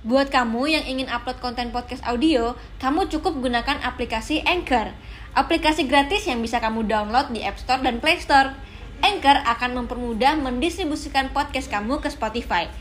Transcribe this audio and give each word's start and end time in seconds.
Buat 0.00 0.32
kamu 0.32 0.64
yang 0.64 0.84
ingin 0.88 1.12
upload 1.12 1.44
konten 1.44 1.76
podcast 1.76 2.00
audio, 2.08 2.56
kamu 2.80 3.12
cukup 3.12 3.36
gunakan 3.36 3.84
aplikasi 3.84 4.40
Anchor. 4.48 4.96
Aplikasi 5.36 5.84
gratis 5.84 6.24
yang 6.24 6.40
bisa 6.40 6.56
kamu 6.56 6.88
download 6.88 7.28
di 7.36 7.44
App 7.44 7.60
Store 7.60 7.84
dan 7.84 8.00
Play 8.00 8.16
Store. 8.16 8.56
Anchor 9.04 9.44
akan 9.44 9.84
mempermudah 9.84 10.40
mendistribusikan 10.40 11.28
podcast 11.36 11.68
kamu 11.68 12.00
ke 12.00 12.08
Spotify. 12.08 12.72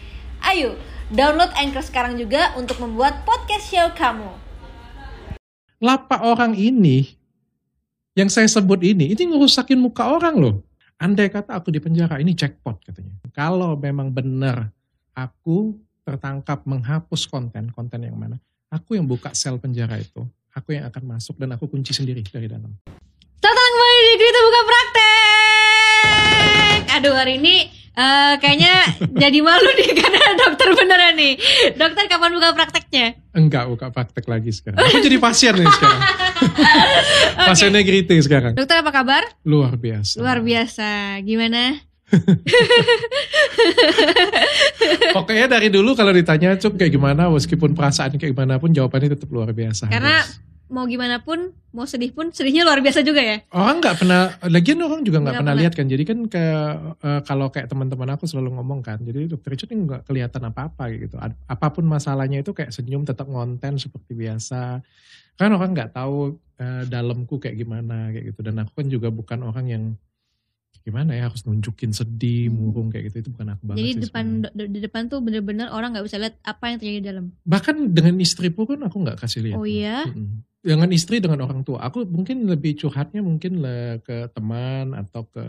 Ayo, 0.47 0.79
download 1.11 1.51
Anchor 1.59 1.83
sekarang 1.83 2.15
juga 2.15 2.55
untuk 2.55 2.79
membuat 2.79 3.27
podcast 3.27 3.67
show 3.67 3.91
kamu. 3.99 4.31
Lapak 5.83 6.23
orang 6.23 6.55
ini, 6.55 7.19
yang 8.15 8.31
saya 8.31 8.47
sebut 8.47 8.79
ini, 8.79 9.11
ini 9.11 9.27
ngerusakin 9.27 9.75
muka 9.75 10.07
orang 10.07 10.39
loh. 10.39 10.55
Andai 10.95 11.27
kata 11.27 11.51
aku 11.51 11.67
di 11.67 11.83
penjara, 11.83 12.15
ini 12.23 12.31
jackpot 12.31 12.79
katanya. 12.79 13.19
Kalau 13.35 13.75
memang 13.75 14.07
benar 14.07 14.71
aku 15.11 15.75
tertangkap 16.09 16.65
menghapus 16.65 17.29
konten, 17.29 17.69
konten 17.69 18.01
yang 18.01 18.17
mana, 18.17 18.41
aku 18.73 18.97
yang 18.97 19.05
buka 19.05 19.29
sel 19.37 19.61
penjara 19.61 20.01
itu, 20.01 20.25
aku 20.57 20.73
yang 20.73 20.89
akan 20.89 21.05
masuk 21.05 21.37
dan 21.37 21.53
aku 21.53 21.69
kunci 21.69 21.93
sendiri 21.93 22.25
dari 22.25 22.49
dalam. 22.49 22.73
Selamat 23.37 23.69
kembali 23.69 24.01
di 24.01 24.15
Kita 24.17 24.39
Buka 24.41 24.61
Praktek. 24.65 25.99
Aduh 26.97 27.13
hari 27.13 27.37
ini 27.37 27.69
eh, 27.93 28.33
kayaknya 28.41 28.73
jadi 29.21 29.39
malu 29.45 29.69
nih 29.77 29.89
karena 29.93 30.23
dokter 30.33 30.67
beneran 30.73 31.13
nih. 31.13 31.37
Dokter 31.77 32.09
kapan 32.09 32.33
buka 32.33 32.57
prakteknya? 32.57 33.13
Enggak 33.37 33.69
buka 33.69 33.93
praktek 33.93 34.25
lagi 34.25 34.49
sekarang. 34.49 34.81
Aku 34.81 34.97
jadi 35.05 35.17
pasien 35.21 35.53
nih 35.61 35.69
sekarang. 35.69 36.01
Pasiennya 37.53 37.85
greeting 37.85 38.19
sekarang. 38.25 38.57
Dokter 38.57 38.81
apa 38.81 38.89
kabar? 38.89 39.23
Luar 39.45 39.77
biasa. 39.77 40.17
Luar 40.17 40.41
biasa. 40.41 41.21
Gimana? 41.21 41.88
Pokoknya 45.15 45.45
dari 45.49 45.69
dulu 45.69 45.93
kalau 45.93 46.13
ditanya 46.13 46.57
Cuk 46.57 46.77
kayak 46.77 46.93
gimana, 46.93 47.29
meskipun 47.29 47.77
perasaan 47.77 48.17
kayak 48.17 48.33
gimana 48.33 48.57
pun 48.57 48.73
jawabannya 48.73 49.13
tetap 49.13 49.29
luar 49.29 49.53
biasa. 49.53 49.89
Karena 49.89 50.25
Harus. 50.25 50.41
mau 50.69 50.85
gimana 50.89 51.21
pun, 51.21 51.53
mau 51.73 51.85
sedih 51.85 52.11
pun, 52.13 52.33
sedihnya 52.33 52.65
luar 52.65 52.81
biasa 52.81 53.05
juga 53.05 53.21
ya. 53.21 53.41
orang 53.53 53.77
nggak 53.81 53.95
pernah, 54.01 54.33
lagian 54.49 54.81
orang 54.81 55.01
juga 55.05 55.21
nggak 55.21 55.35
pernah 55.41 55.53
pernah. 55.53 55.61
lihat 55.65 55.73
kan. 55.77 55.85
Jadi 55.89 56.03
kan 56.05 56.19
ke 56.29 56.43
eh, 57.05 57.21
kalau 57.25 57.49
kayak 57.53 57.67
teman-teman 57.69 58.09
aku 58.17 58.25
selalu 58.25 58.49
ngomong 58.57 58.81
kan, 58.81 58.97
jadi 59.01 59.29
dokter 59.29 59.53
ini 59.53 59.85
nggak 59.85 60.01
kelihatan 60.09 60.41
apa-apa 60.49 60.89
gitu. 60.97 61.15
Apa 61.45 61.67
pun 61.73 61.85
masalahnya 61.85 62.41
itu 62.41 62.53
kayak 62.53 62.73
senyum 62.73 63.05
tetap 63.05 63.29
ngonten 63.29 63.77
seperti 63.77 64.17
biasa. 64.17 64.81
Kan 65.37 65.55
orang 65.55 65.71
nggak 65.77 65.93
tahu 65.93 66.41
eh, 66.57 66.83
dalamku 66.89 67.37
kayak 67.37 67.57
gimana 67.57 68.09
kayak 68.09 68.33
gitu. 68.33 68.41
Dan 68.41 68.65
aku 68.65 68.71
kan 68.73 68.87
juga 68.89 69.13
bukan 69.13 69.45
orang 69.45 69.67
yang 69.69 69.83
gimana 70.81 71.11
ya 71.11 71.27
harus 71.27 71.43
nunjukin 71.43 71.91
sedih, 71.91 72.47
Hmm. 72.47 72.55
murung 72.57 72.87
kayak 72.87 73.09
gitu 73.09 73.17
itu 73.19 73.29
bukan 73.31 73.53
aku 73.53 73.63
banget 73.63 73.77
Jadi 73.79 73.91
sih 73.91 74.01
depan 74.03 74.25
sebenarnya. 74.41 74.69
di 74.69 74.79
depan 74.79 75.01
tuh 75.05 75.19
bener-bener 75.19 75.67
orang 75.69 75.89
nggak 75.91 76.05
bisa 76.05 76.17
lihat 76.17 76.35
apa 76.41 76.63
yang 76.65 76.77
terjadi 76.77 76.97
di 76.97 77.07
dalam. 77.07 77.25
bahkan 77.43 77.75
dengan 77.87 78.15
istri 78.17 78.47
pun 78.49 78.77
aku 78.77 78.97
nggak 78.97 79.17
kasih 79.17 79.41
lihat. 79.43 79.57
Oh 79.57 79.63
iya. 79.63 80.07
Dengan 80.59 80.91
istri 80.91 81.17
dengan 81.17 81.39
orang 81.41 81.63
tua, 81.63 81.79
aku 81.79 82.03
mungkin 82.03 82.43
lebih 82.43 82.75
curhatnya 82.77 83.19
mungkin 83.19 83.59
le- 83.59 83.99
ke 84.01 84.27
teman 84.29 84.91
atau 84.93 85.23
ke 85.23 85.43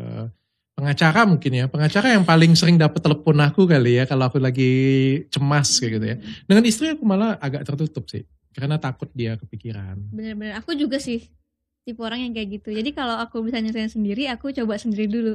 pengacara 0.73 1.27
mungkin 1.27 1.53
ya. 1.53 1.65
Pengacara 1.67 2.15
yang 2.15 2.23
paling 2.23 2.55
sering 2.55 2.79
dapat 2.79 3.01
telepon 3.01 3.37
aku 3.39 3.67
kali 3.67 3.99
ya 3.99 4.05
kalau 4.05 4.25
aku 4.25 4.39
lagi 4.39 4.71
cemas 5.29 5.77
kayak 5.77 5.93
gitu 5.93 6.07
ya. 6.07 6.17
Dengan 6.47 6.63
istri 6.65 6.87
aku 6.89 7.03
malah 7.03 7.37
agak 7.37 7.65
tertutup 7.65 8.07
sih, 8.07 8.23
karena 8.51 8.79
takut 8.79 9.11
dia 9.11 9.35
kepikiran. 9.35 9.99
Bener-bener. 10.09 10.57
Aku 10.57 10.73
juga 10.73 10.97
sih 10.97 11.27
tipe 11.85 12.01
orang 12.01 12.21
yang 12.25 12.33
kayak 12.37 12.61
gitu. 12.61 12.69
Jadi 12.75 12.91
kalau 12.93 13.17
aku 13.19 13.41
bisa 13.45 13.59
nyelesain 13.59 13.91
sendiri, 13.91 14.29
aku 14.29 14.53
coba 14.53 14.77
sendiri 14.77 15.09
dulu. 15.09 15.35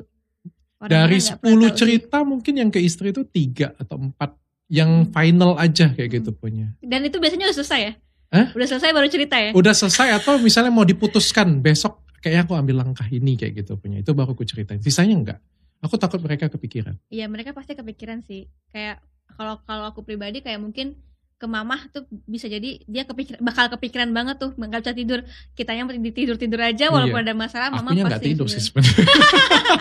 Orang 0.80 0.92
Dari 0.92 1.18
lain 1.18 1.24
nggak 1.24 1.40
pernah 1.40 1.52
10 1.52 1.56
tahu 1.56 1.66
sih. 1.66 1.78
cerita 1.80 2.18
mungkin 2.28 2.54
yang 2.60 2.70
ke 2.70 2.80
istri 2.84 3.10
itu 3.10 3.24
tiga 3.26 3.72
atau 3.80 3.98
empat 3.98 4.36
yang 4.70 5.08
final 5.14 5.56
aja 5.56 5.94
kayak 5.94 6.22
gitu 6.22 6.34
punya. 6.36 6.74
Dan 6.82 7.06
itu 7.06 7.18
biasanya 7.22 7.50
udah 7.50 7.58
selesai 7.58 7.80
ya? 7.82 7.94
Hah? 8.34 8.48
Udah 8.52 8.68
selesai 8.68 8.90
baru 8.92 9.08
cerita 9.08 9.36
ya? 9.38 9.52
Udah 9.54 9.74
selesai 9.74 10.20
atau 10.20 10.42
misalnya 10.42 10.74
mau 10.74 10.84
diputuskan 10.84 11.62
besok 11.62 12.04
kayaknya 12.20 12.50
aku 12.50 12.54
ambil 12.58 12.76
langkah 12.82 13.06
ini 13.08 13.38
kayak 13.38 13.64
gitu 13.64 13.78
punya. 13.78 14.02
Itu 14.02 14.18
baru 14.18 14.34
aku 14.34 14.44
ceritain. 14.44 14.82
Sisanya 14.82 15.16
enggak. 15.16 15.40
Aku 15.86 16.02
takut 16.02 16.18
mereka 16.20 16.50
kepikiran. 16.50 16.98
Iya 17.14 17.30
mereka 17.30 17.54
pasti 17.54 17.78
kepikiran 17.78 18.26
sih. 18.26 18.50
Kayak 18.74 19.06
kalau 19.38 19.62
kalau 19.64 19.86
aku 19.94 20.02
pribadi 20.02 20.42
kayak 20.42 20.58
mungkin 20.58 20.98
ke 21.36 21.46
mamah 21.46 21.92
tuh 21.92 22.08
bisa 22.24 22.48
jadi 22.48 22.80
dia 22.82 23.04
kepikir 23.04 23.36
bakal 23.38 23.68
kepikiran 23.68 24.08
banget 24.10 24.40
tuh 24.40 24.56
nggak 24.56 24.80
bisa 24.80 24.96
tidur 24.96 25.20
kitanya 25.52 25.84
mau 25.84 25.92
tidur 25.92 26.40
tidur 26.40 26.60
aja 26.60 26.88
walaupun 26.88 27.20
Iya. 27.20 27.26
ada 27.26 27.34
masalah 27.36 27.68
mama 27.70 27.92
Akunya 27.92 28.08
pasti 28.08 28.26
tidur 28.32 28.48
sih 28.48 28.64
sebenarnya. 28.64 29.04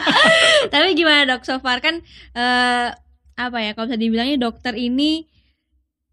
tapi 0.75 0.89
gimana 0.93 1.23
dok 1.27 1.43
so 1.43 1.57
far 1.59 1.79
kan 1.79 2.03
eh, 2.33 2.89
apa 3.35 3.59
ya 3.61 3.71
kalau 3.73 3.87
bisa 3.87 3.95
dibilangnya 3.97 4.35
dokter 4.37 4.75
ini 4.75 5.31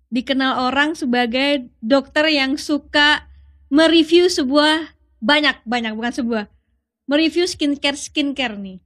dikenal 0.08 0.68
orang 0.68 0.94
sebagai 0.94 1.72
dokter 1.80 2.30
yang 2.30 2.56
suka 2.56 3.26
mereview 3.68 4.28
sebuah 4.28 4.94
banyak 5.18 5.58
banyak 5.64 5.94
bukan 5.94 6.14
sebuah 6.14 6.44
mereview 7.06 7.46
skincare 7.46 7.98
skincare 7.98 8.56
nih 8.56 8.78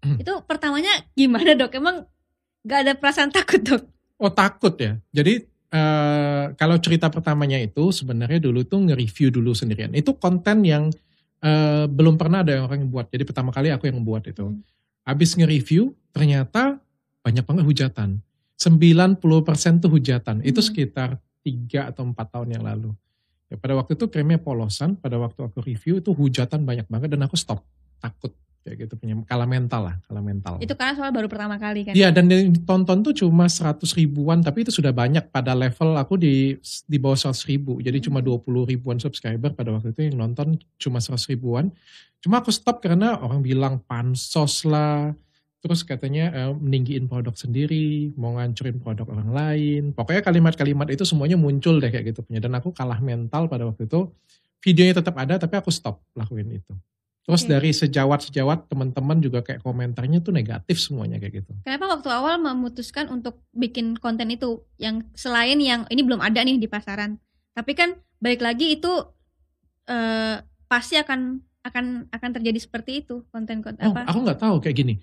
Hmm. 0.00 0.16
itu 0.16 0.32
pertamanya 0.48 0.88
gimana 1.12 1.52
dok 1.52 1.76
emang 1.76 2.08
nggak 2.64 2.78
ada 2.80 2.92
perasaan 2.96 3.28
takut 3.28 3.60
dok 3.60 3.84
Oh 4.16 4.28
takut 4.28 4.72
ya. 4.76 4.96
Jadi 5.10 5.44
eh, 5.70 6.44
kalau 6.58 6.76
cerita 6.82 7.06
pertamanya 7.08 7.58
itu 7.58 7.94
sebenarnya 7.94 8.42
dulu 8.42 8.66
tuh 8.66 8.90
nge-review 8.90 9.30
dulu 9.30 9.54
sendirian. 9.54 9.94
Itu 9.94 10.18
konten 10.18 10.66
yang 10.66 10.90
eh, 11.40 11.88
belum 11.88 12.20
pernah 12.20 12.44
ada 12.44 12.60
orang 12.60 12.84
yang 12.84 12.90
buat. 12.92 13.08
Jadi 13.08 13.24
pertama 13.24 13.48
kali 13.48 13.72
aku 13.72 13.88
yang 13.88 13.96
membuat 14.02 14.28
itu. 14.28 14.44
Hmm. 14.44 14.60
Habis 15.08 15.38
nge-review 15.40 15.96
ternyata 16.12 16.76
banyak 17.24 17.44
banget 17.46 17.64
hujatan. 17.64 18.20
90% 18.60 19.80
tuh 19.80 19.88
hujatan. 19.88 20.44
Itu 20.44 20.60
Hmm. 20.60 20.68
sekitar 20.68 21.16
3 21.40 21.88
atau 21.88 22.04
4 22.04 22.26
tahun 22.28 22.60
yang 22.60 22.64
lalu. 22.66 22.92
Ya, 23.48 23.56
pada 23.56 23.72
waktu 23.74 23.96
itu 23.96 24.04
krimnya 24.12 24.36
polosan, 24.36 25.00
pada 25.00 25.16
waktu 25.16 25.40
aku 25.40 25.64
review 25.64 25.98
itu 25.98 26.12
hujatan 26.12 26.62
banyak 26.62 26.86
banget 26.86 27.08
dan 27.16 27.24
aku 27.24 27.40
stop. 27.40 27.64
Takut 27.98 28.36
kayak 28.60 28.76
gitu 28.86 28.94
punya 29.00 29.16
kalah 29.24 29.48
mental 29.48 29.88
lah, 29.88 29.96
kalah 30.04 30.20
mental. 30.20 30.54
itu 30.60 30.72
karena 30.76 30.92
soal 30.92 31.10
baru 31.10 31.32
pertama 31.32 31.56
kali 31.56 31.88
kan? 31.88 31.94
Iya 31.96 32.12
dan 32.12 32.28
yang 32.28 32.52
ditonton 32.52 33.00
tuh 33.00 33.16
cuma 33.16 33.48
100 33.48 33.80
ribuan 33.96 34.44
tapi 34.44 34.68
itu 34.68 34.72
sudah 34.72 34.92
banyak. 34.92 35.32
Pada 35.32 35.56
level 35.56 35.96
aku 35.96 36.20
di 36.20 36.60
di 36.84 36.98
bawah 37.00 37.16
100 37.16 37.48
ribu. 37.48 37.80
Jadi 37.80 38.04
cuma 38.04 38.20
20 38.20 38.44
ribuan 38.68 39.00
subscriber 39.00 39.56
pada 39.56 39.72
waktu 39.72 39.96
itu 39.96 40.12
yang 40.12 40.20
nonton 40.20 40.60
cuma 40.76 41.00
100 41.00 41.32
ribuan. 41.32 41.72
Cuma 42.20 42.44
aku 42.44 42.52
stop 42.52 42.84
karena 42.84 43.16
orang 43.16 43.40
bilang 43.40 43.80
pansos 43.88 44.68
lah. 44.68 45.16
Terus 45.60 45.80
katanya 45.84 46.28
eh, 46.32 46.52
meninggiin 46.52 47.08
produk 47.08 47.32
sendiri 47.32 48.12
mau 48.20 48.36
ngancurin 48.36 48.76
produk 48.76 49.08
orang 49.08 49.30
lain. 49.32 49.82
Pokoknya 49.96 50.20
kalimat-kalimat 50.20 50.88
itu 50.92 51.08
semuanya 51.08 51.40
muncul 51.40 51.80
deh 51.80 51.88
kayak 51.88 52.12
gitu 52.12 52.20
punya. 52.20 52.44
Dan 52.44 52.52
aku 52.60 52.76
kalah 52.76 53.00
mental 53.00 53.48
pada 53.48 53.64
waktu 53.64 53.88
itu. 53.88 54.12
Videonya 54.60 55.00
tetap 55.00 55.16
ada 55.16 55.40
tapi 55.40 55.56
aku 55.56 55.72
stop 55.72 56.04
lakuin 56.12 56.60
itu 56.60 56.76
terus 57.20 57.44
dari 57.44 57.70
sejawat-sejawat 57.70 58.66
teman-teman 58.66 59.20
juga 59.20 59.44
kayak 59.44 59.60
komentarnya 59.60 60.18
tuh 60.18 60.32
negatif 60.32 60.80
semuanya 60.80 61.20
kayak 61.20 61.44
gitu 61.44 61.52
Kenapa 61.62 61.86
waktu 61.86 62.08
awal 62.10 62.40
memutuskan 62.40 63.06
untuk 63.06 63.44
bikin 63.52 63.94
konten 64.00 64.32
itu 64.32 64.64
yang 64.80 65.04
selain 65.14 65.60
yang 65.60 65.84
ini 65.92 66.00
belum 66.02 66.18
ada 66.18 66.40
nih 66.42 66.56
di 66.58 66.66
pasaran. 66.66 67.20
Tapi 67.52 67.72
kan 67.76 67.92
balik 68.18 68.40
lagi 68.40 68.74
itu 68.74 68.90
eh, 69.86 70.36
pasti 70.66 70.96
akan 70.96 71.42
akan 71.60 72.08
akan 72.08 72.30
terjadi 72.40 72.56
seperti 72.56 73.04
itu 73.04 73.22
konten-konten 73.28 73.84
Oh, 73.84 73.92
apa? 73.92 74.08
aku 74.08 74.18
nggak 74.24 74.40
tahu 74.40 74.56
kayak 74.64 74.76
gini. 74.80 74.94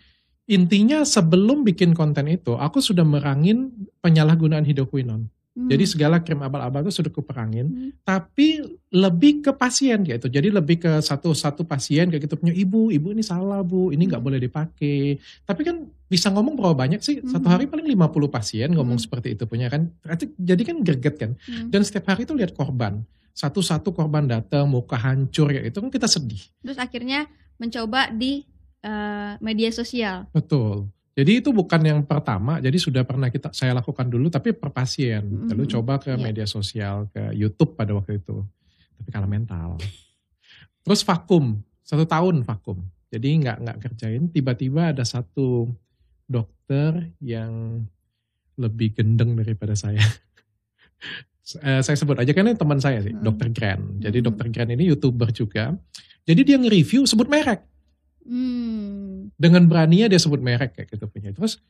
Intinya 0.47 1.03
sebelum 1.03 1.67
bikin 1.67 1.91
konten 1.91 2.31
itu, 2.31 2.55
aku 2.55 2.79
sudah 2.79 3.03
merangin 3.03 3.67
penyalahgunaan 3.99 4.63
hidroquinone. 4.63 5.27
Hmm. 5.57 5.73
Jadi 5.73 5.83
segala 5.89 6.21
krim 6.21 6.37
abal-abal 6.37 6.85
itu 6.85 7.01
sudah 7.01 7.09
kuperangin, 7.09 7.65
Hmm. 7.65 7.89
tapi 8.05 8.61
lebih 8.93 9.41
ke 9.41 9.49
pasien 9.57 10.05
kayak 10.05 10.21
itu. 10.21 10.29
Jadi 10.29 10.53
lebih 10.53 10.77
ke 10.77 11.01
satu-satu 11.01 11.65
pasien 11.65 12.13
kayak 12.13 12.29
gitu 12.29 12.37
punya 12.37 12.53
ibu, 12.53 12.93
ibu 12.93 13.09
ini 13.09 13.25
salah 13.25 13.65
bu, 13.65 13.89
ini 13.89 14.05
nggak 14.05 14.21
Hmm. 14.21 14.27
boleh 14.29 14.37
dipakai. 14.37 15.17
Tapi 15.49 15.61
kan 15.65 15.89
bisa 16.05 16.29
ngomong 16.29 16.53
berapa 16.53 16.77
banyak 16.77 17.01
sih? 17.01 17.25
Satu 17.25 17.49
Hmm. 17.49 17.57
hari 17.57 17.65
paling 17.65 17.89
50 17.89 18.29
pasien 18.29 18.69
ngomong 18.69 19.01
Hmm. 19.01 19.05
seperti 19.09 19.33
itu 19.33 19.49
punya 19.49 19.65
kan. 19.65 19.89
Jadi 20.37 20.61
kan 20.61 20.77
greget 20.85 21.17
kan. 21.17 21.33
Hmm. 21.49 21.73
Dan 21.73 21.81
setiap 21.81 22.05
hari 22.05 22.29
itu 22.29 22.37
lihat 22.37 22.53
korban. 22.53 23.01
Satu-satu 23.33 23.97
korban 23.97 24.29
datang, 24.29 24.69
muka 24.69 24.93
hancur 24.93 25.49
kayak 25.49 25.73
itu 25.73 25.77
kan 25.81 25.89
kita 25.89 26.05
sedih. 26.05 26.41
Terus 26.61 26.77
akhirnya 26.77 27.25
mencoba 27.57 28.13
di 28.13 28.45
eh, 28.77 29.33
media 29.41 29.73
sosial. 29.73 30.29
Betul. 30.31 30.85
Jadi 31.17 31.41
itu 31.41 31.49
bukan 31.49 31.81
yang 31.81 31.99
pertama, 32.05 32.61
jadi 32.61 32.77
sudah 32.77 33.01
pernah 33.01 33.33
kita 33.33 33.49
saya 33.49 33.73
lakukan 33.73 34.05
dulu 34.05 34.29
tapi 34.29 34.53
per 34.53 34.69
pasien. 34.69 35.25
Mm, 35.25 35.49
Lalu 35.49 35.63
coba 35.65 35.97
ke 35.97 36.13
iya. 36.13 36.21
media 36.21 36.45
sosial, 36.45 37.09
ke 37.09 37.33
YouTube 37.33 37.73
pada 37.73 37.97
waktu 37.97 38.21
itu. 38.21 38.45
Tapi 39.01 39.09
kalah 39.09 39.25
mental. 39.25 39.81
Terus 40.85 41.01
vakum, 41.01 41.57
satu 41.81 42.05
tahun 42.05 42.45
vakum. 42.45 42.85
Jadi 43.09 43.33
nggak 43.33 43.57
nggak 43.65 43.77
kerjain. 43.81 44.29
Tiba-tiba 44.29 44.93
ada 44.93 45.01
satu 45.01 45.73
dokter 46.29 47.09
yang 47.17 47.81
lebih 48.61 48.93
gendeng 48.93 49.33
daripada 49.33 49.73
saya. 49.73 50.01
Eh, 51.47 51.79
saya 51.79 51.95
sebut 51.95 52.19
aja 52.19 52.27
karena 52.35 52.51
ini 52.51 52.59
teman 52.59 52.75
saya 52.75 52.99
sih, 52.99 53.15
Mm. 53.15 53.23
dokter 53.23 53.47
Grand. 53.55 54.03
Jadi 54.03 54.19
Mm. 54.19 54.25
dokter 54.27 54.47
Grand 54.51 54.67
ini 54.67 54.83
youtuber 54.83 55.31
juga. 55.31 55.71
Jadi 56.27 56.43
dia 56.43 56.59
nge-review 56.59 57.07
sebut 57.07 57.31
merek 57.31 57.63
Hmm. 58.27 59.31
dengan 59.39 59.63
beraninya 59.71 60.11
dia 60.11 60.19
sebut 60.19 60.43
merek 60.43 60.75
kayak 60.75 60.91
gitu 60.91 61.07
punya. 61.07 61.31
Terus 61.31 61.63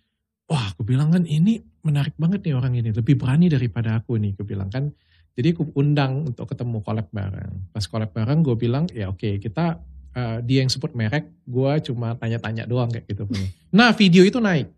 wah 0.50 0.74
aku 0.74 0.82
bilang 0.82 1.14
kan 1.14 1.24
ini 1.30 1.62
menarik 1.86 2.18
banget 2.18 2.42
nih 2.50 2.58
orang 2.58 2.74
ini, 2.74 2.90
lebih 2.90 3.14
berani 3.14 3.48
daripada 3.48 4.02
aku 4.02 4.18
nih, 4.18 4.34
aku 4.34 4.44
bilang 4.44 4.68
kan. 4.74 4.90
Jadi 5.38 5.54
aku 5.54 5.70
undang 5.78 6.34
untuk 6.34 6.50
ketemu 6.50 6.82
collab 6.82 7.14
bareng. 7.14 7.70
Pas 7.70 7.86
collab 7.86 8.10
bareng 8.10 8.42
gue 8.42 8.58
bilang 8.58 8.90
ya 8.90 9.14
oke 9.14 9.38
kita 9.38 9.78
uh, 10.18 10.42
dia 10.42 10.66
yang 10.66 10.72
sebut 10.74 10.98
merek, 10.98 11.30
gue 11.46 11.72
cuma 11.86 12.18
tanya-tanya 12.18 12.66
doang 12.66 12.90
kayak 12.90 13.06
gitu. 13.06 13.30
nah 13.78 13.94
video 13.94 14.26
itu 14.26 14.42
naik. 14.42 14.74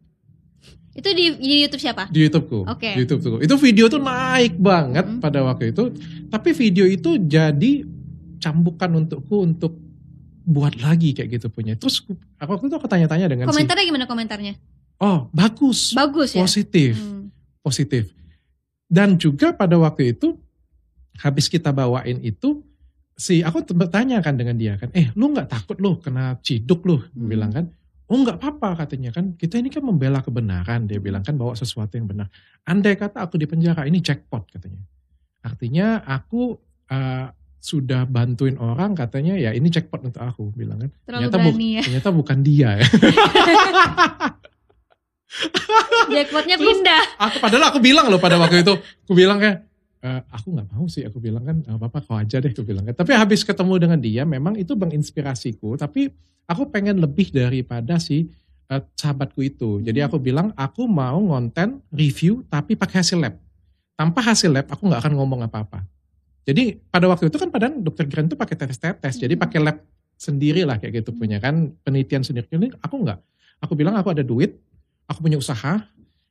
Itu 0.92 1.16
di, 1.16 1.32
di 1.40 1.64
YouTube 1.64 1.80
siapa? 1.80 2.12
Di 2.12 2.28
YouTubeku. 2.28 2.68
Oke. 2.68 2.92
Di 2.92 3.08
YouTubeku. 3.08 3.40
Itu 3.40 3.56
video 3.56 3.88
tuh 3.88 4.04
naik 4.04 4.60
banget 4.60 5.08
Hmm. 5.08 5.24
pada 5.24 5.40
waktu 5.48 5.72
itu. 5.72 5.96
Tapi 6.28 6.50
video 6.52 6.84
itu 6.84 7.16
jadi 7.24 7.88
cambukan 8.44 9.00
untukku 9.00 9.36
untuk 9.40 9.80
buat 10.50 10.74
lagi 10.81 11.13
kayak 11.13 11.30
gitu 11.38 11.48
punya. 11.54 11.78
Terus 11.78 12.01
aku 12.42 12.50
waktu 12.57 12.66
itu 12.66 12.75
aku 12.75 12.90
tanya-tanya 12.90 13.30
dengan 13.30 13.46
si, 13.46 13.54
Komentarnya 13.54 13.86
gimana 13.86 14.06
komentarnya? 14.10 14.54
oh 15.00 15.30
bagus, 15.30 15.94
Bagus 15.94 16.34
ya? 16.34 16.42
positif, 16.42 16.98
Hmm. 16.98 17.30
positif. 17.62 18.10
Dan 18.90 19.22
juga 19.22 19.54
pada 19.54 19.78
waktu 19.78 20.18
itu 20.18 20.34
habis 21.22 21.46
kita 21.46 21.69
bawain 21.69 22.18
itu 22.25 22.66
si 23.13 23.46
aku 23.46 23.62
bertanya 23.78 24.18
kan 24.25 24.34
dengan 24.34 24.57
dia 24.57 24.74
kan, 24.81 24.90
eh 24.98 25.13
lu 25.13 25.30
nggak 25.30 25.54
takut 25.54 25.78
lu 25.78 26.01
kena 26.01 26.42
ciduk 26.42 26.81
lu, 26.84 26.98
Hmm. 26.98 27.30
bilang 27.30 27.54
kan. 27.54 27.69
Oh 28.10 28.18
nggak 28.18 28.42
apa-apa 28.42 28.84
katanya 28.90 29.13
kan, 29.13 29.38
kita 29.38 29.62
ini 29.62 29.69
kan 29.69 29.86
membela 29.86 30.25
kebenaran, 30.25 30.90
dia 30.90 30.98
bilang 30.98 31.22
kan 31.22 31.38
bawa 31.38 31.54
sesuatu 31.54 31.94
yang 31.94 32.10
benar. 32.10 32.25
Andai 32.66 32.98
kata 32.98 33.22
aku 33.22 33.38
di 33.38 33.46
penjara, 33.46 33.86
ini 33.86 34.01
jackpot 34.01 34.50
katanya. 34.50 34.81
Artinya 35.46 36.01
aku 36.01 36.57
uh, 36.90 37.28
sudah 37.60 38.04
bantuin 38.04 38.56
orang 38.56 38.96
katanya 38.96 39.36
ya 39.36 39.52
ini 39.52 39.68
jackpot 39.68 40.02
untuk 40.02 40.20
aku 40.20 40.50
bilang 40.52 40.80
kan. 40.80 40.90
Terlalu 41.04 41.28
Ternyata, 41.28 41.38
bu- 41.44 41.60
ya. 41.60 41.82
ternyata 41.84 42.10
bukan 42.10 42.38
dia 42.40 42.70
ya. 42.76 42.88
Jackpotnya 46.10 46.56
Terus- 46.58 46.82
pindah. 46.82 47.04
aku 47.22 47.36
padahal 47.38 47.64
aku 47.70 47.80
bilang 47.80 48.10
loh 48.10 48.18
pada 48.18 48.36
waktu 48.36 48.66
itu, 48.66 48.74
aku 49.06 49.14
bilang 49.14 49.38
kayak 49.38 49.62
"Eh, 50.00 50.22
aku 50.26 50.56
nggak 50.56 50.68
mau 50.72 50.88
sih, 50.88 51.04
aku 51.04 51.20
bilang 51.20 51.44
kan 51.44 51.60
"Nggak 51.60 51.78
apa-apa 51.78 52.00
kau 52.02 52.18
aja 52.18 52.40
deh, 52.40 52.50
aku 52.50 52.64
bilang 52.64 52.82
kan. 52.84 52.96
Tapi 52.96 53.12
habis 53.14 53.44
ketemu 53.44 53.74
dengan 53.78 54.00
dia, 54.00 54.24
memang 54.26 54.56
itu 54.56 54.74
menginspirasiku. 54.74 55.78
Tapi 55.78 56.10
aku 56.46 56.72
pengen 56.72 56.98
lebih 56.98 57.30
daripada 57.30 58.00
si 58.00 58.26
eh, 58.66 58.82
sahabatku 58.96 59.42
itu. 59.42 59.82
Jadi 59.82 60.00
aku 60.00 60.18
bilang 60.18 60.50
aku 60.56 60.86
mau 60.86 61.20
ngonten 61.20 61.84
review 61.90 62.42
tapi 62.46 62.74
pakai 62.74 63.04
hasil 63.04 63.20
lab. 63.20 63.36
Tanpa 63.94 64.24
hasil 64.24 64.50
lab 64.50 64.66
aku 64.66 64.88
nggak 64.88 65.02
akan 65.04 65.14
ngomong 65.14 65.46
apa-apa. 65.46 65.84
Jadi 66.50 66.63
pada 66.90 67.06
waktu 67.06 67.30
itu 67.30 67.38
kan 67.38 67.54
padahal 67.54 67.78
dokter 67.78 68.10
Grant 68.10 68.34
tuh 68.34 68.40
pakai 68.40 68.57
tetes-tetes, 68.57 69.22
jadi 69.22 69.38
Hmm. 69.38 69.44
pakai 69.46 69.60
lab 69.62 69.78
sendiri 70.18 70.66
lah 70.66 70.81
kayak 70.81 71.06
gitu 71.06 71.13
punya 71.13 71.38
kan 71.38 71.69
penelitian 71.86 72.25
sendiri. 72.25 72.50
Ini 72.50 72.74
aku 72.81 73.06
nggak. 73.06 73.19
Aku 73.62 73.78
bilang 73.78 73.94
aku 73.94 74.10
ada 74.10 74.25
duit, 74.25 74.57
aku 75.06 75.22
punya 75.22 75.38
usaha, 75.38 75.86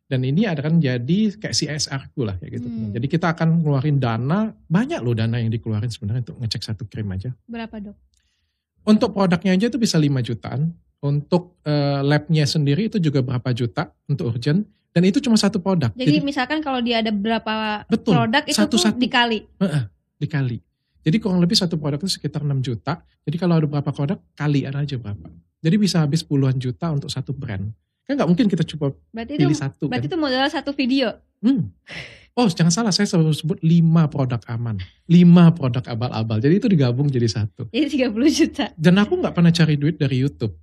dan 0.09 0.21
ini 0.25 0.45
akan 0.45 0.81
jadi 0.81 1.19
kayak 1.37 1.55
CSR 1.55 2.03
ku 2.11 2.27
lah 2.27 2.35
kayak 2.37 2.59
gitu. 2.59 2.67
Hmm. 2.67 2.91
Jadi 2.97 3.07
kita 3.07 3.31
akan 3.31 3.63
ngeluarin 3.63 3.97
dana, 3.97 4.51
banyak 4.67 5.01
loh 5.01 5.15
dana 5.15 5.37
yang 5.39 5.49
dikeluarin 5.49 5.93
sebenarnya 5.93 6.27
untuk 6.27 6.37
ngecek 6.41 6.63
satu 6.65 6.83
krim 6.89 7.09
aja. 7.13 7.31
Berapa 7.45 7.79
dok? 7.79 7.97
Untuk 8.85 9.13
produknya 9.13 9.53
aja 9.53 9.69
itu 9.69 9.77
bisa 9.77 10.01
5 10.01 10.25
jutaan. 10.25 10.73
Untuk 10.99 11.61
eh, 11.63 12.01
labnya 12.03 12.43
sendiri 12.43 12.89
itu 12.91 12.99
juga 12.99 13.21
berapa 13.23 13.53
juta 13.53 13.93
untuk 14.09 14.33
urgent. 14.35 14.65
Dan 14.89 15.05
itu 15.05 15.21
cuma 15.21 15.37
satu 15.37 15.61
produk. 15.61 15.93
Jadi, 15.95 16.25
misalkan 16.25 16.59
kalau 16.65 16.81
dia 16.81 17.05
ada 17.05 17.13
berapa 17.13 17.85
Betul, 17.87 18.19
produk 18.19 18.43
itu 18.49 18.57
tuh 18.57 18.81
satu-satu. 18.81 18.99
dikali. 18.99 19.45
Dikali. 20.19 20.59
Jadi 21.07 21.17
kurang 21.23 21.41
lebih 21.41 21.57
satu 21.57 21.79
produk 21.81 22.03
itu 22.03 22.11
sekitar 22.11 22.45
6 22.45 22.59
juta. 22.61 23.01
Jadi 23.25 23.37
kalau 23.39 23.57
ada 23.57 23.67
berapa 23.71 23.91
produk, 23.95 24.19
kalian 24.35 24.75
aja 24.77 24.99
berapa. 24.99 25.31
Jadi 25.59 25.77
bisa 25.79 26.03
habis 26.05 26.21
puluhan 26.21 26.59
juta 26.59 26.91
untuk 26.93 27.09
satu 27.09 27.33
brand. 27.33 27.71
Kan 28.05 28.17
nggak 28.19 28.29
mungkin 28.29 28.47
kita 28.49 28.65
coba 28.65 28.95
Berarti 29.13 29.37
itu 29.37 29.41
pilih 29.45 29.59
satu 29.59 29.85
berarti 29.89 30.09
kan. 30.09 30.13
itu 30.13 30.17
modal 30.17 30.49
satu 30.49 30.71
video. 30.73 31.13
Hmm. 31.45 31.71
Oh 32.39 32.47
jangan 32.47 32.71
salah, 32.71 32.93
saya 32.95 33.11
selalu 33.11 33.35
sebut 33.35 33.59
5 33.61 34.15
produk 34.15 34.41
aman. 34.55 34.79
5 35.11 35.59
produk 35.59 35.85
abal-abal. 35.91 36.39
Jadi 36.39 36.55
itu 36.63 36.69
digabung 36.71 37.11
jadi 37.11 37.27
satu. 37.27 37.67
Jadi 37.75 38.07
30 38.07 38.15
juta. 38.31 38.65
Dan 38.79 38.95
aku 39.03 39.19
nggak 39.19 39.35
pernah 39.35 39.51
cari 39.51 39.75
duit 39.75 39.99
dari 39.99 40.23
YouTube. 40.23 40.55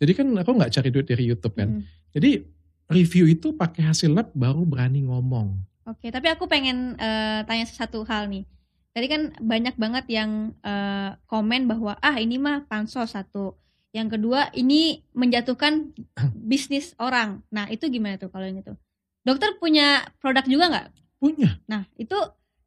Jadi 0.00 0.12
kan 0.16 0.26
aku 0.32 0.50
nggak 0.56 0.72
cari 0.72 0.88
duit 0.88 1.06
dari 1.06 1.24
YouTube 1.28 1.54
kan. 1.54 1.68
Hmm. 1.68 1.82
Jadi 2.16 2.40
review 2.88 3.28
itu 3.28 3.52
pakai 3.52 3.92
hasil 3.92 4.10
lab 4.10 4.32
baru 4.32 4.64
berani 4.64 5.04
ngomong. 5.04 5.54
Oke, 5.88 6.08
tapi 6.08 6.32
aku 6.32 6.48
pengen 6.48 6.96
eh, 6.96 7.44
tanya 7.44 7.64
satu 7.68 8.02
hal 8.08 8.28
nih. 8.28 8.44
Tadi 8.98 9.06
kan 9.06 9.30
banyak 9.38 9.78
banget 9.78 10.10
yang 10.10 10.58
eh, 10.58 11.14
komen 11.30 11.70
bahwa 11.70 11.94
ah 12.02 12.18
ini 12.18 12.34
mah 12.34 12.66
pansos 12.66 13.14
satu. 13.14 13.54
Yang 13.94 14.18
kedua 14.18 14.50
ini 14.58 15.06
menjatuhkan 15.14 15.94
bisnis 16.50 16.98
orang. 16.98 17.46
Nah 17.54 17.70
itu 17.70 17.86
gimana 17.86 18.18
tuh 18.18 18.26
kalau 18.26 18.50
yang 18.50 18.58
itu? 18.58 18.74
Dokter 19.22 19.54
punya 19.62 20.02
produk 20.18 20.42
juga 20.50 20.64
nggak? 20.66 20.86
Punya. 21.22 21.62
Nah 21.70 21.86
itu 21.94 22.18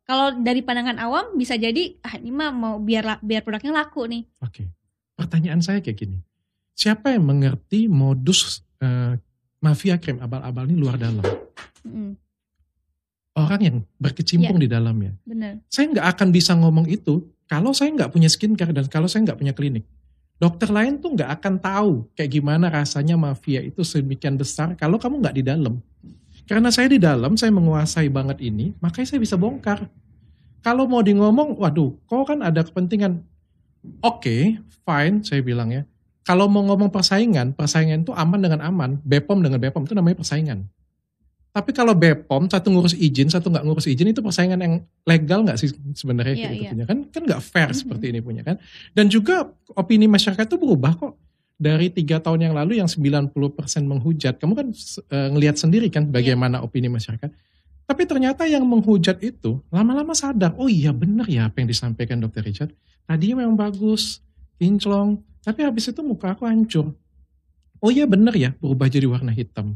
kalau 0.08 0.40
dari 0.40 0.64
pandangan 0.64 1.04
awam 1.04 1.36
bisa 1.36 1.60
jadi 1.60 2.00
ah 2.00 2.16
ini 2.16 2.32
mah 2.32 2.56
mau 2.56 2.80
biar 2.80 3.20
biar 3.20 3.44
produknya 3.44 3.76
laku 3.76 4.08
nih. 4.08 4.24
Oke. 4.40 4.72
Pertanyaan 5.20 5.60
saya 5.60 5.84
kayak 5.84 6.00
gini. 6.00 6.24
Siapa 6.80 7.12
yang 7.12 7.28
mengerti 7.28 7.92
modus 7.92 8.64
eh, 8.80 9.20
mafia 9.60 10.00
krim 10.00 10.24
abal-abal 10.24 10.64
ini 10.64 10.80
luar 10.80 10.96
dalam? 10.96 11.28
Mm, 11.84 12.16
Orang 13.32 13.62
yang 13.64 13.78
berkecimpung 13.96 14.60
di 14.60 14.68
dalamnya. 14.68 15.16
bener. 15.24 15.64
Saya 15.72 15.88
nggak 15.88 16.08
akan 16.18 16.28
bisa 16.36 16.52
ngomong 16.52 16.88
itu 16.92 17.24
kalau 17.48 17.72
saya 17.72 17.92
nggak 17.96 18.12
punya 18.12 18.28
skincare 18.28 18.76
dan 18.76 18.92
kalau 18.92 19.08
saya 19.08 19.24
nggak 19.24 19.40
punya 19.40 19.54
klinik. 19.56 19.88
Dokter 20.42 20.68
lain 20.74 20.98
tuh 20.98 21.16
nggak 21.16 21.40
akan 21.40 21.54
tahu 21.62 21.92
kayak 22.18 22.32
gimana 22.34 22.68
rasanya 22.68 23.16
mafia 23.16 23.62
itu 23.62 23.86
sedemikian 23.86 24.36
besar 24.36 24.74
kalau 24.76 25.00
kamu 25.00 25.22
nggak 25.22 25.36
di 25.38 25.44
dalam. 25.46 25.80
Karena 26.50 26.68
saya 26.68 26.92
di 26.92 27.00
dalam, 27.00 27.40
saya 27.40 27.54
menguasai 27.54 28.12
banget 28.12 28.44
ini, 28.44 28.76
makanya 28.84 29.08
saya 29.16 29.24
bisa 29.24 29.40
bongkar. 29.40 29.88
Kalau 30.60 30.84
mau 30.84 31.00
di 31.00 31.16
ngomong, 31.16 31.56
waduh, 31.56 31.96
kau 32.10 32.28
kan 32.28 32.44
ada 32.44 32.60
kepentingan. 32.66 33.24
Oke, 34.04 34.60
fine, 34.84 35.24
saya 35.24 35.40
bilang 35.40 35.72
ya. 35.72 35.88
Kalau 36.22 36.46
mau 36.52 36.62
ngomong 36.68 36.94
persaingan, 36.94 37.58
persaingan 37.58 38.04
itu 38.04 38.12
aman 38.14 38.40
dengan 38.44 38.62
aman. 38.62 39.00
Bepom 39.02 39.42
dengan 39.42 39.58
Bepom 39.58 39.88
itu 39.88 39.96
namanya 39.96 40.22
persaingan. 40.22 40.68
Tapi 41.52 41.76
kalau 41.76 41.92
Bepom 41.92 42.48
satu 42.48 42.72
ngurus 42.72 42.96
izin, 42.96 43.28
satu 43.28 43.52
nggak 43.52 43.68
ngurus 43.68 43.84
izin 43.84 44.08
itu 44.08 44.24
persaingan 44.24 44.56
yang 44.56 44.74
legal 45.04 45.44
nggak 45.44 45.60
sih 45.60 45.68
sebenarnya 45.92 46.32
Iya, 46.32 46.44
kayak 46.48 46.54
gitu 46.56 46.64
iya. 46.64 46.72
punya 46.72 46.86
kan? 46.88 46.98
Kan 47.12 47.22
nggak 47.28 47.42
fair 47.44 47.70
Mhm. 47.70 47.78
seperti 47.78 48.06
ini 48.08 48.20
punya 48.24 48.42
kan? 48.42 48.56
Dan 48.96 49.12
juga 49.12 49.52
opini 49.76 50.08
masyarakat 50.08 50.48
itu 50.48 50.56
berubah 50.56 50.96
kok. 50.96 51.14
Dari 51.62 51.92
tiga 51.92 52.18
tahun 52.18 52.50
yang 52.50 52.56
lalu 52.58 52.80
yang 52.80 52.90
90% 52.90 53.36
menghujat, 53.86 54.40
kamu 54.40 54.54
kan 54.56 54.68
eh, 55.12 55.28
ngelihat 55.30 55.60
sendiri 55.60 55.92
kan 55.92 56.08
bagaimana 56.08 56.64
opini 56.64 56.88
masyarakat. 56.88 57.30
Tapi 57.84 58.04
ternyata 58.08 58.48
yang 58.48 58.64
menghujat 58.64 59.20
itu 59.20 59.60
lama-lama 59.68 60.16
sadar, 60.16 60.56
oh 60.56 60.72
iya 60.72 60.90
benar 60.90 61.28
ya 61.28 61.52
apa 61.52 61.60
yang 61.60 61.68
disampaikan 61.68 62.18
Dr. 62.18 62.42
Richard. 62.42 62.72
Tadinya 63.04 63.44
memang 63.44 63.60
bagus, 63.60 64.24
kinclong, 64.56 65.20
tapi 65.44 65.62
habis 65.62 65.92
itu 65.92 66.00
muka 66.00 66.32
aku 66.32 66.48
hancur. 66.48 66.96
Oh 67.78 67.92
iya 67.92 68.08
benar 68.08 68.32
ya, 68.34 68.56
berubah 68.56 68.88
jadi 68.88 69.06
warna 69.06 69.30
hitam. 69.30 69.76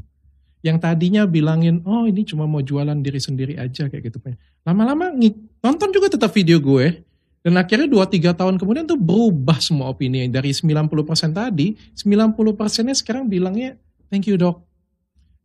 Yang 0.65 0.77
tadinya 0.81 1.29
bilangin, 1.29 1.85
oh 1.85 2.09
ini 2.09 2.25
cuma 2.25 2.49
mau 2.49 2.57
jualan 2.57 2.97
diri 3.05 3.21
sendiri 3.21 3.53
aja 3.53 3.85
kayak 3.85 4.09
gitu. 4.09 4.17
Lama-lama 4.65 5.13
nonton 5.61 5.89
juga 5.93 6.09
tetap 6.09 6.33
video 6.33 6.57
gue. 6.57 7.05
Dan 7.45 7.61
akhirnya 7.61 7.85
2-3 7.85 8.33
tahun 8.33 8.57
kemudian 8.57 8.89
tuh 8.89 8.97
berubah 8.97 9.61
semua 9.61 9.93
opini. 9.93 10.25
Dari 10.25 10.49
90% 10.49 10.89
tadi, 11.29 11.77
90%nya 11.93 12.97
sekarang 12.97 13.29
bilangnya, 13.29 13.77
thank 14.09 14.25
you 14.25 14.33
dok. 14.33 14.65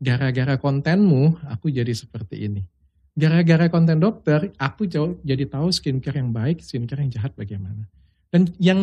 Gara-gara 0.01 0.57
kontenmu, 0.57 1.37
aku 1.45 1.69
jadi 1.69 1.93
seperti 1.93 2.49
ini. 2.49 2.65
Gara-gara 3.13 3.69
konten 3.69 4.01
dokter, 4.01 4.49
aku 4.57 4.89
jauh 4.89 5.21
jadi 5.21 5.45
tahu 5.45 5.69
skincare 5.69 6.25
yang 6.25 6.33
baik, 6.33 6.65
skincare 6.65 7.05
yang 7.05 7.13
jahat 7.13 7.37
bagaimana. 7.37 7.85
Dan 8.33 8.49
yang 8.57 8.81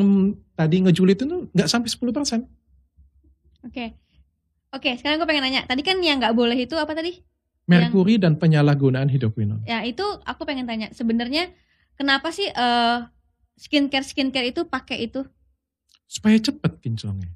tadi 0.54 0.86
ngejulit 0.86 1.18
itu 1.18 1.50
nggak 1.58 1.66
sampai 1.66 1.90
10%. 1.90 2.46
Oke. 3.66 3.98
Oke, 4.72 5.00
sekarang 5.00 5.18
gue 5.18 5.28
pengen 5.28 5.48
nanya. 5.48 5.64
Tadi 5.64 5.80
kan 5.80 5.96
yang 6.04 6.20
nggak 6.20 6.36
boleh 6.36 6.58
itu 6.58 6.76
apa 6.76 6.92
tadi? 6.92 7.24
Merkuri 7.68 8.16
dan 8.16 8.40
penyalahgunaan 8.40 9.08
hidroquinone. 9.08 9.64
Ya 9.64 9.84
itu 9.84 10.04
aku 10.24 10.44
pengen 10.44 10.64
tanya. 10.64 10.88
Sebenarnya 10.92 11.52
kenapa 11.96 12.32
sih 12.32 12.48
eh 12.48 12.98
skincare 13.56 14.04
skincare 14.04 14.52
itu 14.52 14.68
pakai 14.68 15.08
itu? 15.08 15.24
Supaya 16.08 16.40
cepet 16.40 16.80
kinclongnya. 16.80 17.32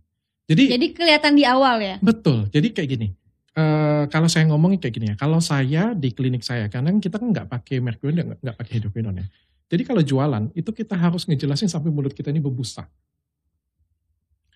Jadi, 0.48 0.72
Jadi 0.72 0.88
kelihatan 0.92 1.36
di 1.36 1.44
awal 1.44 1.80
ya. 1.80 1.96
betul. 2.00 2.48
Jadi 2.48 2.72
kayak 2.72 2.90
gini. 2.90 3.10
eh, 3.52 4.08
kalau 4.08 4.32
saya 4.32 4.48
ngomongin 4.48 4.80
kayak 4.80 4.96
gini 4.96 5.08
ya. 5.12 5.16
Kalau 5.20 5.44
saya 5.44 5.92
di 5.92 6.16
klinik 6.16 6.40
saya, 6.40 6.72
karena 6.72 6.88
kan 6.88 7.04
kita 7.04 7.20
kan 7.20 7.36
nggak 7.36 7.52
pakai 7.52 7.84
merkuri 7.84 8.16
dan 8.16 8.32
nggak- 8.32 8.56
pakai 8.56 8.80
hidroquinone 8.80 9.20
ya. 9.20 9.26
Jadi 9.68 9.84
kalau 9.84 10.00
jualan, 10.00 10.56
itu 10.56 10.72
kita 10.72 10.96
harus 10.96 11.28
ngejelasin 11.28 11.68
sampai 11.68 11.92
mulut 11.92 12.16
kita 12.16 12.32
ini 12.32 12.40
berbusa. 12.40 12.88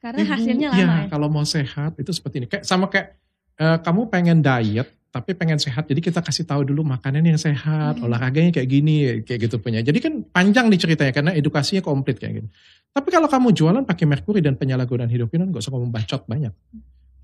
Karena 0.05 0.21
Ibu, 0.21 0.31
hasilnya 0.37 0.67
lama 0.69 0.77
ya, 0.77 0.85
ya. 0.85 1.09
kalau 1.09 1.27
mau 1.33 1.41
sehat 1.41 1.97
itu 1.97 2.11
seperti 2.13 2.45
ini. 2.45 2.47
Kayak 2.47 2.63
sama 2.69 2.85
kayak 2.93 3.17
eh, 3.57 3.77
kamu 3.81 4.01
pengen 4.13 4.45
diet 4.45 4.85
tapi 5.09 5.31
pengen 5.31 5.55
sehat. 5.57 5.87
Jadi 5.87 6.03
kita 6.03 6.19
kasih 6.19 6.43
tahu 6.43 6.67
dulu 6.67 6.83
makanan 6.83 7.23
yang 7.23 7.39
sehat, 7.39 7.95
Hmm. 7.97 8.05
olahraganya 8.05 8.51
kayak 8.51 8.67
gini, 8.67 9.23
kayak 9.23 9.47
gitu 9.47 9.63
punya. 9.63 9.79
Jadi 9.79 9.97
kan 10.03 10.13
panjang 10.27 10.67
nih 10.67 10.75
ceritanya 10.75 11.15
karena 11.15 11.31
edukasinya 11.31 11.79
komplit 11.79 12.19
kayak 12.19 12.43
gitu. 12.43 12.47
Tapi 12.91 13.07
kalau 13.09 13.31
kamu 13.31 13.55
jualan 13.55 13.83
pakai 13.87 14.05
merkuri 14.05 14.43
dan 14.43 14.59
penyalahgunaan 14.59 15.07
hidroquinone 15.07 15.55
gak 15.55 15.63
usah 15.63 15.71
ngomong 15.71 15.89
bacot 15.89 16.21
banyak. 16.27 16.51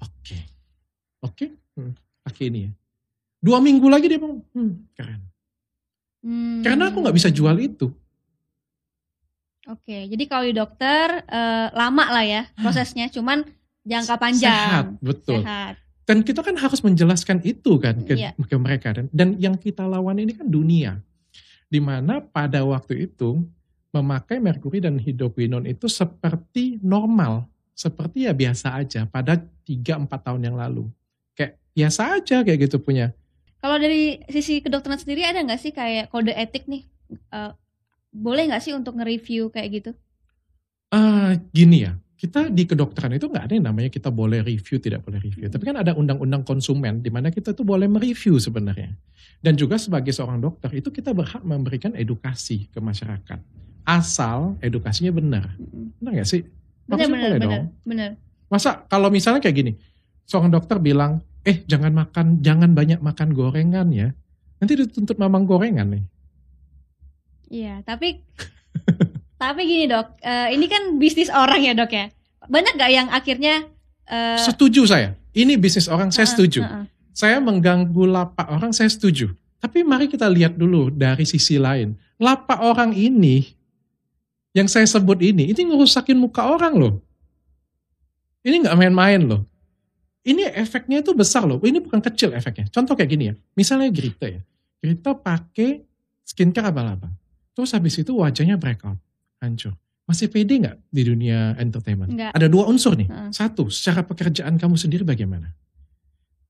Oke. 0.02 0.38
Oke. 1.22 1.46
Hmm. 1.76 1.94
pakai 2.24 2.48
ini 2.50 2.60
ya. 2.66 2.72
Dua 3.44 3.58
minggu 3.60 3.88
lagi 3.92 4.08
dia 4.08 4.18
bilang, 4.22 4.40
hmm, 4.56 4.74
keren. 4.96 5.22
Hmm. 6.24 6.62
Karena 6.64 6.94
aku 6.94 7.02
nggak 7.04 7.18
bisa 7.18 7.28
jual 7.28 7.58
itu. 7.60 7.92
Oke, 9.72 10.12
jadi 10.12 10.24
kalau 10.28 10.44
di 10.44 10.52
dokter 10.52 11.24
eh, 11.24 11.68
lama 11.72 12.06
lah 12.12 12.26
ya 12.28 12.44
prosesnya, 12.60 13.08
cuman 13.08 13.48
jangka 13.88 14.16
panjang. 14.20 14.52
Sehat, 14.52 14.86
betul. 15.00 15.40
Sehat. 15.42 15.80
Dan 16.04 16.28
kita 16.28 16.44
kan 16.44 16.60
harus 16.60 16.84
menjelaskan 16.84 17.40
itu 17.48 17.80
kan 17.80 17.96
ke, 18.04 18.20
Iya. 18.20 18.36
ke 18.36 18.56
mereka 18.60 18.92
dan 18.92 19.06
dan 19.16 19.40
yang 19.40 19.56
kita 19.56 19.88
lawan 19.88 20.20
ini 20.20 20.36
kan 20.36 20.44
dunia. 20.50 21.00
Di 21.72 21.80
mana 21.80 22.20
pada 22.20 22.68
waktu 22.68 23.08
itu 23.08 23.48
memakai 23.96 24.44
merkuri 24.44 24.84
dan 24.84 25.00
hidroquinon 25.00 25.64
itu 25.64 25.88
seperti 25.88 26.80
normal, 26.84 27.48
seperti 27.72 28.28
ya 28.28 28.36
biasa 28.36 28.76
aja 28.76 29.08
pada 29.08 29.40
3-4 29.64 30.08
tahun 30.20 30.52
yang 30.52 30.60
lalu. 30.60 30.92
Kayak 31.32 31.60
biasa 31.72 32.02
aja 32.20 32.44
kayak 32.44 32.60
gitu 32.68 32.84
punya. 32.84 33.16
Kalau 33.62 33.78
dari 33.80 34.20
sisi 34.28 34.60
kedokteran 34.60 35.00
sendiri 35.00 35.24
ada 35.24 35.40
nggak 35.40 35.62
sih 35.64 35.72
kayak 35.72 36.12
kode 36.12 36.34
etik 36.36 36.68
nih? 36.68 36.84
Eh, 37.32 37.52
boleh 38.12 38.52
nggak 38.52 38.64
sih 38.64 38.76
untuk 38.76 39.00
nge-review 39.00 39.50
kayak 39.50 39.70
gitu? 39.72 39.92
Ah, 40.92 41.40
gini 41.56 41.88
ya, 41.88 41.96
kita 42.20 42.52
di 42.52 42.68
kedokteran 42.68 43.16
itu 43.16 43.32
nggak 43.32 43.50
ada 43.50 43.54
yang 43.56 43.66
namanya 43.72 43.90
kita 43.90 44.12
boleh 44.12 44.44
review, 44.44 44.78
tidak 44.78 45.02
boleh 45.02 45.18
review. 45.24 45.48
Tapi 45.48 45.64
kan 45.64 45.80
ada 45.80 45.96
undang-undang 45.96 46.44
konsumen 46.46 47.00
di 47.00 47.10
mana 47.10 47.32
kita 47.32 47.56
tuh 47.56 47.64
boleh 47.66 47.90
mereview 47.90 48.38
sebenarnya. 48.38 48.94
Dan 49.42 49.58
juga 49.58 49.80
sebagai 49.82 50.14
seorang 50.14 50.38
dokter 50.38 50.70
itu 50.78 50.94
kita 50.94 51.16
berhak 51.18 51.42
memberikan 51.42 51.96
edukasi 51.98 52.70
ke 52.70 52.78
masyarakat. 52.78 53.40
Asal 53.88 54.60
edukasinya 54.62 55.10
benar. 55.10 55.58
Mm-mm. 55.58 55.98
Benar 55.98 56.12
nggak 56.22 56.30
sih? 56.30 56.46
Bener 56.86 57.08
Harusnya 57.08 57.10
bener 57.10 57.24
boleh 57.26 57.40
bener 57.40 57.48
dong. 57.50 57.66
bener. 57.88 58.10
Masa 58.52 58.84
kalau 58.86 59.10
misalnya 59.10 59.42
kayak 59.42 59.58
gini, 59.58 59.72
seorang 60.30 60.54
dokter 60.54 60.78
bilang, 60.78 61.26
eh 61.42 61.66
jangan 61.66 61.90
makan, 61.96 62.44
jangan 62.46 62.76
banyak 62.78 63.02
makan 63.02 63.34
gorengan 63.34 63.90
ya. 63.90 64.14
Nanti 64.62 64.74
dituntut 64.78 65.18
mamang 65.18 65.50
gorengan 65.50 65.90
nih. 65.90 66.04
Iya, 67.52 67.84
tapi 67.84 68.24
tapi 69.42 69.62
gini 69.68 69.92
dok, 69.92 70.16
eh, 70.24 70.56
ini 70.56 70.72
kan 70.72 70.96
bisnis 70.96 71.28
orang 71.28 71.60
ya 71.60 71.76
dok 71.76 71.92
ya. 71.92 72.08
Banyak 72.48 72.80
nggak 72.80 72.92
yang 72.96 73.08
akhirnya 73.12 73.68
eh, 74.08 74.40
Setuju 74.40 74.88
saya. 74.88 75.20
Ini 75.36 75.60
bisnis 75.60 75.92
orang, 75.92 76.16
saya 76.16 76.28
uh-uh, 76.28 76.34
setuju. 76.36 76.62
uh-uh. 76.64 76.86
saya 77.12 77.44
mengganggu 77.44 78.08
lapak 78.08 78.48
orang 78.48 78.72
saya 78.72 78.88
setuju. 78.88 79.36
Tapi 79.60 79.84
mari 79.84 80.08
kita 80.08 80.26
lihat 80.32 80.56
dulu 80.56 80.90
dari 80.90 81.28
sisi 81.28 81.60
lain. 81.60 81.94
Lapak 82.18 82.64
orang 82.64 82.96
ini 82.96 83.44
yang 84.56 84.68
saya 84.72 84.88
sebut 84.88 85.20
ini, 85.20 85.52
ini 85.52 85.62
ngerusakin 85.68 86.16
muka 86.16 86.48
orang 86.48 86.74
loh. 86.80 86.94
Ini 88.42 88.64
nggak 88.64 88.78
main-main 88.80 89.22
loh. 89.22 89.42
Ini 90.22 90.54
efeknya 90.54 91.02
itu 91.02 91.14
besar 91.14 91.46
loh. 91.46 91.62
Ini 91.62 91.82
bukan 91.82 92.02
kecil 92.02 92.34
efeknya. 92.34 92.70
Contoh 92.74 92.94
kayak 92.98 93.10
gini 93.10 93.24
ya. 93.32 93.34
Misalnya 93.54 93.90
Grita 93.90 94.26
ya. 94.30 94.42
Grita 94.82 95.14
pakai 95.14 95.82
skincare 96.26 96.70
abal-abal. 96.70 97.21
Terus 97.62 97.78
habis 97.78 97.94
itu 98.02 98.18
wajahnya 98.18 98.58
breakout. 98.58 98.98
Hancur. 99.38 99.78
Masih 100.10 100.34
pede 100.34 100.58
nggak 100.58 100.82
di 100.90 101.06
dunia 101.06 101.54
entertainment? 101.62 102.10
Nggak. 102.10 102.34
Ada 102.34 102.50
dua 102.50 102.66
unsur 102.66 102.98
nih. 102.98 103.06
Heeh. 103.06 103.30
Satu, 103.30 103.70
secara 103.70 104.02
pekerjaan 104.02 104.58
kamu 104.58 104.82
sendiri 104.82 105.06
bagaimana? 105.06 105.54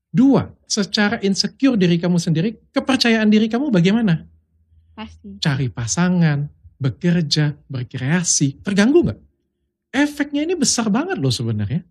Dua, 0.08 0.48
secara 0.64 1.20
insecure 1.20 1.76
diri 1.76 2.00
kamu 2.00 2.16
sendiri, 2.16 2.56
kepercayaan 2.72 3.28
diri 3.28 3.44
kamu 3.44 3.68
bagaimana? 3.68 4.24
Pasti. 4.96 5.36
Cari 5.36 5.68
pasangan, 5.68 6.48
bekerja, 6.80 7.60
berkreasi, 7.68 8.64
terganggu 8.64 9.12
nggak? 9.12 9.20
Efeknya 9.92 10.48
ini 10.48 10.56
besar 10.56 10.88
banget 10.88 11.20
loh 11.20 11.28
sebenarnya. 11.28 11.84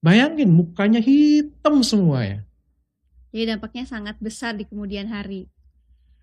Bayangin 0.00 0.48
mukanya 0.48 1.04
hitam 1.04 1.84
semua 1.84 2.24
ya. 2.24 2.40
Jadi 3.28 3.44
dampaknya 3.44 3.84
sangat 3.84 4.16
besar 4.24 4.56
di 4.56 4.64
kemudian 4.64 5.04
hari. 5.12 5.52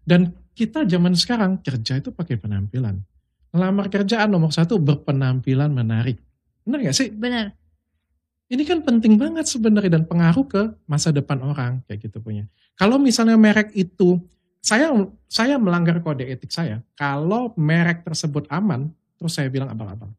Dan 0.09 0.33
kita 0.55 0.87
zaman 0.87 1.13
sekarang 1.13 1.59
kerja 1.59 1.99
itu 1.99 2.15
pakai 2.15 2.39
penampilan. 2.39 2.95
Ngelamar 3.51 3.91
kerjaan 3.91 4.31
nomor 4.31 4.55
satu 4.55 4.79
berpenampilan 4.79 5.69
menarik. 5.69 6.17
Benar 6.63 6.79
gak 6.89 6.95
sih? 6.95 7.11
Benar. 7.11 7.51
Ini 8.47 8.63
kan 8.63 8.79
penting 8.81 9.19
banget 9.19 9.45
sebenarnya 9.51 9.99
dan 9.99 10.03
pengaruh 10.07 10.45
ke 10.47 10.61
masa 10.87 11.11
depan 11.11 11.43
orang 11.43 11.83
kayak 11.85 12.07
gitu 12.07 12.23
punya. 12.23 12.47
Kalau 12.79 12.95
misalnya 12.95 13.35
merek 13.35 13.75
itu 13.75 14.21
saya 14.63 14.89
saya 15.29 15.59
melanggar 15.61 15.99
kode 16.01 16.25
etik 16.25 16.49
saya. 16.49 16.81
Kalau 16.97 17.53
merek 17.53 18.01
tersebut 18.01 18.49
aman, 18.49 18.89
terus 19.17 19.37
saya 19.37 19.49
bilang 19.49 19.69
abang-abang. 19.69 20.13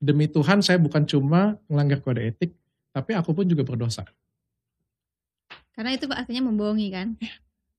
Demi 0.00 0.28
Tuhan 0.28 0.64
saya 0.64 0.80
bukan 0.80 1.04
cuma 1.04 1.60
melanggar 1.68 2.00
kode 2.00 2.32
etik, 2.32 2.56
tapi 2.92 3.12
aku 3.12 3.36
pun 3.36 3.44
juga 3.44 3.64
berdosa. 3.64 4.08
Karena 5.76 5.96
itu 5.96 6.08
artinya 6.12 6.48
membohongi 6.48 6.88
kan. 6.92 7.16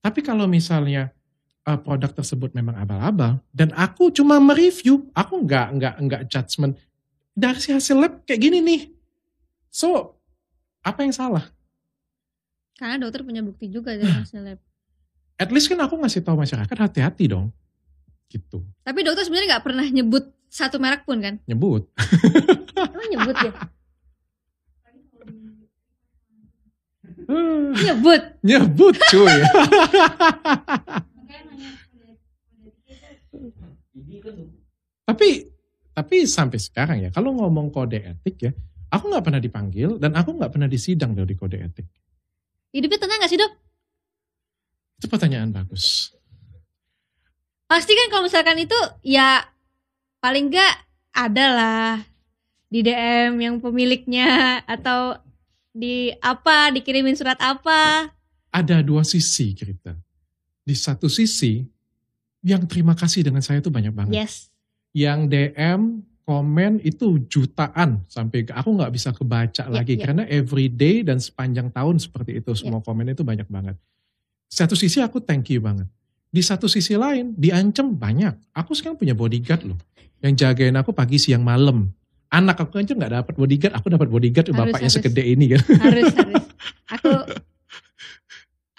Tapi 0.01 0.25
kalau 0.25 0.49
misalnya 0.49 1.13
eh, 1.67 1.79
produk 1.79 2.11
tersebut 2.13 2.53
memang 2.57 2.77
abal-abal 2.77 3.41
dan 3.53 3.69
aku 3.77 4.09
cuma 4.09 4.41
mereview, 4.41 5.09
aku 5.13 5.41
nggak 5.45 5.67
nggak 5.77 5.95
nggak 6.01 6.21
judgement 6.29 6.73
dari 7.37 7.61
hasil 7.61 7.97
lab 7.97 8.21
kayak 8.25 8.41
gini 8.41 8.59
nih. 8.59 8.81
So 9.71 10.17
apa 10.81 11.05
yang 11.05 11.13
salah? 11.13 11.47
Karena 12.75 12.97
dokter 12.97 13.21
punya 13.21 13.45
bukti 13.45 13.69
juga 13.69 13.93
dari 13.93 14.09
hasil 14.09 14.41
lab. 14.41 14.59
At 15.37 15.49
least 15.49 15.69
kan 15.69 15.81
aku 15.81 15.97
ngasih 15.97 16.21
tahu 16.21 16.37
masyarakat 16.37 16.77
hati-hati 16.77 17.29
dong. 17.29 17.49
Gitu. 18.29 18.61
Tapi 18.85 18.99
dokter 19.05 19.25
sebenarnya 19.25 19.57
nggak 19.57 19.65
pernah 19.65 19.85
nyebut 19.85 20.29
satu 20.51 20.77
merek 20.81 21.05
pun 21.07 21.21
kan? 21.23 21.39
Nyebut. 21.47 21.87
Emang 22.75 23.07
nyebut 23.09 23.37
ya? 23.39 23.53
Nyebut. 27.71 28.21
Nyebut 28.43 28.95
cuy. 29.07 29.39
tapi 35.07 35.29
tapi 35.91 36.15
sampai 36.23 36.59
sekarang 36.59 36.97
ya 37.03 37.09
kalau 37.11 37.35
ngomong 37.35 37.67
kode 37.69 37.99
etik 37.99 38.35
ya, 38.47 38.51
aku 38.91 39.11
nggak 39.11 39.25
pernah 39.27 39.41
dipanggil 39.43 39.99
dan 39.99 40.15
aku 40.15 40.35
nggak 40.39 40.51
pernah 40.51 40.67
disidang 40.71 41.11
di 41.13 41.35
kode 41.35 41.57
etik. 41.59 41.87
Hidupnya 42.71 42.99
tenang 43.03 43.19
gak 43.19 43.31
sih 43.31 43.39
dok? 43.39 43.51
Itu 44.95 45.11
pertanyaan 45.11 45.51
bagus. 45.51 46.15
Pasti 47.67 47.91
kan 47.91 48.07
kalau 48.07 48.23
misalkan 48.27 48.55
itu 48.63 48.79
ya 49.03 49.43
paling 50.23 50.47
nggak 50.47 50.75
ada 51.11 51.45
lah 51.51 51.91
di 52.71 52.79
DM 52.79 53.35
yang 53.43 53.55
pemiliknya 53.59 54.63
atau 54.63 55.19
di 55.75 56.15
apa 56.23 56.71
dikirimin 56.71 57.19
surat 57.19 57.39
apa. 57.43 58.11
Ada 58.51 58.83
dua 58.83 59.03
sisi 59.03 59.51
kita. 59.51 59.95
Di 60.61 60.73
satu 60.73 61.05
sisi 61.05 61.65
yang 62.41 62.65
terima 62.65 62.93
kasih 62.93 63.21
dengan 63.21 63.39
saya 63.39 63.59
itu 63.59 63.69
banyak 63.69 63.91
banget. 63.91 64.13
Yes. 64.15 64.49
Yang 64.91 65.19
DM 65.27 65.81
komen 66.21 66.79
itu 66.79 67.17
jutaan 67.25 68.05
sampai 68.05 68.45
ke- 68.45 68.53
aku 68.53 68.69
nggak 68.71 68.91
bisa 68.91 69.09
kebaca 69.09 69.63
Ya, 69.63 69.71
lagi 69.71 69.97
ya. 69.97 70.05
karena 70.05 70.23
every 70.25 70.67
day 70.67 71.01
dan 71.01 71.17
sepanjang 71.17 71.69
tahun 71.69 71.97
seperti 71.97 72.37
itu 72.37 72.53
semua 72.53 72.79
komen 72.79 73.09
itu 73.09 73.21
banyak 73.21 73.45
banget. 73.45 73.75
Satu 74.47 74.73
sisi 74.73 74.99
aku 74.99 75.17
thank 75.17 75.49
you 75.49 75.59
banget. 75.59 75.87
Di 76.27 76.39
satu 76.39 76.65
sisi 76.65 76.95
lain 76.95 77.35
diancam 77.35 77.91
banyak. 77.91 78.37
Aku 78.53 78.71
sekarang 78.71 78.95
punya 78.95 79.11
bodyguard 79.11 79.65
loh 79.65 79.79
yang 80.19 80.33
jagain 80.33 80.75
aku 80.75 80.91
pagi 80.91 81.17
siang 81.17 81.41
malam. 81.41 81.89
Anak 82.29 82.63
aku 82.63 82.79
aja 82.79 82.95
nggak 82.95 83.11
dapat 83.11 83.33
bodyguard, 83.35 83.73
aku 83.75 83.87
dapat 83.89 84.07
bodyguard 84.07 84.47
Harus, 84.47 84.59
bapaknya 84.61 84.87
harus. 84.87 84.95
segede 84.95 85.23
ini 85.25 85.45
kan. 85.51 85.61
Harus 85.77 86.13
harus. 86.15 86.43
Aku 86.93 87.09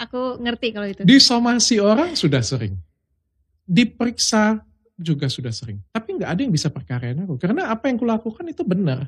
aku 0.02 0.42
ngerti 0.42 0.68
kalau 0.74 0.88
itu. 0.90 1.02
Disomasi 1.06 1.78
orang 1.78 2.18
sudah 2.18 2.42
sering. 2.42 2.74
Diperiksa 3.62 4.60
juga 4.98 5.30
sudah 5.30 5.54
sering. 5.54 5.78
Tapi 5.94 6.18
nggak 6.18 6.30
ada 6.30 6.40
yang 6.42 6.52
bisa 6.52 6.68
perkarain 6.68 7.16
aku. 7.22 7.38
Karena 7.38 7.70
apa 7.70 7.86
yang 7.88 7.98
kulakukan 7.98 8.44
itu 8.50 8.62
benar. 8.66 9.06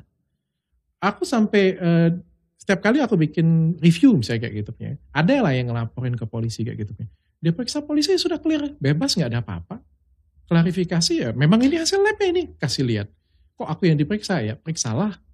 Aku 1.03 1.27
sampai 1.27 1.63
eh, 1.75 2.09
setiap 2.55 2.81
kali 2.81 3.03
aku 3.03 3.19
bikin 3.19 3.77
review 3.83 4.15
misalnya 4.15 4.47
kayak 4.47 4.55
gitu 4.63 4.71
ya. 4.79 4.95
Ada 5.11 5.43
lah 5.43 5.53
yang 5.53 5.69
ngelaporin 5.69 6.15
ke 6.15 6.25
polisi 6.25 6.63
kayak 6.63 6.87
gitu 6.87 6.93
ya. 6.97 7.07
Dia 7.43 7.51
periksa 7.51 7.83
polisi 7.83 8.15
sudah 8.15 8.39
clear. 8.39 8.73
Bebas 8.79 9.13
nggak 9.13 9.29
ada 9.29 9.39
apa-apa. 9.43 9.83
Klarifikasi 10.45 11.13
ya 11.13 11.29
memang 11.33 11.61
ini 11.61 11.77
hasil 11.77 11.99
labnya 11.99 12.27
ini. 12.31 12.43
Kasih 12.57 12.85
lihat. 12.85 13.07
Kok 13.55 13.67
aku 13.69 13.87
yang 13.87 13.97
diperiksa 13.99 14.41
ya? 14.41 14.55
Periksalah 14.57 15.24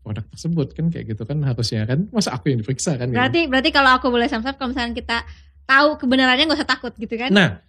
produk 0.00 0.24
tersebut 0.28 0.72
kan 0.72 0.88
kayak 0.88 1.12
gitu 1.12 1.22
kan 1.24 1.38
harusnya 1.44 1.84
kan. 1.84 2.08
Masa 2.10 2.32
aku 2.32 2.48
yang 2.50 2.60
diperiksa 2.60 2.96
kan? 2.96 3.08
gitu. 3.08 3.16
Berarti 3.16 3.40
berarti 3.46 3.70
kalau 3.70 3.90
aku 3.94 4.08
boleh 4.08 4.26
samsat 4.26 4.56
kalau 4.56 4.72
misalnya 4.72 4.96
kita 4.96 5.18
tahu 5.64 5.96
kebenarannya 5.96 6.44
nggak 6.50 6.58
usah 6.60 6.68
takut 6.68 6.92
gitu 6.96 7.14
kan? 7.14 7.30
Nah, 7.30 7.60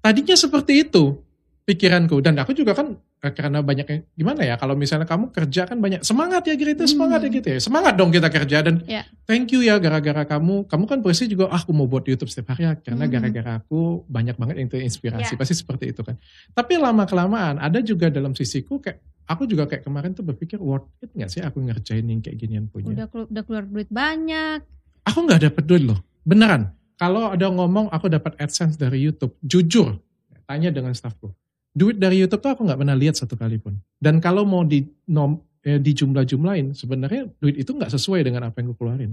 tadinya 0.00 0.34
seperti 0.34 0.84
itu 0.84 1.22
pikiranku 1.64 2.20
dan 2.20 2.36
aku 2.36 2.52
juga 2.52 2.76
kan 2.76 2.92
eh, 3.24 3.32
karena 3.32 3.64
banyak 3.64 4.12
gimana 4.12 4.44
ya 4.44 4.60
kalau 4.60 4.76
misalnya 4.76 5.08
kamu 5.08 5.32
kerja 5.32 5.64
kan 5.64 5.80
banyak 5.80 6.04
semangat 6.04 6.44
ya 6.44 6.60
gitu 6.60 6.84
semangat 6.84 7.24
ya 7.24 7.28
Hmm. 7.32 7.36
gitu 7.40 7.48
ya 7.56 7.60
semangat 7.64 7.96
dong 7.96 8.12
kita 8.12 8.28
kerja 8.28 8.60
dan 8.60 8.84
Ya. 8.84 9.08
thank 9.24 9.48
you 9.48 9.64
ya 9.64 9.80
gara-gara 9.80 10.28
kamu 10.28 10.68
kamu 10.68 10.84
kan 10.84 10.98
pasti 11.00 11.24
juga 11.24 11.48
ah, 11.48 11.56
aku 11.56 11.72
mau 11.72 11.88
buat 11.88 12.04
YouTube 12.04 12.28
setiap 12.28 12.52
hari 12.52 12.68
ya 12.68 12.76
karena 12.76 13.08
Hmm. 13.08 13.12
gara-gara 13.16 13.52
aku 13.64 14.04
banyak 14.04 14.36
banget 14.36 14.56
yang 14.60 14.68
terinspirasi 14.68 15.32
Ya. 15.32 15.38
pasti 15.40 15.56
seperti 15.56 15.96
itu 15.96 16.04
kan 16.04 16.20
tapi 16.52 16.76
lama 16.76 17.08
kelamaan 17.08 17.56
ada 17.56 17.80
juga 17.80 18.12
dalam 18.12 18.36
sisiku 18.36 18.76
kayak 18.76 19.00
aku 19.24 19.44
juga 19.44 19.64
kayak 19.64 19.82
kemarin 19.82 20.12
tuh 20.12 20.22
berpikir 20.22 20.58
worth 20.58 20.86
it 21.00 21.10
nggak 21.10 21.28
sih 21.28 21.40
aku 21.40 21.60
ngerjain 21.60 22.04
yang 22.04 22.20
kayak 22.20 22.36
ginian 22.36 22.64
punya 22.66 22.92
Udah 22.92 23.06
kelu- 23.08 23.28
udah 23.28 23.42
keluar 23.42 23.64
duit 23.64 23.88
banyak. 23.88 24.60
aku 25.02 25.18
nggak 25.20 25.40
dapet 25.42 25.64
duit 25.64 25.84
loh 25.84 26.00
Beneran. 26.24 26.72
Kalau 26.96 27.28
ada 27.28 27.52
ngomong 27.52 27.92
aku 27.92 28.08
dapat 28.08 28.32
AdSense 28.40 28.80
dari 28.80 29.04
YouTube, 29.04 29.36
jujur, 29.44 30.00
tanya 30.48 30.72
dengan 30.72 30.96
staffku. 30.96 31.28
Duit 31.68 32.00
dari 32.00 32.16
YouTube 32.16 32.40
tuh 32.40 32.56
aku 32.56 32.62
nggak 32.64 32.80
pernah 32.80 32.96
lihat 32.96 33.20
satu 33.20 33.36
kali 33.36 33.60
pun. 33.60 33.76
Dan 34.00 34.24
kalau 34.24 34.48
mau 34.48 34.64
di 34.64 34.88
nom, 35.10 35.36
eh, 35.60 35.76
di 35.76 35.92
jumlah-jumlahin, 35.92 36.72
sebenarnya 36.72 37.28
duit 37.36 37.60
itu 37.60 37.76
nggak 37.76 37.92
sesuai 37.92 38.24
dengan 38.24 38.48
apa 38.48 38.56
yang 38.62 38.72
gue 38.72 38.78
keluarin. 38.78 39.12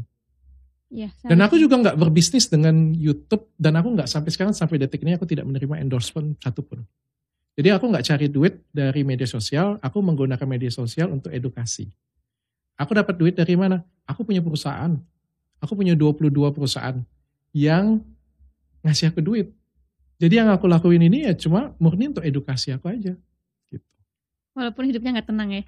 Iya, 0.92 1.08
Dan 1.24 1.40
aku 1.40 1.56
juga 1.56 1.80
nggak 1.80 1.96
berbisnis 1.96 2.48
dengan 2.48 2.92
YouTube 2.92 3.48
dan 3.56 3.80
aku 3.80 3.96
nggak 3.96 4.08
sampai 4.08 4.28
sekarang 4.28 4.52
sampai 4.52 4.76
detik 4.76 5.04
ini 5.04 5.16
aku 5.16 5.24
tidak 5.24 5.48
menerima 5.48 5.80
endorsement 5.80 6.36
satupun. 6.40 6.84
Jadi 7.60 7.68
aku 7.68 7.92
nggak 7.92 8.06
cari 8.08 8.28
duit 8.32 8.64
dari 8.72 9.04
media 9.04 9.28
sosial, 9.28 9.76
aku 9.84 10.00
menggunakan 10.00 10.48
media 10.48 10.72
sosial 10.72 11.12
untuk 11.12 11.36
edukasi. 11.36 11.92
Aku 12.80 12.96
dapat 12.96 13.20
duit 13.20 13.36
dari 13.36 13.60
mana? 13.60 13.84
Aku 14.08 14.24
punya 14.24 14.40
perusahaan. 14.40 14.96
Aku 15.62 15.78
punya 15.78 15.94
22 15.94 16.32
perusahaan 16.56 16.98
yang 17.54 18.02
ngasih 18.82 19.14
aku 19.14 19.22
duit. 19.22 19.54
Jadi 20.18 20.42
yang 20.42 20.50
aku 20.50 20.66
lakuin 20.66 21.02
ini 21.06 21.28
ya 21.28 21.34
cuma 21.38 21.76
murni 21.78 22.10
untuk 22.10 22.26
edukasi 22.26 22.74
aku 22.74 22.90
aja. 22.90 23.14
Gitu. 23.70 23.90
Walaupun 24.58 24.90
hidupnya 24.90 25.20
nggak 25.20 25.30
tenang 25.30 25.50
ya. 25.52 25.64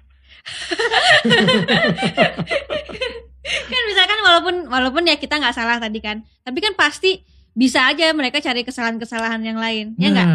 kan 3.70 3.82
misalkan 3.86 4.18
walaupun 4.24 4.54
walaupun 4.72 5.04
ya 5.04 5.20
kita 5.20 5.36
nggak 5.38 5.54
salah 5.54 5.78
tadi 5.78 6.00
kan, 6.00 6.24
tapi 6.42 6.58
kan 6.64 6.72
pasti 6.74 7.22
bisa 7.54 7.86
aja 7.86 8.10
mereka 8.10 8.42
cari 8.42 8.66
kesalahan-kesalahan 8.66 9.38
yang 9.40 9.56
lain, 9.56 9.94
ya? 9.94 10.10
Nah, 10.10 10.26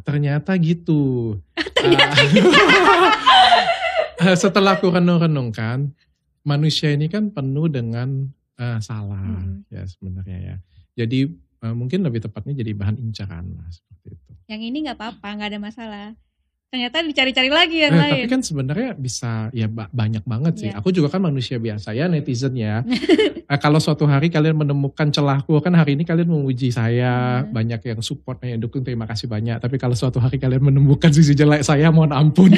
ternyata 0.00 0.54
gitu. 0.56 1.34
Ternyata 1.76 2.14
Ah, 4.18 4.34
Setelah 4.42 4.78
aku 4.78 4.90
renung-renungkan, 4.90 5.90
manusia 6.42 6.90
ini 6.90 7.06
kan 7.06 7.30
penuh 7.30 7.66
dengan 7.66 8.30
eh, 8.54 8.78
salah 8.78 9.22
Mm. 9.22 9.66
ya 9.70 9.82
sebenarnya 9.84 10.38
ya. 10.40 10.56
Jadi 10.96 11.30
eh, 11.36 11.74
mungkin 11.74 12.02
lebih 12.02 12.22
tepatnya 12.22 12.54
jadi 12.56 12.74
bahan 12.74 12.98
incaran 12.98 13.46
lah 13.54 13.68
seperti 13.70 14.14
itu. 14.14 14.30
Yang 14.48 14.62
ini 14.64 14.76
nggak 14.86 14.98
apa-apa, 14.98 15.28
nggak 15.34 15.48
ada 15.50 15.60
masalah. 15.60 16.06
Ternyata 16.68 17.00
dicari-cari 17.00 17.48
lagi 17.48 17.80
yang 17.80 17.96
Eh, 17.96 17.98
lain. 17.98 18.12
tapi 18.20 18.28
kan 18.28 18.42
sebenarnya 18.44 18.92
bisa 18.92 19.48
ya 19.56 19.64
ba- 19.64 19.88
banyak 19.88 20.20
banget 20.20 20.52
sih. 20.54 20.68
Iya. 20.68 20.76
Aku 20.76 20.92
juga 20.92 21.08
kan 21.08 21.24
manusia 21.24 21.56
biasa 21.56 21.96
ya 21.96 22.04
netizen 22.06 22.52
ya. 22.52 22.84
Eh, 23.48 23.56
kalau 23.56 23.80
suatu 23.80 24.04
hari 24.04 24.28
kalian 24.28 24.52
menemukan 24.52 25.08
celahku 25.08 25.56
kan 25.64 25.72
hari 25.72 25.96
ini 25.96 26.04
kalian 26.04 26.28
memuji 26.28 26.68
saya 26.68 27.40
Hmm. 27.40 27.48
banyak 27.48 27.80
yang 27.80 28.00
support 28.04 28.44
yang 28.44 28.60
dukung 28.60 28.84
terima 28.84 29.08
kasih 29.08 29.24
banyak. 29.24 29.56
Tapi 29.56 29.80
kalau 29.80 29.96
suatu 29.96 30.20
hari 30.20 30.36
kalian 30.36 30.60
menemukan 30.60 31.08
sisi 31.08 31.32
jelek 31.32 31.64
saya 31.64 31.88
mohon 31.88 32.12
ampun. 32.12 32.52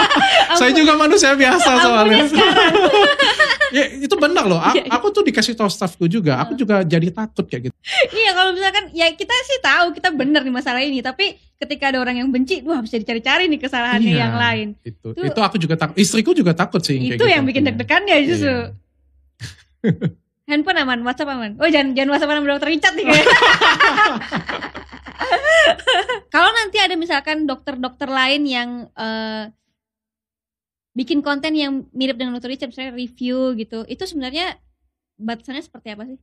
saya 0.56 0.72
juga 0.72 0.96
manusia 0.96 1.36
biasa 1.36 1.70
soalnya. 1.84 2.24
ya 3.70 3.84
itu 3.96 4.14
benar 4.14 4.44
loh. 4.44 4.56
A- 4.56 4.70
Iya, 4.70 4.84
iya. 4.84 4.92
Aku 4.92 5.08
tuh 5.08 5.22
dikasih 5.22 5.54
tahu 5.54 5.66
staffku 5.66 6.06
juga. 6.06 6.38
Aku 6.38 6.54
juga 6.54 6.82
jadi 6.82 7.08
takut 7.08 7.44
kayak 7.44 7.62
gitu. 7.64 7.74
iya 8.12 8.30
kalau 8.32 8.50
misalkan 8.50 8.90
ya 8.90 9.10
kita 9.10 9.32
sih 9.44 9.58
tahu 9.58 9.86
kita 9.92 10.10
benar 10.10 10.40
di 10.40 10.50
masalah 10.50 10.78
ini, 10.78 10.98
tapi 10.98 11.32
ketika 11.56 11.88
ada 11.88 11.98
orang 11.98 12.16
yang 12.16 12.28
benci, 12.28 12.60
wah 12.60 12.78
bisa 12.78 12.96
dicari-cari 12.96 13.46
nih 13.46 13.58
kesalahannya 13.58 14.10
Iya, 14.10 14.20
yang 14.20 14.34
lain. 14.34 14.68
Itu, 14.80 15.12
Itu- 15.12 15.26
itu 15.26 15.40
aku 15.40 15.56
juga 15.56 15.74
takut. 15.76 15.94
Istriku 15.94 16.30
juga 16.32 16.52
takut 16.52 16.80
sih. 16.80 16.96
kayak 16.96 17.16
Itu 17.16 17.22
gitu. 17.22 17.26
yang 17.28 17.44
bikin 17.44 17.62
Iya. 17.62 17.68
deg-degan 17.70 18.02
ya 18.04 18.16
justru. 18.20 18.48
Iya. 18.48 18.68
Handphone 20.50 20.78
aman, 20.78 20.98
WhatsApp 21.02 21.30
aman. 21.30 21.54
Oh 21.56 21.66
jangan 21.66 21.94
jangan 21.94 22.10
WhatsApp 22.10 22.30
sama 22.32 22.48
dokter 22.48 22.68
Richard 22.68 22.94
nih 22.94 23.04
kayaknya. 23.06 23.36
Kalau 26.30 26.50
nanti 26.52 26.78
ada 26.78 26.94
misalkan 26.94 27.44
dokter-dokter 27.44 28.08
lain 28.08 28.42
yang 28.44 28.68
eh, 28.90 29.50
bikin 30.96 31.22
konten 31.22 31.54
yang 31.54 31.86
mirip 31.94 32.18
dengan 32.18 32.34
dokter 32.36 32.50
Richard, 32.50 32.74
misalnya 32.74 32.94
review 32.96 33.54
gitu, 33.54 33.86
itu 33.86 34.02
sebenarnya 34.06 34.58
batasannya 35.20 35.62
seperti 35.62 35.88
apa 35.94 36.04
sih? 36.08 36.18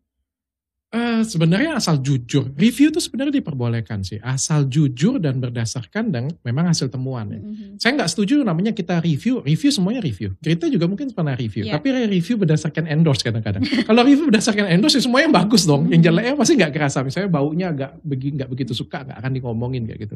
Eh, 0.87 1.19
sebenarnya 1.27 1.75
asal 1.75 1.99
jujur. 1.99 2.47
Review 2.55 2.95
itu 2.95 3.03
sebenarnya 3.03 3.43
diperbolehkan 3.43 4.07
sih. 4.07 4.23
Asal 4.23 4.71
jujur 4.71 5.19
dan 5.19 5.43
berdasarkan 5.43 6.15
dan 6.15 6.31
memang 6.47 6.71
hasil 6.71 6.87
temuan 6.87 7.27
ya. 7.27 7.43
Mhm. 7.43 7.75
Saya 7.75 7.91
nggak 7.99 8.07
setuju 8.07 8.39
namanya 8.47 8.71
kita 8.71 9.03
review. 9.03 9.43
Review 9.43 9.67
semuanya 9.67 9.99
review. 9.99 10.39
Kita 10.39 10.71
juga 10.71 10.87
mungkin 10.87 11.11
pernah 11.11 11.35
review. 11.35 11.67
Iya. 11.67 11.75
Tapi 11.75 12.07
review 12.07 12.39
berdasarkan 12.39 12.87
endorse 12.87 13.19
kadang-kadang. 13.19 13.67
Kalau 13.91 13.99
review 14.07 14.31
berdasarkan 14.31 14.71
endorse 14.71 14.95
ya 14.95 15.03
semuanya 15.03 15.27
bagus 15.27 15.67
dong. 15.67 15.91
Yang 15.91 15.99
Mhm. 15.99 16.07
jeleknya 16.07 16.33
pasti 16.39 16.53
nggak 16.55 16.71
kerasa. 16.71 16.97
Misalnya 17.03 17.29
baunya 17.35 17.67
agak 17.75 17.91
begi, 18.07 18.29
nggak 18.39 18.47
begitu 18.47 18.71
suka, 18.71 19.03
nggak 19.03 19.17
akan 19.19 19.31
ngomongin 19.43 19.83
kayak 19.91 20.07
gitu. 20.07 20.15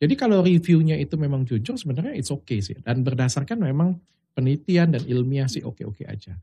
Jadi 0.00 0.14
kalau 0.16 0.40
reviewnya 0.40 0.96
itu 0.96 1.20
memang 1.20 1.44
jujur 1.44 1.76
sebenarnya 1.76 2.16
it's 2.16 2.32
okay 2.32 2.64
sih. 2.64 2.80
Dan 2.80 3.04
berdasarkan 3.04 3.60
memang 3.60 4.00
penelitian 4.32 4.96
dan 4.96 5.04
ilmiah 5.04 5.44
sih 5.44 5.60
oke-oke 5.60 6.08
aja. 6.08 6.40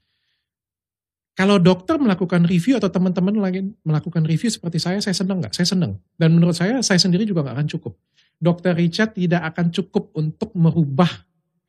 Kalau 1.33 1.57
dokter 1.57 1.97
melakukan 1.97 2.45
review 2.45 2.77
atau 2.77 2.93
teman-teman 2.93 3.33
lagi 3.41 3.65
melakukan 3.81 4.21
review 4.21 4.53
seperti 4.53 4.77
saya, 4.77 5.01
saya 5.01 5.17
senang 5.17 5.41
nggak? 5.41 5.53
Saya 5.57 5.65
senang. 5.73 5.97
Dan 6.13 6.37
menurut 6.37 6.53
saya, 6.53 6.77
saya 6.85 7.01
sendiri 7.01 7.25
juga 7.25 7.41
nggak 7.41 7.57
akan 7.57 7.69
cukup. 7.73 7.93
Dokter 8.37 8.77
Richard 8.77 9.17
tidak 9.17 9.41
akan 9.49 9.73
cukup 9.73 10.13
untuk 10.13 10.53
merubah 10.53 11.09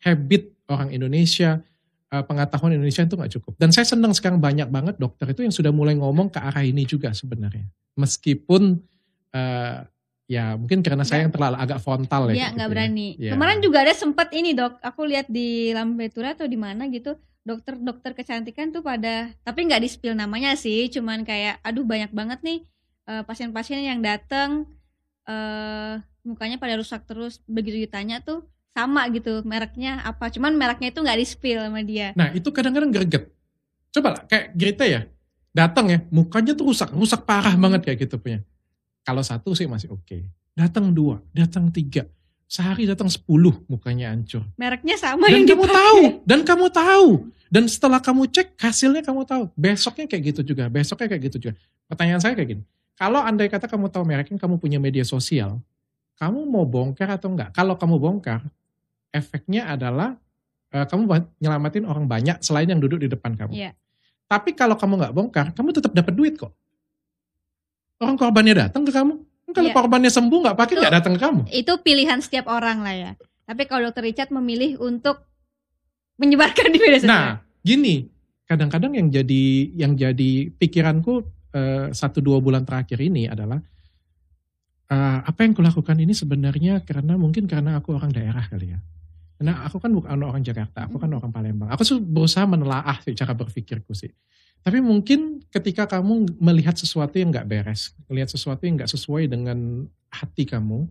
habit 0.04 0.52
orang 0.68 0.92
Indonesia, 0.92 1.64
eh, 2.12 2.22
pengetahuan 2.28 2.76
Indonesia 2.76 3.08
itu 3.08 3.16
nggak 3.16 3.32
cukup. 3.40 3.52
Dan 3.56 3.72
saya 3.72 3.88
senang 3.88 4.12
sekarang 4.12 4.36
banyak 4.36 4.68
banget 4.68 5.00
dokter 5.00 5.32
itu 5.32 5.40
yang 5.40 5.54
sudah 5.54 5.72
mulai 5.72 5.96
ngomong 5.96 6.28
ke 6.28 6.44
arah 6.44 6.60
ini 6.60 6.84
juga 6.84 7.16
sebenarnya. 7.16 7.64
Meskipun 7.96 8.84
eh, 9.32 9.78
ya 10.24 10.56
mungkin 10.56 10.80
karena 10.80 11.04
saya 11.04 11.28
yang 11.28 11.32
terlalu 11.32 11.56
agak 11.60 11.78
frontal 11.84 12.32
ya. 12.32 12.34
Iya 12.34 12.46
gitu 12.48 12.54
nggak 12.56 12.68
ya. 12.68 12.72
berani. 12.72 13.08
Iya. 13.20 13.30
Kemarin 13.36 13.58
juga 13.60 13.78
ada 13.84 13.94
sempat 13.94 14.28
ini 14.32 14.50
dok, 14.56 14.80
aku 14.80 15.00
lihat 15.04 15.26
di 15.28 15.70
Lambe 15.76 16.08
Tura 16.08 16.32
atau 16.32 16.48
di 16.48 16.56
mana 16.56 16.88
gitu, 16.88 17.16
dokter-dokter 17.44 18.16
kecantikan 18.16 18.72
tuh 18.72 18.80
pada, 18.80 19.28
tapi 19.44 19.68
nggak 19.68 19.82
di 19.84 19.88
spill 19.92 20.16
namanya 20.16 20.56
sih, 20.56 20.88
cuman 20.88 21.28
kayak, 21.28 21.60
aduh 21.60 21.84
banyak 21.84 22.08
banget 22.16 22.40
nih 22.40 22.58
eh, 23.08 23.22
pasien-pasien 23.24 23.84
yang 23.84 24.00
datang 24.00 24.64
eh 25.24 26.00
mukanya 26.24 26.56
pada 26.56 26.80
rusak 26.80 27.04
terus, 27.04 27.44
begitu 27.44 27.84
ditanya 27.84 28.24
tuh 28.24 28.48
sama 28.72 29.06
gitu 29.12 29.44
mereknya 29.44 30.00
apa, 30.02 30.32
cuman 30.32 30.56
mereknya 30.56 30.88
itu 30.88 31.00
nggak 31.04 31.18
di 31.20 31.26
spill 31.28 31.60
sama 31.60 31.80
dia. 31.84 32.16
Nah 32.16 32.32
itu 32.32 32.48
kadang-kadang 32.48 32.90
greget. 32.90 33.28
Coba 33.94 34.18
lah 34.18 34.22
kayak 34.26 34.56
Grita 34.58 34.84
ya, 34.88 35.06
datang 35.54 35.86
ya, 35.86 36.02
mukanya 36.10 36.56
tuh 36.58 36.74
rusak, 36.74 36.90
rusak 36.90 37.22
parah 37.22 37.54
banget 37.54 37.86
kayak 37.86 38.08
gitu 38.08 38.18
punya. 38.18 38.42
Kalau 39.04 39.20
satu 39.20 39.52
sih 39.52 39.68
masih 39.68 39.92
oke. 39.92 40.24
Datang 40.56 40.90
dua, 40.90 41.20
datang 41.36 41.68
tiga, 41.68 42.08
sehari 42.48 42.88
datang 42.88 43.10
sepuluh 43.12 43.52
mukanya 43.68 44.10
hancur. 44.14 44.46
Mereknya 44.56 44.96
sama 44.96 45.28
Dan 45.28 45.44
yang 45.44 45.54
kamu 45.54 45.64
dipakai. 45.68 45.76
tahu, 45.76 46.00
dan 46.24 46.40
kamu 46.46 46.66
tahu. 46.72 47.08
Dan 47.52 47.64
setelah 47.68 48.00
kamu 48.00 48.22
cek 48.32 48.58
hasilnya 48.58 49.02
kamu 49.04 49.22
tahu. 49.28 49.44
Besoknya 49.54 50.06
kayak 50.08 50.22
gitu 50.34 50.40
juga, 50.54 50.66
besoknya 50.72 51.06
kayak 51.12 51.22
gitu 51.30 51.38
juga. 51.50 51.54
Pertanyaan 51.86 52.22
saya 52.22 52.32
kayak 52.32 52.48
gini, 52.56 52.62
kalau 52.96 53.20
andai 53.20 53.50
kata 53.50 53.68
kamu 53.68 53.92
tahu 53.92 54.02
mereknya, 54.08 54.38
kamu 54.40 54.56
punya 54.56 54.78
media 54.80 55.04
sosial, 55.04 55.60
kamu 56.16 56.46
mau 56.46 56.64
bongkar 56.64 57.18
atau 57.18 57.28
enggak? 57.28 57.50
Kalau 57.52 57.74
kamu 57.76 57.98
bongkar, 58.00 58.40
efeknya 59.10 59.68
adalah 59.68 60.16
eh, 60.70 60.86
kamu 60.86 61.02
nyelamatin 61.42 61.84
orang 61.84 62.06
banyak 62.06 62.40
selain 62.40 62.70
yang 62.70 62.78
duduk 62.78 63.02
di 63.02 63.10
depan 63.10 63.34
kamu. 63.36 63.52
Iya. 63.52 63.70
Tapi 64.30 64.56
kalau 64.56 64.78
kamu 64.78 65.02
nggak 65.02 65.14
bongkar, 65.14 65.46
kamu 65.52 65.68
tetap 65.74 65.92
dapat 65.92 66.14
duit 66.16 66.34
kok. 66.38 66.54
Orang 68.02 68.16
korbannya 68.18 68.54
datang 68.68 68.82
ke 68.82 68.90
kamu. 68.90 69.14
Kalau 69.54 69.70
Iya. 69.70 69.76
korbannya 69.76 70.10
sembuh 70.10 70.38
nggak 70.50 70.56
pakai 70.58 70.74
nggak 70.82 70.94
datang 70.98 71.12
ke 71.14 71.20
kamu. 71.22 71.40
Itu 71.54 71.72
pilihan 71.78 72.18
setiap 72.18 72.50
orang 72.50 72.82
lah 72.82 72.94
ya. 72.94 73.12
Tapi 73.44 73.68
kalau 73.70 73.86
dokter 73.92 74.02
Richard 74.02 74.32
memilih 74.34 74.80
untuk 74.82 75.22
menyebarkan 76.18 76.72
di 76.74 76.78
media 76.80 76.98
sosial. 76.98 77.12
Nah, 77.12 77.26
gini, 77.62 78.08
kadang-kadang 78.48 78.98
yang 78.98 79.08
jadi 79.12 79.44
yang 79.78 79.92
jadi 79.94 80.50
pikiranku 80.58 81.22
eh, 81.54 81.86
satu 81.94 82.18
dua 82.18 82.42
bulan 82.42 82.66
terakhir 82.66 82.98
ini 82.98 83.30
adalah 83.30 83.62
eh, 84.90 85.18
apa 85.22 85.40
yang 85.46 85.54
kulakukan 85.54 85.96
ini 86.02 86.12
sebenarnya 86.12 86.82
karena 86.82 87.14
mungkin 87.14 87.46
karena 87.46 87.78
aku 87.78 87.94
orang 87.94 88.10
daerah 88.10 88.42
kali 88.48 88.74
ya. 88.74 88.78
Karena 89.34 89.66
aku 89.66 89.82
kan 89.82 89.90
bukan 89.90 90.14
orang 90.14 90.42
Jakarta, 90.46 90.86
aku 90.86 90.96
kan 90.98 91.10
orang 91.10 91.30
Palembang. 91.34 91.68
Aku 91.70 91.82
berusaha 92.00 92.46
menelaah 92.46 93.02
sih 93.02 93.18
cara 93.18 93.34
berpikirku 93.34 93.90
sih. 93.92 94.10
Tapi 94.64 94.80
mungkin 94.80 95.44
ketika 95.52 95.84
kamu 95.84 96.40
melihat 96.40 96.72
sesuatu 96.72 97.20
yang 97.20 97.28
nggak 97.28 97.44
beres, 97.44 97.92
melihat 98.08 98.32
sesuatu 98.32 98.64
yang 98.64 98.80
nggak 98.80 98.88
sesuai 98.88 99.28
dengan 99.28 99.84
hati 100.08 100.48
kamu, 100.48 100.88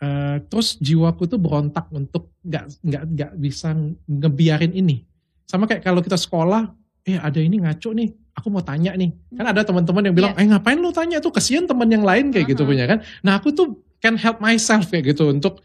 eh, 0.00 0.36
terus 0.48 0.80
jiwaku 0.80 1.28
tuh 1.28 1.36
berontak 1.36 1.92
untuk 1.92 2.32
nggak 2.40 2.64
nggak 2.80 3.02
nggak 3.12 3.32
bisa 3.36 3.76
ngebiarin 4.08 4.72
ini. 4.72 5.04
Sama 5.44 5.68
kayak 5.68 5.84
kalau 5.84 6.00
kita 6.00 6.16
sekolah, 6.16 6.72
eh 7.04 7.20
ada 7.20 7.36
ini 7.38 7.60
ngaco 7.60 7.92
nih, 7.92 8.08
aku 8.32 8.48
mau 8.48 8.64
tanya 8.64 8.96
nih. 8.96 9.12
Kan 9.36 9.46
ada 9.52 9.60
teman-teman 9.60 10.08
yang 10.08 10.16
bilang, 10.16 10.32
eh 10.34 10.48
ngapain 10.48 10.80
lu 10.80 10.90
tanya 10.96 11.20
tuh, 11.20 11.30
kasihan 11.36 11.68
teman 11.68 11.92
yang 11.92 12.08
lain 12.08 12.32
kayak 12.32 12.56
gitu 12.56 12.64
Uh-huh. 12.64 12.72
punya 12.72 12.88
kan. 12.88 12.98
Nah 13.20 13.36
aku 13.36 13.52
tuh 13.52 13.84
can 14.00 14.16
help 14.16 14.40
myself 14.40 14.88
kayak 14.88 15.12
gitu 15.12 15.28
untuk 15.28 15.60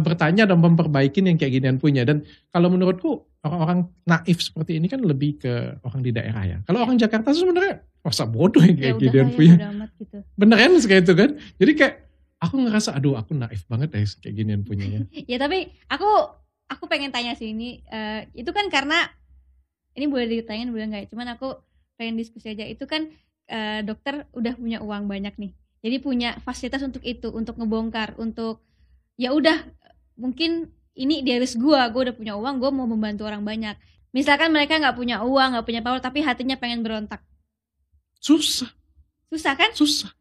bertanya 0.00 0.48
dan 0.48 0.58
memperbaikin 0.58 1.28
yang 1.28 1.36
kayak 1.36 1.60
ginian 1.60 1.78
punya. 1.78 2.02
Dan 2.02 2.24
kalau 2.50 2.72
menurutku 2.72 3.26
orang-orang 3.44 3.90
naif 4.08 4.40
seperti 4.40 4.80
ini 4.80 4.88
kan 4.88 5.04
lebih 5.04 5.38
ke 5.38 5.78
orang 5.84 6.00
di 6.00 6.10
daerah 6.10 6.42
ya. 6.46 6.58
Kalau 6.64 6.82
orang 6.82 6.96
Jakarta 6.96 7.36
sebenarnya 7.36 7.84
masa 8.00 8.24
bodoh 8.24 8.64
yang 8.64 8.76
ya 8.76 8.82
kayak 8.90 8.94
udah 8.96 9.04
ginian 9.04 9.28
ya, 9.28 9.36
punya. 9.36 9.56
gitu. 10.00 10.18
Bener 10.34 10.56
kan 10.56 10.72
kayak 10.80 11.02
itu 11.04 11.14
kan. 11.14 11.30
Jadi 11.60 11.72
kayak 11.76 11.94
aku 12.40 12.54
ngerasa 12.64 12.90
aduh 12.96 13.14
aku 13.16 13.32
naif 13.36 13.62
banget 13.68 13.88
deh 13.92 14.04
kayak 14.04 14.34
ginian 14.34 14.62
punya 14.64 14.86
ya. 14.88 15.00
Ya 15.34 15.36
tapi 15.40 15.72
aku 15.92 16.08
aku 16.68 16.84
pengen 16.88 17.12
tanya 17.12 17.36
sih 17.36 17.52
ini 17.52 17.84
eh, 17.88 18.26
itu 18.32 18.50
kan 18.50 18.66
karena 18.72 19.08
ini 19.94 20.10
boleh 20.10 20.26
ditanyain 20.26 20.70
boleh 20.72 20.86
nggak? 20.90 21.02
ya? 21.06 21.08
Cuman 21.14 21.26
aku 21.38 21.54
pengen 21.94 22.18
diskusi 22.18 22.50
aja. 22.50 22.66
Itu 22.66 22.84
kan 22.88 23.12
eh, 23.46 23.80
dokter 23.86 24.26
udah 24.34 24.54
punya 24.58 24.82
uang 24.82 25.06
banyak 25.06 25.34
nih. 25.38 25.52
Jadi 25.84 25.96
punya 26.00 26.40
fasilitas 26.40 26.80
untuk 26.80 27.04
itu, 27.04 27.28
untuk 27.28 27.60
ngebongkar, 27.60 28.16
untuk 28.16 28.64
ya 29.20 29.36
udah 29.36 29.62
mungkin 30.14 30.70
ini 30.94 31.20
risk 31.38 31.58
gua, 31.58 31.90
gua 31.90 32.10
udah 32.10 32.16
punya 32.16 32.34
uang, 32.38 32.62
gua 32.62 32.70
mau 32.70 32.86
membantu 32.86 33.26
orang 33.26 33.42
banyak. 33.42 33.74
Misalkan 34.14 34.54
mereka 34.54 34.78
nggak 34.78 34.94
punya 34.94 35.26
uang, 35.26 35.58
nggak 35.58 35.66
punya 35.66 35.82
power, 35.82 35.98
tapi 35.98 36.22
hatinya 36.22 36.54
pengen 36.54 36.86
berontak. 36.86 37.18
Susah, 38.22 38.70
Susah 39.28 39.52
kan? 39.58 39.74
susah. 39.74 40.14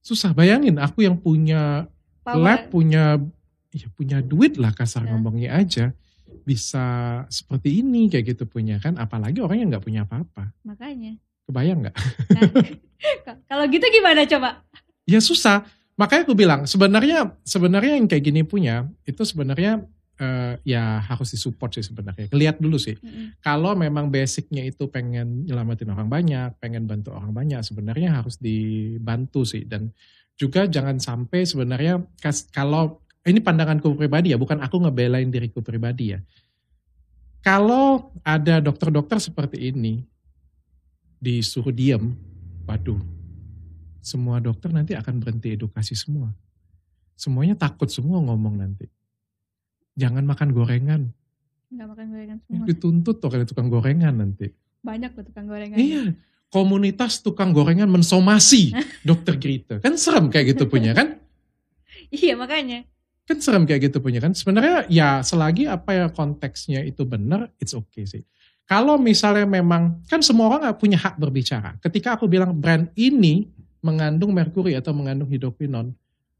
Susah. 0.00 0.30
Bayangin 0.32 0.78
aku 0.78 1.02
yang 1.04 1.18
punya 1.18 1.90
Power. 2.22 2.38
lab, 2.38 2.70
punya 2.70 3.18
ya 3.74 3.88
punya 3.98 4.22
duit 4.22 4.56
lah 4.56 4.70
kasar 4.70 5.04
Nah. 5.04 5.14
ngomongnya 5.18 5.58
aja. 5.58 5.90
Bisa 6.46 6.82
seperti 7.28 7.82
ini 7.82 8.06
kayak 8.08 8.34
gitu 8.34 8.46
punya 8.46 8.78
kan. 8.78 8.94
Apalagi 8.98 9.42
orang 9.42 9.62
yang 9.62 9.68
nggak 9.74 9.84
punya 9.84 10.02
apa-apa. 10.06 10.54
Makanya. 10.62 11.18
Kebayang 11.46 11.82
nggak? 11.86 11.96
Nah, 12.30 12.50
kalau 13.50 13.64
gitu 13.66 13.84
gimana 13.90 14.22
coba? 14.26 14.62
Ya 15.04 15.18
susah. 15.18 15.66
Makanya 16.00 16.22
aku 16.24 16.34
bilang 16.34 16.60
sebenarnya 16.64 17.36
sebenarnya 17.44 18.00
yang 18.00 18.08
kayak 18.08 18.24
gini 18.24 18.42
punya 18.42 18.88
itu 19.04 19.22
sebenarnya 19.28 19.84
eh, 20.16 20.54
ya 20.64 21.02
harus 21.04 21.34
disupport 21.34 21.70
sih 21.78 21.84
sebenarnya. 21.84 22.32
Lihat 22.32 22.56
dulu 22.62 22.80
sih. 22.80 22.96
Mm-mm. 22.96 23.38
Kalau 23.44 23.76
memang 23.76 24.08
basicnya 24.08 24.64
itu 24.64 24.88
pengen 24.88 25.44
nyelamatin 25.44 25.92
orang 25.92 26.08
banyak, 26.08 26.56
pengen 26.62 26.88
bantu 26.88 27.12
orang 27.12 27.32
banyak, 27.34 27.60
sebenarnya 27.60 28.22
harus 28.22 28.40
dibantu 28.40 29.44
sih. 29.44 29.68
Dan 29.68 29.92
juga 30.38 30.64
jangan 30.64 30.96
sampai 30.96 31.44
sebenarnya 31.44 32.00
kalau 32.50 33.04
ini 33.22 33.38
pandanganku 33.38 33.94
pribadi 33.94 34.34
ya, 34.34 34.38
bukan 34.40 34.58
aku 34.64 34.82
ngebelain 34.82 35.30
diriku 35.30 35.62
pribadi 35.62 36.16
ya. 36.16 36.20
Kalau 37.42 38.14
ada 38.22 38.62
dokter-dokter 38.62 39.18
seperti 39.18 39.74
ini 39.74 40.02
disuruh 41.18 41.74
diem, 41.74 42.14
waduh, 42.66 42.98
semua 44.02 44.42
dokter 44.42 44.74
nanti 44.74 44.98
akan 44.98 45.22
berhenti 45.22 45.54
edukasi 45.54 45.94
semua. 45.94 46.34
Semuanya 47.14 47.54
takut 47.54 47.86
semua 47.86 48.18
ngomong 48.18 48.58
nanti. 48.58 48.90
Jangan 49.94 50.26
makan 50.26 50.50
gorengan, 50.50 51.02
Nggak 51.70 51.86
makan 51.88 52.06
gorengan 52.10 52.38
semua. 52.42 52.64
dituntut 52.66 53.16
tuh 53.22 53.28
oleh 53.30 53.46
tukang 53.46 53.68
gorengan 53.70 54.12
nanti. 54.12 54.50
Banyak 54.82 55.14
loh 55.14 55.24
tukang 55.24 55.46
gorengan. 55.46 55.78
Iya, 55.78 56.02
komunitas 56.50 57.22
tukang 57.22 57.54
gorengan 57.54 57.86
mensomasi 57.86 58.74
dokter 59.08 59.38
Grita. 59.38 59.78
Kan 59.78 59.94
serem 59.94 60.28
kayak 60.28 60.58
gitu 60.58 60.66
punya 60.66 60.92
kan? 60.92 61.16
Iya 62.12 62.36
makanya. 62.36 62.84
Kan 63.24 63.40
serem 63.40 63.64
kayak 63.64 63.88
gitu 63.88 64.04
punya 64.04 64.20
kan? 64.20 64.36
Sebenarnya 64.36 64.84
ya 64.92 65.24
selagi 65.24 65.64
apa 65.64 65.96
ya 65.96 66.06
konteksnya 66.12 66.84
itu 66.84 67.08
benar, 67.08 67.48
it's 67.56 67.72
okay 67.72 68.04
sih. 68.04 68.20
Kalau 68.68 69.00
misalnya 69.00 69.48
memang, 69.48 70.04
kan 70.04 70.20
semua 70.20 70.52
orang 70.52 70.76
punya 70.76 71.00
hak 71.00 71.16
berbicara. 71.16 71.80
Ketika 71.80 72.20
aku 72.20 72.28
bilang 72.28 72.52
brand 72.52 72.92
ini 73.00 73.48
mengandung 73.82 74.30
merkuri 74.30 74.78
atau 74.78 74.94
mengandung 74.94 75.28
hidroquinon, 75.28 75.92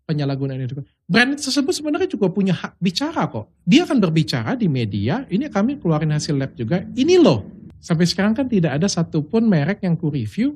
penyalahgunaan 0.06 0.62
hidroquinon. 0.62 0.88
Brand 1.10 1.34
tersebut 1.36 1.74
sebenarnya 1.74 2.08
juga 2.08 2.30
punya 2.30 2.54
hak 2.54 2.78
bicara 2.78 3.26
kok. 3.26 3.50
Dia 3.66 3.84
akan 3.84 3.98
berbicara 3.98 4.54
di 4.54 4.70
media, 4.70 5.26
ini 5.28 5.50
kami 5.50 5.82
keluarin 5.82 6.14
hasil 6.14 6.38
lab 6.38 6.54
juga, 6.54 6.86
ini 6.94 7.18
loh. 7.18 7.44
Sampai 7.82 8.06
sekarang 8.06 8.32
kan 8.32 8.46
tidak 8.46 8.78
ada 8.78 8.86
satupun 8.86 9.42
merek 9.42 9.82
yang 9.82 9.98
ku 9.98 10.06
review 10.06 10.54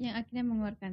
Yang 0.00 0.24
akhirnya 0.24 0.44
mengeluarkan. 0.48 0.92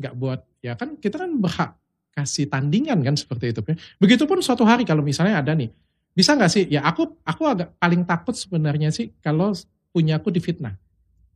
nggak 0.00 0.14
buat 0.16 0.40
ya 0.64 0.72
kan 0.80 0.96
kita 0.96 1.20
kan 1.20 1.36
berhak 1.36 1.76
kasih 2.16 2.50
tandingan 2.50 2.98
kan 3.06 3.14
seperti 3.14 3.54
itu. 3.54 3.62
Begitupun 4.02 4.42
suatu 4.42 4.66
hari 4.66 4.82
kalau 4.82 5.04
misalnya 5.04 5.38
ada 5.38 5.54
nih, 5.54 5.70
bisa 6.10 6.34
nggak 6.34 6.50
sih? 6.50 6.66
Ya 6.66 6.82
aku 6.82 7.14
aku 7.22 7.42
agak 7.46 7.70
paling 7.78 8.02
takut 8.02 8.34
sebenarnya 8.34 8.90
sih 8.90 9.14
kalau 9.22 9.54
punya 9.94 10.18
aku 10.18 10.34
difitnah. 10.34 10.74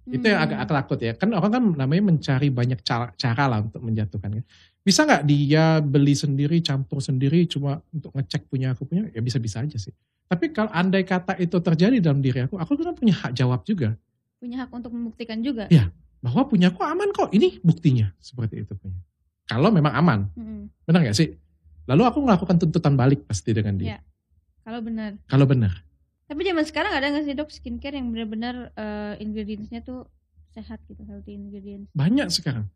Itu 0.04 0.24
yang 0.28 0.36
Hmm. 0.36 0.46
agak, 0.52 0.58
agak 0.68 0.76
takut 0.84 0.98
ya. 1.00 1.12
Kan 1.16 1.32
orang 1.32 1.50
kan 1.52 1.64
namanya 1.80 2.02
mencari 2.04 2.48
banyak 2.52 2.80
cara, 2.84 3.08
cara 3.16 3.44
lah 3.48 3.64
untuk 3.64 3.80
menjatuhkan. 3.80 4.40
kan. 4.40 4.44
Bisa 4.84 5.08
nggak 5.08 5.22
dia 5.24 5.80
beli 5.80 6.12
sendiri, 6.12 6.60
campur 6.60 7.00
sendiri 7.00 7.48
cuma 7.48 7.80
untuk 7.88 8.12
ngecek 8.12 8.52
punya 8.52 8.76
aku 8.76 8.84
punya? 8.84 9.08
Ya 9.16 9.24
bisa-bisa 9.24 9.64
aja 9.64 9.80
sih. 9.80 9.96
Tapi 10.28 10.52
kalau 10.52 10.68
andai 10.72 11.08
kata 11.08 11.40
itu 11.40 11.56
terjadi 11.56 12.04
dalam 12.04 12.20
diri 12.20 12.44
aku, 12.44 12.60
aku 12.60 12.76
kan 12.76 12.92
punya 12.92 13.16
hak 13.16 13.32
jawab 13.32 13.64
juga. 13.64 13.96
Punya 14.36 14.60
hak 14.64 14.70
untuk 14.76 14.92
membuktikan 14.92 15.40
juga. 15.40 15.72
Iya. 15.72 15.88
Bahwa 16.20 16.44
punya 16.44 16.68
aku 16.68 16.84
aman 16.84 17.08
kok, 17.12 17.32
ini 17.32 17.60
buktinya. 17.64 18.12
Seperti 18.20 18.60
itu 18.60 18.76
punya. 18.76 19.00
Kalau 19.48 19.72
memang 19.72 19.92
aman. 19.96 20.20
Mm-mm. 20.36 20.68
Benar 20.84 21.00
gak 21.12 21.16
sih? 21.16 21.32
Lalu 21.84 22.02
aku 22.04 22.18
melakukan 22.24 22.56
tuntutan 22.60 22.96
balik 22.96 23.24
pasti 23.24 23.52
dengan 23.52 23.76
dia. 23.76 23.96
Iya. 23.96 23.98
Kalau 24.64 24.80
benar. 24.80 25.10
Kalau 25.28 25.44
benar. 25.44 25.72
Tapi 26.34 26.50
zaman 26.50 26.66
sekarang 26.66 26.92
ada 26.98 27.06
nggak 27.14 27.30
sih 27.30 27.34
dok 27.38 27.46
skincare 27.46 27.94
yang 27.94 28.10
benar-benar 28.10 28.74
eh, 28.74 29.22
ingredientsnya 29.22 29.86
tuh 29.86 30.10
sehat 30.50 30.82
gitu, 30.90 31.06
healthy 31.06 31.38
ingredients. 31.38 31.86
Banyak 31.94 32.26
sekarang. 32.26 32.66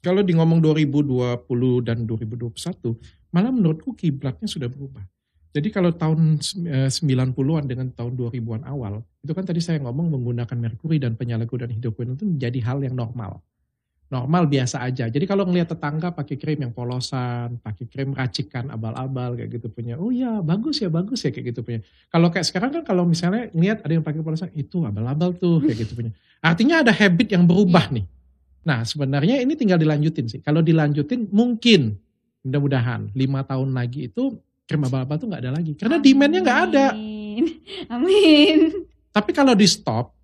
Kalau 0.00 0.24
di 0.24 0.32
ngomong 0.32 0.64
2020 0.64 1.44
dan 1.84 2.08
2021, 2.08 2.96
malah 3.28 3.52
menurutku 3.52 3.92
kiblatnya 3.92 4.48
sudah 4.48 4.72
berubah. 4.72 5.04
Jadi 5.52 5.68
kalau 5.68 5.92
tahun 5.92 6.40
eh, 6.64 6.88
90-an 6.88 7.68
dengan 7.68 7.92
tahun 7.92 8.16
2000-an 8.16 8.64
awal, 8.64 9.04
itu 9.20 9.32
kan 9.36 9.44
tadi 9.44 9.60
saya 9.60 9.76
ngomong 9.84 10.08
menggunakan 10.08 10.56
merkuri 10.56 10.96
dan 10.96 11.12
penyalahgunaan 11.12 11.76
hidroquinone 11.76 12.16
itu 12.16 12.24
menjadi 12.24 12.58
hal 12.72 12.80
yang 12.88 12.96
normal. 12.96 13.44
Normal 14.08 14.48
biasa 14.48 14.80
aja. 14.80 15.04
Jadi 15.04 15.28
kalau 15.28 15.44
ngelihat 15.44 15.76
tetangga 15.76 16.08
pakai 16.08 16.40
krim 16.40 16.64
yang 16.64 16.72
polosan, 16.72 17.60
pakai 17.60 17.84
krim 17.92 18.16
racikan 18.16 18.72
abal-abal 18.72 19.36
kayak 19.36 19.60
gitu 19.60 19.68
punya, 19.68 20.00
oh 20.00 20.08
ya 20.08 20.40
bagus 20.40 20.80
ya 20.80 20.88
bagus 20.88 21.28
ya 21.28 21.28
kayak 21.28 21.52
gitu 21.52 21.60
punya. 21.60 21.84
Kalau 22.08 22.32
kayak 22.32 22.48
sekarang 22.48 22.72
kan 22.72 22.82
kalau 22.88 23.04
misalnya 23.04 23.52
ngelihat 23.52 23.84
ada 23.84 23.92
yang 23.92 24.00
pakai 24.00 24.24
polosan, 24.24 24.48
itu 24.56 24.80
abal-abal 24.80 25.36
tuh 25.36 25.60
kayak 25.60 25.84
gitu 25.84 25.92
punya. 25.92 26.12
Artinya 26.40 26.80
ada 26.80 26.88
habit 26.88 27.36
yang 27.36 27.44
berubah 27.44 27.92
nih. 27.92 28.08
Nah 28.64 28.80
sebenarnya 28.88 29.44
ini 29.44 29.52
tinggal 29.60 29.76
dilanjutin 29.76 30.24
sih. 30.24 30.40
Kalau 30.40 30.64
dilanjutin 30.64 31.28
mungkin 31.28 32.00
mudah-mudahan 32.48 33.12
lima 33.12 33.44
tahun 33.44 33.76
lagi 33.76 34.08
itu 34.08 34.40
krim 34.64 34.88
abal-abal 34.88 35.20
tuh 35.20 35.28
nggak 35.28 35.42
ada 35.44 35.52
lagi. 35.52 35.76
Karena 35.76 36.00
demandnya 36.00 36.40
nggak 36.40 36.60
ada. 36.72 36.86
Amin. 36.96 37.44
Amin. 37.92 38.58
Tapi 39.12 39.30
kalau 39.36 39.52
di 39.52 39.68
stop, 39.68 40.16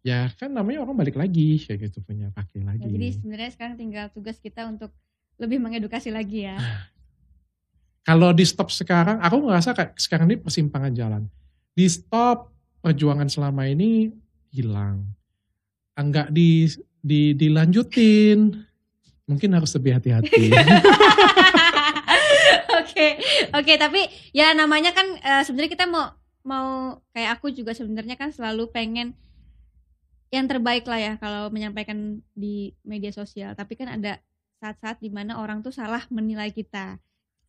ya 0.00 0.32
kan 0.40 0.48
namanya 0.48 0.80
orang 0.84 0.96
balik 0.96 1.16
lagi 1.20 1.60
kayak 1.60 1.90
gitu 1.90 2.00
punya 2.00 2.32
pakai 2.32 2.64
lagi. 2.64 2.88
Ya, 2.88 2.92
jadi 2.96 3.08
sebenarnya 3.16 3.50
sekarang 3.52 3.74
tinggal 3.76 4.06
tugas 4.12 4.40
kita 4.40 4.64
untuk 4.64 4.92
lebih 5.40 5.60
mengedukasi 5.60 6.12
lagi 6.12 6.48
ya. 6.48 6.56
Kalau 8.00 8.32
di 8.32 8.44
stop 8.48 8.72
sekarang, 8.72 9.20
aku 9.20 9.36
ngerasa 9.44 9.76
kayak 9.76 9.92
sekarang 10.00 10.26
ini 10.32 10.40
persimpangan 10.40 10.92
jalan. 10.96 11.22
Di 11.76 11.84
stop 11.88 12.48
perjuangan 12.80 13.28
selama 13.28 13.68
ini 13.68 14.08
hilang. 14.52 15.04
Enggak 15.96 16.32
di, 16.32 16.64
di 17.00 17.36
dilanjutin. 17.36 18.56
Mungkin 19.28 19.50
harus 19.52 19.70
lebih 19.76 20.00
hati-hati. 20.00 20.50
Oke, 22.80 23.22
oke, 23.54 23.72
tapi 23.76 24.02
ya 24.34 24.50
namanya 24.56 24.90
kan 24.90 25.06
eh, 25.20 25.42
sebenarnya 25.44 25.72
kita 25.72 25.86
mau 25.86 26.16
mau 26.42 26.98
kayak 27.12 27.38
aku 27.38 27.52
juga 27.52 27.76
sebenarnya 27.76 28.16
kan 28.16 28.32
selalu 28.32 28.72
pengen 28.72 29.14
yang 30.30 30.46
terbaik 30.46 30.86
lah 30.86 30.98
ya 30.98 31.12
kalau 31.18 31.50
menyampaikan 31.50 32.22
di 32.34 32.74
media 32.86 33.10
sosial. 33.10 33.54
Tapi 33.58 33.74
kan 33.74 33.90
ada 33.90 34.22
saat-saat 34.62 35.02
di 35.02 35.10
mana 35.10 35.42
orang 35.42 35.60
tuh 35.60 35.74
salah 35.74 36.06
menilai 36.08 36.54
kita. 36.54 37.02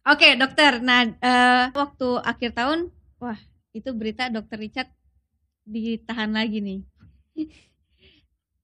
Oke, 0.10 0.34
dokter. 0.34 0.82
Nah, 0.82 1.06
eh, 1.06 1.66
waktu 1.78 2.10
akhir 2.26 2.58
tahun, 2.58 2.90
wah 3.22 3.38
itu 3.72 3.94
berita 3.94 4.34
dokter 4.34 4.58
Richard 4.58 4.90
ditahan 5.64 6.34
lagi 6.34 6.60
nih. 6.60 6.82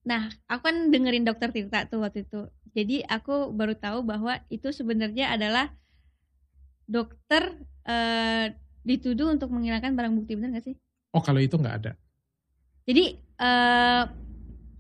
Nah, 0.08 0.32
aku 0.48 0.72
kan 0.72 0.88
dengerin 0.88 1.28
dokter 1.28 1.52
Tirta 1.52 1.84
tuh 1.84 2.00
waktu 2.00 2.24
itu. 2.24 2.48
Jadi 2.72 3.04
aku 3.04 3.52
baru 3.52 3.76
tahu 3.76 4.08
bahwa 4.08 4.40
itu 4.48 4.72
sebenarnya 4.72 5.36
adalah 5.36 5.76
dokter 6.88 7.60
eh, 7.84 8.56
dituduh 8.88 9.36
untuk 9.36 9.52
menghilangkan 9.52 9.92
barang 10.00 10.16
bukti 10.16 10.40
benar 10.40 10.56
gak 10.56 10.72
sih? 10.72 10.76
oh 11.12 11.20
kalau 11.20 11.44
itu 11.44 11.60
nggak 11.60 11.76
ada. 11.84 11.92
Jadi 12.88 13.20
eh, 13.38 14.04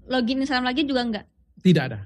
login 0.10 0.42
Instagram 0.42 0.68
lagi 0.68 0.82
juga 0.84 1.02
enggak? 1.06 1.26
Tidak 1.62 1.84
ada. 1.84 2.00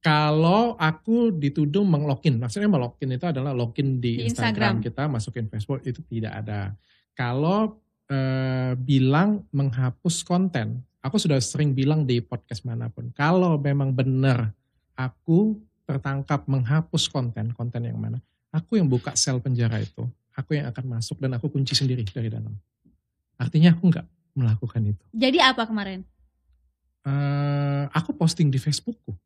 Kalau 0.00 0.80
aku 0.80 1.28
dituduh 1.28 1.84
menglogin, 1.84 2.40
maksudnya 2.40 2.72
melogin 2.72 3.12
itu 3.12 3.28
adalah 3.28 3.52
login 3.52 4.00
di, 4.00 4.24
Di 4.24 4.32
Instagram. 4.32 4.80
Instagram. 4.80 4.84
kita, 4.84 5.02
masukin 5.12 5.46
Facebook 5.52 5.84
itu 5.84 6.00
tidak 6.08 6.40
ada. 6.40 6.72
Kalau 7.12 7.76
eh, 8.08 8.72
bilang 8.80 9.44
menghapus 9.52 10.24
konten, 10.24 10.80
aku 11.04 11.20
sudah 11.20 11.36
sering 11.40 11.76
bilang 11.76 12.08
di 12.08 12.24
podcast 12.24 12.64
mana 12.64 12.88
pun, 12.88 13.12
kalau 13.12 13.60
memang 13.60 13.92
benar 13.92 14.56
aku 14.96 15.60
tertangkap 15.84 16.48
menghapus 16.48 17.12
konten, 17.12 17.52
konten 17.52 17.84
yang 17.84 18.00
mana, 18.00 18.24
aku 18.48 18.80
yang 18.80 18.88
buka 18.88 19.12
sel 19.12 19.36
penjara 19.36 19.84
itu, 19.84 20.08
aku 20.32 20.56
yang 20.56 20.64
akan 20.72 20.96
masuk 20.96 21.20
dan 21.20 21.36
aku 21.36 21.52
kunci 21.52 21.76
sendiri 21.76 22.08
dari 22.08 22.32
dalam. 22.32 22.56
Artinya 23.36 23.76
aku 23.76 23.84
nggak 23.88 24.06
melakukan 24.40 24.82
itu. 24.86 25.04
Jadi 25.12 25.38
apa 25.38 25.62
kemarin? 25.62 26.00
Eh, 27.00 27.84
aku 27.90 28.12
posting 28.12 28.48
di 28.48 28.56
Facebookku, 28.56 29.16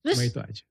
Terus 0.00 0.12
cuma 0.14 0.24
itu 0.26 0.40
aja. 0.42 0.64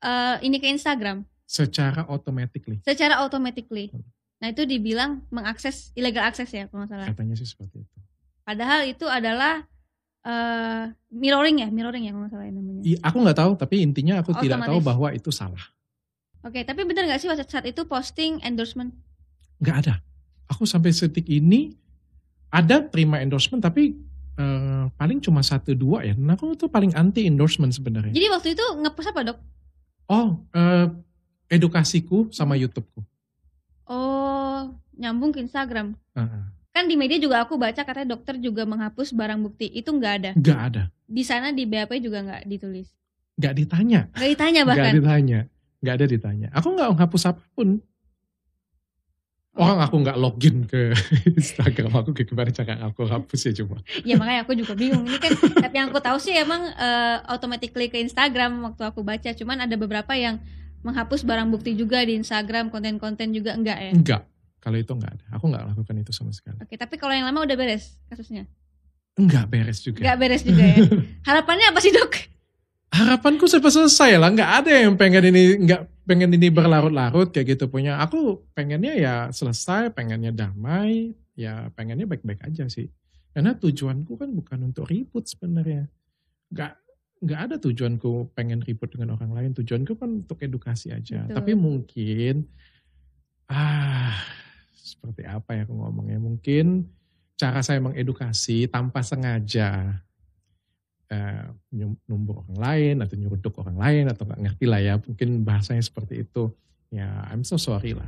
eh, 0.00 0.36
ini 0.42 0.56
ke 0.56 0.68
Instagram 0.68 1.24
secara 1.44 2.04
automatically 2.06 2.78
secara 2.80 3.18
automatically. 3.18 3.88
Hmm. 3.88 4.04
Nah 4.38 4.48
itu 4.48 4.64
dibilang 4.64 5.24
mengakses 5.28 5.92
illegal 5.92 6.22
access 6.22 6.48
ya 6.48 6.64
kalau 6.66 6.84
nggak 6.84 6.92
salah. 6.94 7.06
katanya 7.08 7.34
sih 7.34 7.44
seperti 7.44 7.80
itu. 7.80 7.96
Padahal 8.40 8.84
itu 8.84 9.04
adalah 9.04 9.64
eh 10.20 10.84
mirroring 11.08 11.60
ya, 11.60 11.68
mirroring 11.68 12.04
ya 12.04 12.12
kalau 12.12 12.24
nggak 12.24 12.32
salah 12.34 12.44
ya 12.44 12.52
namanya. 12.52 12.82
I- 12.82 13.00
aku 13.00 13.16
nggak 13.18 13.38
tahu, 13.38 13.52
tapi 13.56 13.74
intinya 13.80 14.20
aku 14.20 14.36
tidak 14.36 14.60
tahu 14.60 14.76
Otomatis. 14.76 14.84
bahwa 14.86 15.08
itu 15.10 15.30
salah. 15.30 15.64
Oke, 16.40 16.60
tapi 16.62 16.84
benar 16.84 17.04
nggak 17.04 17.20
sih 17.20 17.28
saat 17.28 17.48
saat 17.48 17.64
itu 17.64 17.84
posting 17.84 18.40
endorsement? 18.40 18.92
Nggak 19.58 19.76
ada. 19.80 19.94
Aku 20.48 20.64
sampai 20.64 20.92
setik 20.92 21.24
ini 21.26 21.72
ada 22.50 22.82
terima 22.82 23.22
endorsement, 23.22 23.62
tapi 23.62 23.94
eh, 24.36 24.84
paling 24.94 25.22
cuma 25.22 25.40
satu 25.40 25.72
dua 25.72 26.02
ya. 26.04 26.14
Dan 26.18 26.28
aku 26.30 26.54
tuh 26.54 26.66
paling 26.66 26.92
anti 26.94 27.24
endorsement 27.24 27.70
sebenarnya. 27.70 28.10
Jadi 28.10 28.26
waktu 28.30 28.48
itu 28.58 28.64
ngepost 28.82 29.10
apa 29.10 29.20
dok? 29.32 29.38
Oh, 30.10 30.42
eh, 30.50 30.86
edukasiku 31.48 32.30
sama 32.34 32.58
YouTubeku. 32.58 33.02
Oh, 33.86 34.70
nyambung 34.94 35.34
ke 35.34 35.42
Instagram. 35.42 35.94
Heeh. 36.14 36.42
Kan 36.70 36.86
di 36.86 36.94
media 36.94 37.18
juga 37.18 37.42
aku 37.42 37.58
baca 37.58 37.82
katanya 37.82 38.14
dokter 38.14 38.38
juga 38.38 38.62
menghapus 38.62 39.10
barang 39.10 39.42
bukti. 39.42 39.66
Itu 39.66 39.90
nggak 39.90 40.14
ada. 40.22 40.30
Nggak 40.38 40.60
ada. 40.70 40.82
Di 41.10 41.26
sana 41.26 41.50
di 41.50 41.66
BAP 41.66 41.98
juga 41.98 42.22
nggak 42.22 42.46
ditulis. 42.46 42.86
Nggak 43.34 43.54
ditanya. 43.58 44.00
Nggak 44.14 44.30
ditanya 44.30 44.60
Nggak 44.62 44.78
bahkan. 44.78 44.92
ditanya. 44.94 45.40
Nggak 45.82 45.94
ada 45.98 46.06
ditanya. 46.06 46.48
Aku 46.54 46.68
nggak 46.70 46.88
menghapus 46.94 47.22
apa 47.26 47.42
pun. 47.54 47.82
Orang 49.60 49.78
aku 49.84 50.00
nggak 50.00 50.16
login 50.16 50.64
ke 50.64 50.96
Instagram 51.40 51.92
aku 51.92 52.16
kayak 52.16 52.28
gimana 52.32 52.50
cara 52.50 52.80
aku 52.88 53.04
hapus 53.04 53.40
ya 53.46 53.52
cuma. 53.60 53.84
Ya 54.08 54.16
makanya 54.16 54.48
aku 54.48 54.56
juga 54.56 54.72
bingung. 54.72 55.04
Ini 55.04 55.20
kan 55.20 55.36
tapi 55.36 55.74
yang 55.76 55.92
aku 55.92 56.00
tahu 56.00 56.16
sih 56.16 56.32
emang 56.32 56.64
eh, 56.64 57.16
automatically 57.28 57.92
ke 57.92 58.00
Instagram 58.00 58.72
waktu 58.72 58.82
aku 58.88 59.04
baca. 59.04 59.28
Cuman 59.36 59.68
ada 59.68 59.76
beberapa 59.76 60.16
yang 60.16 60.40
menghapus 60.80 61.28
barang 61.28 61.52
bukti 61.52 61.76
juga 61.76 62.00
di 62.00 62.16
Instagram, 62.16 62.72
konten-konten 62.72 63.36
juga 63.36 63.52
enggak 63.52 63.78
ya. 63.78 63.92
Enggak. 63.92 64.22
Kalau 64.60 64.76
itu 64.76 64.92
nggak 64.92 65.12
ada. 65.12 65.24
Aku 65.36 65.48
nggak 65.48 65.64
lakukan 65.72 65.94
itu 66.00 66.12
sama 66.12 66.32
sekali. 66.32 66.56
Oke, 66.60 66.76
tapi 66.80 66.96
kalau 66.96 67.12
yang 67.12 67.28
lama 67.28 67.44
udah 67.44 67.56
beres 67.56 68.00
kasusnya. 68.08 68.48
Enggak 69.16 69.48
beres 69.52 69.84
juga. 69.84 70.00
Enggak 70.04 70.16
beres 70.20 70.42
juga 70.44 70.64
ya. 70.64 70.78
Harapannya 71.28 71.72
apa 71.72 71.80
sih, 71.84 71.92
Dok? 71.92 72.29
Harapanku 72.90 73.46
cepat 73.46 73.70
selesai 73.70 74.18
lah. 74.18 74.34
Nggak 74.34 74.50
ada 74.62 74.72
yang 74.74 74.94
pengen 74.98 75.30
ini 75.30 75.62
nggak 75.62 75.82
pengen 76.10 76.34
ini 76.34 76.50
berlarut-larut 76.50 77.30
kayak 77.30 77.54
gitu 77.54 77.70
punya. 77.70 78.02
Aku 78.02 78.42
pengennya 78.50 78.98
ya 78.98 79.14
selesai, 79.30 79.94
pengennya 79.94 80.34
damai, 80.34 81.14
ya 81.38 81.70
pengennya 81.78 82.10
baik-baik 82.10 82.42
aja 82.42 82.66
sih. 82.66 82.90
Karena 83.30 83.54
tujuanku 83.54 84.18
kan 84.18 84.34
bukan 84.34 84.74
untuk 84.74 84.90
ribut 84.90 85.22
sebenarnya. 85.30 85.86
Nggak 86.50 86.72
nggak 87.20 87.40
ada 87.46 87.56
tujuanku 87.62 88.34
pengen 88.34 88.58
ribut 88.58 88.90
dengan 88.90 89.14
orang 89.14 89.30
lain. 89.38 89.50
Tujuanku 89.54 89.94
kan 89.94 90.26
untuk 90.26 90.42
edukasi 90.42 90.90
aja. 90.90 91.30
Betul. 91.30 91.36
Tapi 91.38 91.52
mungkin 91.54 92.34
ah 93.46 94.18
seperti 94.74 95.30
apa 95.30 95.54
ya 95.54 95.62
aku 95.62 95.78
ngomongnya? 95.78 96.18
Mungkin 96.18 96.90
cara 97.38 97.62
saya 97.62 97.78
mengedukasi 97.78 98.66
tanpa 98.66 99.06
sengaja 99.06 100.02
eh, 101.10 101.44
numbuk 102.06 102.46
orang 102.46 102.58
lain 102.58 102.94
atau 103.02 103.14
nyeruduk 103.18 103.54
orang 103.58 103.76
lain 103.76 104.04
atau 104.06 104.22
nggak 104.24 104.40
ngerti 104.46 104.64
lah 104.70 104.80
ya 104.80 104.94
mungkin 105.02 105.42
bahasanya 105.42 105.82
seperti 105.82 106.22
itu. 106.22 106.54
Ya 106.90 107.26
I'm 107.30 107.42
so 107.42 107.58
sorry 107.58 107.94
lah. 107.94 108.06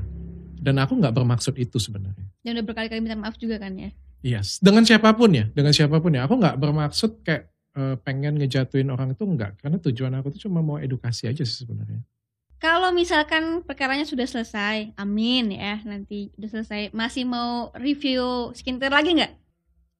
Dan 0.62 0.78
aku 0.78 0.94
nggak 0.94 1.14
bermaksud 1.14 1.58
itu 1.58 1.82
sebenarnya. 1.82 2.26
Yang 2.46 2.62
udah 2.62 2.66
berkali-kali 2.70 3.02
minta 3.02 3.18
maaf 3.18 3.34
juga 3.38 3.58
kan 3.58 3.74
ya. 3.74 3.90
yes. 4.22 4.62
Dengan 4.62 4.86
siapa 4.86 5.10
pun 5.18 5.34
ya 5.34 5.50
dengan 5.50 5.74
siapa 5.74 5.98
pun 5.98 6.14
ya. 6.14 6.26
Aku 6.30 6.38
nggak 6.38 6.56
bermaksud 6.58 7.26
kayak 7.26 7.50
eh, 7.74 7.96
pengen 8.02 8.38
ngejatuhin 8.38 8.88
orang 8.94 9.18
itu 9.18 9.26
enggak 9.26 9.58
karena 9.58 9.82
tujuan 9.82 10.14
aku 10.22 10.34
tuh 10.38 10.46
cuma 10.46 10.62
mau 10.62 10.78
edukasi 10.78 11.26
aja 11.26 11.42
sih 11.42 11.66
sebenarnya. 11.66 12.02
Kalau 12.62 12.94
misalkan 12.94 13.66
perkaranya 13.66 14.06
sudah 14.06 14.22
selesai, 14.22 14.94
amin 14.94 15.50
ya 15.50 15.82
nanti 15.82 16.30
udah 16.38 16.46
selesai, 16.46 16.94
masih 16.94 17.26
mau 17.26 17.74
review 17.74 18.54
skincare 18.54 18.94
lagi 18.94 19.18
nggak? 19.18 19.34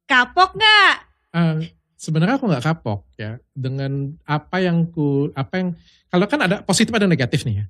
Kapok 0.06 0.54
nggak? 0.54 0.94
Eh, 1.34 1.74
sebenarnya 2.02 2.34
aku 2.36 2.50
nggak 2.50 2.64
kapok 2.64 3.06
ya. 3.14 3.38
Dengan 3.54 4.10
apa 4.26 4.58
yang 4.58 4.90
ku 4.90 5.30
apa 5.32 5.54
yang 5.56 5.68
kalau 6.10 6.26
kan 6.26 6.42
ada 6.42 6.56
positif 6.60 6.90
ada 6.90 7.06
negatif 7.06 7.46
nih 7.46 7.62
ya. 7.62 7.66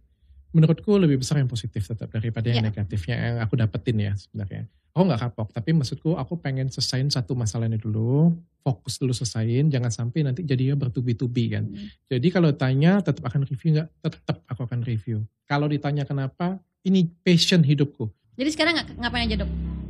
Menurutku 0.52 0.96
lebih 0.96 1.20
besar 1.20 1.36
yang 1.36 1.48
positif 1.48 1.84
tetap 1.84 2.08
daripada 2.08 2.48
yang 2.48 2.60
Ya. 2.60 2.68
negatifnya 2.68 3.16
yang 3.16 3.36
aku 3.40 3.56
dapetin 3.56 3.96
ya 3.98 4.12
sebenarnya. 4.14 4.64
Aku 4.92 5.04
nggak 5.04 5.20
kapok 5.22 5.48
tapi 5.50 5.72
maksudku 5.72 6.12
aku 6.14 6.36
pengen 6.36 6.68
selesaiin 6.68 7.08
satu 7.08 7.32
masalahnya 7.32 7.76
dulu 7.76 8.32
fokus 8.60 8.96
dulu 8.96 9.10
selesaiin 9.10 9.68
jangan 9.68 9.88
sampai 9.88 10.20
nanti 10.22 10.44
jadinya 10.44 10.76
bertubi-tubi 10.78 11.44
kan. 11.50 11.64
Hmm. 11.64 11.88
jadi 12.06 12.28
kalau 12.28 12.52
tanya 12.52 13.00
tetap 13.00 13.24
akan 13.24 13.44
review 13.44 13.76
nggak? 13.76 13.88
Tetap 14.00 14.36
aku 14.46 14.60
akan 14.62 14.80
review. 14.82 15.24
Kalau 15.44 15.64
ditanya 15.66 16.04
kenapa 16.04 16.56
ini 16.82 17.08
passion 17.24 17.60
hidupku. 17.60 18.08
Jadi 18.36 18.48
sekarang 18.48 18.76
nggak- 18.76 18.96
ngapain 18.98 19.24
aja 19.24 19.36
dok? 19.40 19.81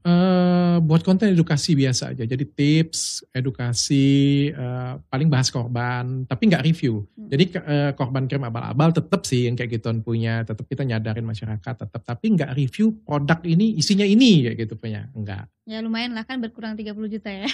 Eh 0.00 0.76
buat 0.80 1.04
konten 1.04 1.28
edukasi 1.36 1.76
biasa 1.76 2.16
aja. 2.16 2.24
Jadi 2.24 2.44
tips, 2.48 3.28
edukasi, 3.36 4.48
eh, 4.48 4.92
paling 5.12 5.28
bahas 5.28 5.52
korban, 5.52 6.24
tapi 6.24 6.48
nggak 6.48 6.64
review. 6.64 7.04
Hmm. 7.16 7.28
Jadi 7.28 7.44
eh, 7.60 7.92
korban 7.92 8.24
krim 8.24 8.42
abal-abal 8.42 8.96
tetap 8.96 9.28
sih 9.28 9.44
yang 9.44 9.54
kayak 9.54 9.76
gituan 9.76 10.00
punya, 10.00 10.40
tetap 10.42 10.64
kita 10.64 10.88
nyadarin 10.88 11.26
masyarakat, 11.28 11.74
tetap. 11.84 12.00
Tapi 12.00 12.26
nggak 12.32 12.56
review 12.56 12.96
produk 13.04 13.44
ini 13.44 13.76
isinya 13.76 14.08
ini 14.08 14.48
kayak 14.48 14.56
gitu 14.64 14.74
punya, 14.80 15.12
enggak. 15.12 15.44
Ya 15.68 15.84
lumayan 15.84 16.16
lah 16.16 16.24
kan 16.24 16.40
berkurang 16.40 16.74
30 16.74 16.96
juta 17.06 17.30
ya. 17.30 17.46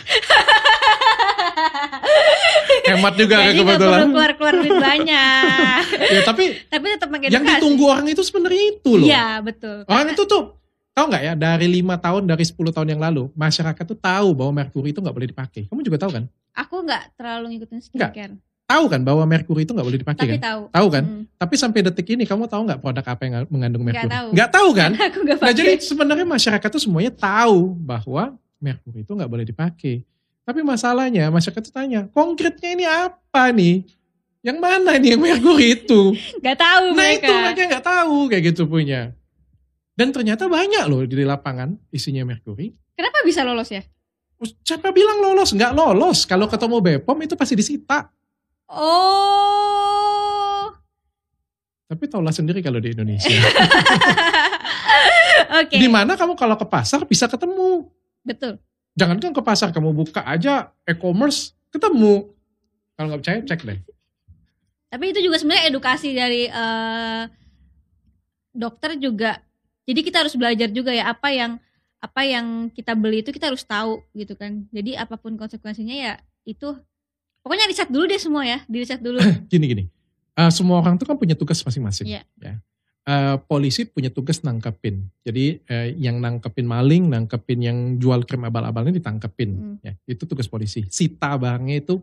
Hemat 2.87 3.15
juga 3.19 3.37
Jadi 3.51 3.59
kebetulan. 3.59 3.99
perlu 3.99 4.07
keluar-keluar 4.15 4.55
duit 4.63 4.77
banyak. 4.79 5.81
ya 6.15 6.21
tapi 6.23 6.45
Tapi 6.71 6.85
tetap 6.95 7.09
pakai 7.11 7.29
yang 7.35 7.43
ditunggu 7.43 7.85
orang 7.85 8.07
itu 8.07 8.23
sebenarnya 8.23 8.63
itu 8.79 8.91
loh. 8.95 9.07
Iya 9.07 9.43
betul. 9.43 9.83
Orang 9.91 10.07
itu 10.15 10.23
tuh 10.25 10.55
tahu 10.97 11.13
nggak 11.13 11.23
ya 11.23 11.35
dari 11.37 11.69
lima 11.69 12.01
tahun 12.01 12.25
dari 12.25 12.41
10 12.41 12.57
tahun 12.73 12.89
yang 12.89 13.01
lalu 13.03 13.29
masyarakat 13.37 13.85
tuh 13.85 13.95
tahu 13.95 14.33
bahwa 14.33 14.53
merkuri 14.57 14.91
itu 14.91 14.99
nggak 14.99 15.13
boleh 15.13 15.29
dipakai. 15.29 15.69
Kamu 15.69 15.85
juga 15.85 16.01
tahu 16.01 16.11
kan? 16.11 16.25
Aku 16.57 16.81
nggak 16.81 17.03
terlalu 17.15 17.45
ngikutin 17.53 17.81
skincare. 17.85 18.33
Tahu 18.67 18.85
kan 18.89 18.99
bahwa 18.99 19.23
merkuri 19.23 19.63
itu 19.63 19.71
nggak 19.71 19.87
boleh 19.87 20.01
dipakai 20.01 20.25
Tapi 20.27 20.33
kan? 20.35 20.43
tahu. 20.43 20.63
Tahu 20.73 20.87
kan? 20.91 21.05
Hmm. 21.05 21.23
Tapi 21.37 21.55
sampai 21.55 21.81
detik 21.85 22.09
ini 22.11 22.25
kamu 22.25 22.49
tahu 22.49 22.65
nggak 22.65 22.81
produk 22.81 23.05
apa 23.07 23.23
yang 23.23 23.35
mengandung 23.47 23.85
Nggak 23.85 23.95
merkuri? 23.95 24.11
tahu. 24.17 24.29
Nggak 24.33 24.51
tahu 24.51 24.69
kan? 24.73 24.91
Aku 25.07 25.19
nggak 25.21 25.37
Nah 25.37 25.45
pakai. 25.47 25.59
jadi 25.61 25.73
sebenarnya 25.79 26.27
masyarakat 26.27 26.69
tuh 26.73 26.83
semuanya 26.83 27.13
tahu 27.13 27.59
bahwa 27.77 28.23
merkuri 28.57 29.05
itu 29.05 29.13
nggak 29.13 29.31
boleh 29.31 29.45
dipakai. 29.45 30.01
Tapi 30.43 30.61
masalahnya 30.65 31.29
masyarakat 31.29 31.61
tuh 31.61 31.75
tanya, 31.75 32.09
konkretnya 32.11 32.71
ini 32.73 32.85
apa 32.87 33.53
nih? 33.53 33.85
Yang 34.41 34.59
mana 34.59 34.91
nih 34.97 35.09
yang 35.13 35.21
merkuri 35.21 35.67
itu? 35.75 36.01
Nggak 36.43 36.57
tahu 36.57 36.85
Nah 36.89 36.95
mereka. 36.97 37.27
itu 37.27 37.33
mereka 37.37 37.63
nggak 37.69 37.85
tahu 37.85 38.17
kayak 38.31 38.43
gitu 38.47 38.63
punya. 38.65 39.01
Dan 39.97 40.13
ternyata 40.13 40.45
banyak 40.45 40.85
loh 40.93 41.09
di 41.09 41.25
lapangan 41.25 41.73
isinya 41.89 42.21
merkuri. 42.29 42.69
Kenapa 42.93 43.25
bisa 43.25 43.41
lolos 43.41 43.73
ya? 43.73 43.81
Siapa 44.61 44.93
bilang 44.93 45.25
lolos? 45.25 45.57
Nggak 45.57 45.73
lolos. 45.73 46.29
Kalau 46.29 46.45
ketemu 46.45 46.77
Bepom 46.85 47.17
itu 47.25 47.33
pasti 47.33 47.57
disita. 47.57 48.13
Oh. 48.69 50.69
Tapi 51.89 52.05
taulah 52.13 52.35
sendiri 52.35 52.61
kalau 52.61 52.77
di 52.77 52.93
Indonesia. 52.93 53.31
Oke. 55.65 55.81
Di 55.81 55.89
mana 55.89 56.13
kamu 56.19 56.37
kalau 56.37 56.61
ke 56.61 56.67
pasar 56.69 57.09
bisa 57.09 57.25
ketemu. 57.25 57.89
Betul. 58.21 58.61
Jangankan 58.97 59.37
ke 59.37 59.43
pasar, 59.45 59.69
kamu 59.77 59.93
buka 59.93 60.25
aja 60.25 60.73
e-commerce, 60.89 61.53
ketemu. 61.69 62.33
Kalau 62.97 63.07
nggak 63.13 63.21
percaya, 63.21 63.39
cek 63.45 63.61
deh. 63.63 63.79
Tapi 64.89 65.05
itu 65.13 65.21
juga 65.21 65.37
sebenarnya 65.37 65.69
edukasi 65.69 66.17
dari 66.17 66.49
eh, 66.49 67.23
dokter 68.57 68.97
juga. 68.97 69.37
Jadi 69.87 70.01
kita 70.03 70.27
harus 70.27 70.35
belajar 70.35 70.69
juga 70.75 70.91
ya 70.91 71.15
apa 71.15 71.31
yang 71.31 71.63
apa 72.03 72.23
yang 72.27 72.69
kita 72.75 72.93
beli 72.93 73.25
itu 73.25 73.31
kita 73.33 73.49
harus 73.49 73.63
tahu 73.63 74.03
gitu 74.13 74.35
kan. 74.35 74.67
Jadi 74.75 74.99
apa 74.99 75.17
pun 75.17 75.39
konsekuensinya 75.39 75.95
ya 75.95 76.15
itu 76.47 76.75
pokoknya 77.47 77.71
riset 77.71 77.89
dulu 77.91 78.05
deh 78.11 78.19
semua 78.19 78.43
ya, 78.43 78.59
di 78.67 78.77
riset 78.83 78.99
dulu. 78.99 79.19
Gini-gini, 79.53 79.87
eh, 80.35 80.51
semua 80.51 80.83
orang 80.83 80.99
tuh 80.99 81.07
kan 81.07 81.15
punya 81.15 81.39
tugas 81.39 81.63
masing-masing. 81.63 82.07
Iya. 82.11 82.23
Ya. 82.43 82.59
Eh, 83.07 83.37
polisi 83.47 83.87
punya 83.87 84.11
tugas 84.11 84.43
nangkepin. 84.43 85.07
Jadi 85.23 85.63
eh, 85.71 85.95
yang 85.95 86.19
nangkepin 86.19 86.67
maling, 86.67 87.07
nangkepin 87.07 87.63
yang 87.63 87.79
jual 88.03 88.27
krim 88.27 88.43
abal-abalnya 88.43 88.91
ditangkepin. 88.99 89.51
Hmm. 89.55 89.77
Ya, 89.79 89.95
itu 90.11 90.27
tugas 90.27 90.51
polisi. 90.51 90.91
Sita 90.91 91.39
barangnya 91.39 91.87
itu 91.87 92.03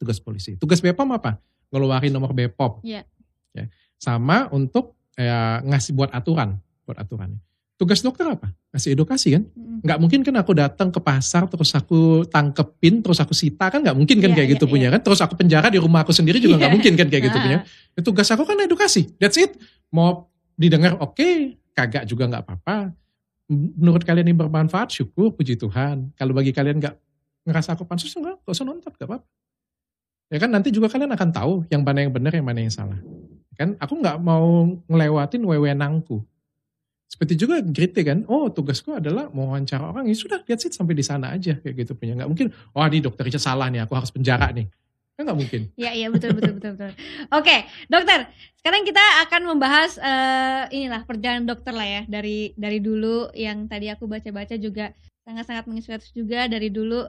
tugas 0.00 0.16
polisi. 0.16 0.56
Tugas 0.56 0.80
Bepom 0.80 1.12
apa? 1.12 1.36
Ngeluarin 1.68 2.08
nomor 2.08 2.32
Bepom. 2.32 2.80
Iya. 2.80 3.04
Ya. 3.52 3.68
Sama 4.00 4.48
untuk 4.48 4.96
eh, 5.20 5.60
ngasih 5.60 5.92
buat 5.92 6.08
aturan, 6.08 6.56
buat 6.84 7.00
aturannya. 7.00 7.40
Tugas 7.74 7.98
dokter 8.06 8.22
apa? 8.30 8.54
Ngasih 8.70 8.94
edukasi 8.94 9.34
kan? 9.34 9.42
Nggak 9.82 9.98
mungkin 9.98 10.20
kan 10.22 10.34
aku 10.38 10.54
datang 10.54 10.94
ke 10.94 11.02
pasar 11.02 11.50
terus 11.50 11.74
aku 11.74 12.22
tangkepin 12.30 13.02
terus 13.02 13.18
aku 13.18 13.34
sita 13.34 13.66
kan 13.66 13.82
nggak 13.82 13.98
mungkin 13.98 14.22
kan 14.22 14.30
Iya, 14.30 14.36
kayak 14.38 14.46
iya, 14.46 14.54
gitu 14.54 14.64
punya 14.70 14.86
iya. 14.88 14.94
kan? 14.94 15.00
Terus 15.02 15.20
aku 15.26 15.34
penjara 15.34 15.66
di 15.74 15.82
rumah 15.82 16.06
aku 16.06 16.14
sendiri 16.14 16.38
juga 16.38 16.54
nggak 16.54 16.70
Iya. 16.70 16.76
mungkin 16.78 16.92
kan 16.94 17.06
kayak 17.10 17.22
gitu 17.26 17.38
Ah. 17.38 17.42
punya. 17.42 17.58
Ya, 17.98 18.00
tugas 18.06 18.28
aku 18.30 18.46
kan 18.46 18.56
edukasi. 18.62 19.10
That's 19.18 19.34
it. 19.34 19.58
Mau 19.90 20.30
didengar 20.54 20.94
oke, 21.02 21.58
kagak 21.74 22.06
juga 22.06 22.30
nggak 22.30 22.46
apa-apa. 22.46 22.94
Menurut 23.50 24.06
kalian 24.06 24.30
ini 24.30 24.38
bermanfaat, 24.38 24.94
syukur, 24.94 25.34
puji 25.34 25.58
Tuhan. 25.58 26.14
Kalau 26.14 26.30
bagi 26.32 26.54
kalian 26.54 26.78
nggak 26.78 26.94
ngerasa 27.44 27.74
aku 27.74 27.84
pansus, 27.84 28.14
enggak, 28.16 28.40
gak 28.40 28.54
usah 28.54 28.64
nonton, 28.64 28.88
gak 28.88 29.04
apa-apa. 29.04 29.26
Ya 30.32 30.38
kan 30.40 30.48
nanti 30.48 30.72
juga 30.72 30.88
kalian 30.88 31.12
akan 31.12 31.28
tahu 31.34 31.52
yang 31.68 31.84
mana 31.84 32.06
yang 32.06 32.12
benar, 32.14 32.32
yang 32.32 32.46
mana 32.46 32.64
yang 32.64 32.72
salah. 32.72 32.96
Kan 33.54 33.76
aku 33.76 34.00
nggak 34.00 34.16
mau 34.22 34.64
ngelewatin 34.88 35.42
wewenangku. 35.44 36.24
Seperti 37.14 37.38
juga 37.38 37.62
Grite 37.62 38.02
kan, 38.02 38.26
oh 38.26 38.50
tugasku 38.50 38.90
adalah 38.98 39.30
mewawancara 39.30 39.86
orang, 39.86 40.10
ya 40.10 40.18
sudah 40.18 40.42
lihat 40.42 40.58
sih 40.58 40.74
sampai 40.74 40.98
di 40.98 41.06
sana 41.06 41.30
aja 41.30 41.54
kayak 41.62 41.86
gitu 41.86 41.94
punya. 41.94 42.18
Nggak 42.18 42.26
mungkin, 42.26 42.46
oh 42.74 42.82
ini 42.90 42.98
dokter 42.98 43.22
Richard 43.22 43.46
salah 43.46 43.70
nih, 43.70 43.86
aku 43.86 43.94
harus 43.94 44.10
penjara 44.10 44.50
nih. 44.50 44.66
Kan 45.14 45.30
nggak 45.30 45.38
mungkin. 45.38 45.62
Iya 45.78 45.94
iya 45.94 46.06
betul 46.10 46.34
betul 46.34 46.58
betul 46.58 46.74
betul. 46.74 46.90
Oke 47.30 47.70
dokter, 47.86 48.26
sekarang 48.58 48.82
kita 48.82 49.04
akan 49.30 49.42
membahas 49.46 49.94
eh, 50.02 50.62
inilah 50.74 51.06
perjalanan 51.06 51.46
dokter 51.46 51.70
lah 51.70 51.86
ya 51.86 52.02
dari 52.10 52.50
dari 52.58 52.82
dulu 52.82 53.30
yang 53.30 53.70
tadi 53.70 53.94
aku 53.94 54.10
baca-baca 54.10 54.58
juga 54.58 54.90
sangat-sangat 55.22 55.70
menginspirasi 55.70 56.18
juga 56.18 56.50
dari 56.50 56.66
dulu 56.66 57.06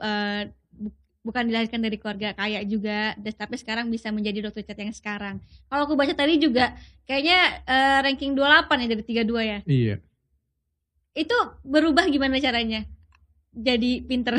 bu- 0.69 0.93
bukan 1.25 1.49
dilahirkan 1.49 1.81
dari 1.81 1.97
keluarga 1.97 2.37
kaya 2.37 2.61
juga, 2.61 3.17
tapi 3.17 3.57
sekarang 3.57 3.89
bisa 3.89 4.13
menjadi 4.13 4.45
dokter 4.45 4.61
cat 4.61 4.77
yang 4.77 4.93
sekarang. 4.93 5.41
Kalau 5.65 5.89
aku 5.89 5.97
baca 5.97 6.13
tadi 6.13 6.37
juga 6.37 6.77
kayaknya 7.09 7.65
eh, 7.65 7.97
ranking 8.05 8.37
28 8.37 8.85
ya 8.85 8.87
dari 8.93 9.03
32 9.03 9.41
ya. 9.41 9.59
Iya. 9.65 9.95
Itu 11.17 11.33
berubah 11.65 12.05
gimana 12.05 12.37
caranya? 12.37 12.85
Jadi 13.55 14.05
pinter, 14.05 14.37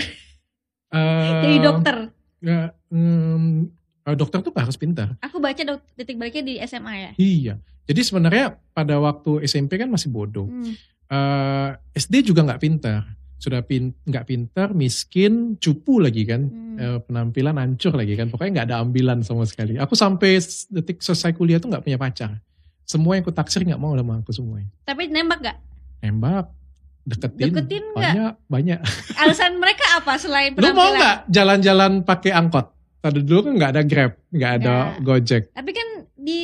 Eh, 0.94 1.40
jadi 1.42 1.56
dokter. 1.58 1.96
ya, 2.38 2.70
mm, 2.94 3.66
eh, 4.06 4.14
dokter 4.16 4.38
tuh 4.46 4.54
harus 4.54 4.78
pintar. 4.78 5.18
Aku 5.18 5.42
baca 5.42 5.58
dok, 5.58 5.82
detik 5.98 6.14
baliknya 6.14 6.44
di 6.46 6.54
SMA 6.62 6.94
ya. 6.94 7.10
Iya. 7.18 7.54
Jadi 7.86 8.00
sebenarnya 8.02 8.58
pada 8.70 8.98
waktu 9.02 9.42
SMP 9.42 9.78
kan 9.78 9.90
masih 9.90 10.14
bodoh. 10.14 10.46
Hmm. 10.46 10.74
Eh, 11.06 11.70
SD 11.98 12.30
juga 12.30 12.46
nggak 12.46 12.62
pintar. 12.62 13.02
Sudah 13.36 13.60
pin 13.60 13.92
nggak 14.02 14.24
pintar, 14.26 14.72
miskin, 14.72 15.56
cupu 15.56 16.00
lagi 16.00 16.24
kan. 16.24 16.48
Hmm. 16.48 16.76
Eh, 16.76 16.98
penampilan 17.00 17.56
hancur 17.56 17.92
lagi 17.92 18.14
kan. 18.14 18.28
Pokoknya 18.28 18.52
nggak 18.52 18.66
ada 18.68 18.76
ambilan 18.80 19.20
sama 19.20 19.44
sekali. 19.44 19.76
Aku 19.76 19.92
sampai 19.92 20.40
detik 20.70 21.00
selesai 21.00 21.32
kuliah 21.32 21.56
tuh 21.56 21.68
nggak 21.68 21.82
punya 21.82 21.96
pacar. 21.96 22.40
Semua 22.82 23.14
yang 23.14 23.22
ku 23.22 23.30
taksir 23.30 23.60
nggak 23.60 23.76
mau 23.76 23.92
sama 23.92 24.20
aku 24.20 24.30
semuanya. 24.30 24.70
Tapi 24.82 25.08
nembak 25.08 25.40
gak? 25.42 25.56
Nembak, 25.98 26.54
deketin, 27.02 27.50
Deketin 27.50 27.84
nggak? 27.90 28.12
banyak, 28.14 28.32
banyak. 28.46 28.78
Alasan 29.20 29.58
mereka 29.58 29.84
apa 29.96 30.16
selain 30.16 30.52
Lu 30.52 30.70
mau 30.70 30.86
penampilan? 30.86 30.96
nggak 30.96 31.16
jalan-jalan 31.28 31.92
pakai 32.02 32.30
angkot? 32.30 32.66
Tadi 32.96 33.20
dulu 33.20 33.40
kan 33.42 33.52
nggak 33.54 33.70
ada 33.70 33.82
Grab, 33.82 34.12
nggak 34.28 34.52
ada 34.56 34.74
Nggak. 34.96 35.02
Gojek 35.02 35.42
Tapi 35.50 35.70
kan 35.70 35.88
di 36.16 36.40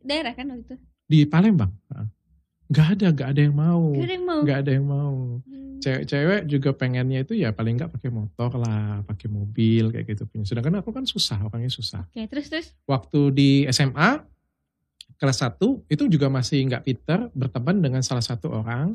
daerah 0.00 0.32
kan 0.32 0.46
waktu 0.48 0.64
itu. 0.64 0.74
di 1.04 1.18
Palembang. 1.24 1.70
Nggak 2.72 2.88
ada, 2.96 3.06
nggak 3.12 3.28
ada 3.36 3.40
yang 3.44 3.54
mau, 3.54 3.82
Gak 3.92 4.04
ada 4.08 4.14
yang 4.16 4.24
mau. 4.26 4.40
nggak 4.40 4.58
ada 4.64 4.70
yang 4.72 4.86
mau. 4.88 5.14
Hmm. 5.44 5.78
Cewek-cewek 5.82 6.40
juga 6.46 6.70
pengennya 6.72 7.20
itu 7.20 7.34
ya 7.34 7.50
paling 7.52 7.74
nggak 7.76 7.90
pakai 7.92 8.08
motor 8.08 8.50
lah, 8.56 9.02
pakai 9.04 9.28
mobil 9.28 9.92
kayak 9.92 10.06
gitu 10.08 10.24
punya. 10.24 10.46
Sedangkan 10.46 10.80
aku 10.80 10.90
kan 10.90 11.04
susah, 11.04 11.42
orangnya 11.42 11.68
susah. 11.68 12.06
Oke, 12.08 12.24
terus 12.26 12.46
terus. 12.48 12.66
Waktu 12.86 13.20
di 13.34 13.50
SMA 13.68 14.24
kelas 15.18 15.38
1 15.38 15.58
itu 15.86 16.02
juga 16.08 16.26
masih 16.26 16.66
nggak 16.66 16.82
pinter 16.82 17.30
berteman 17.30 17.78
dengan 17.78 18.02
salah 18.02 18.22
satu 18.22 18.50
orang 18.50 18.90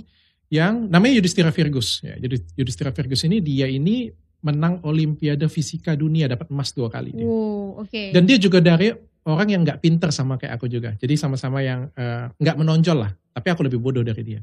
yang 0.48 0.88
namanya 0.88 1.20
Yudhistira 1.20 1.52
Virgus. 1.52 2.00
Ya, 2.04 2.16
jadi 2.18 2.40
Yudhistira 2.56 2.92
Virgus 2.92 3.24
ini 3.24 3.40
dia 3.40 3.68
ini 3.68 4.08
menang 4.38 4.80
Olimpiade 4.86 5.48
Fisika 5.52 5.92
Dunia 5.92 6.28
dapat 6.28 6.48
emas 6.48 6.72
dua 6.72 6.88
kali. 6.88 7.12
dia. 7.12 7.26
Wow, 7.28 7.84
oke. 7.84 8.16
Dan 8.16 8.24
dia 8.24 8.40
juga 8.40 8.64
dari 8.64 8.92
orang 9.28 9.48
yang 9.52 9.62
nggak 9.68 9.84
pinter 9.84 10.10
sama 10.10 10.40
kayak 10.40 10.56
aku 10.56 10.66
juga. 10.66 10.96
Jadi 10.96 11.14
sama-sama 11.14 11.60
yang 11.60 11.92
eh, 11.94 12.32
nggak 12.34 12.56
menonjol 12.56 12.98
lah. 13.04 13.12
Tapi 13.12 13.48
aku 13.52 13.62
lebih 13.68 13.78
bodoh 13.78 14.02
dari 14.02 14.24
dia. 14.24 14.40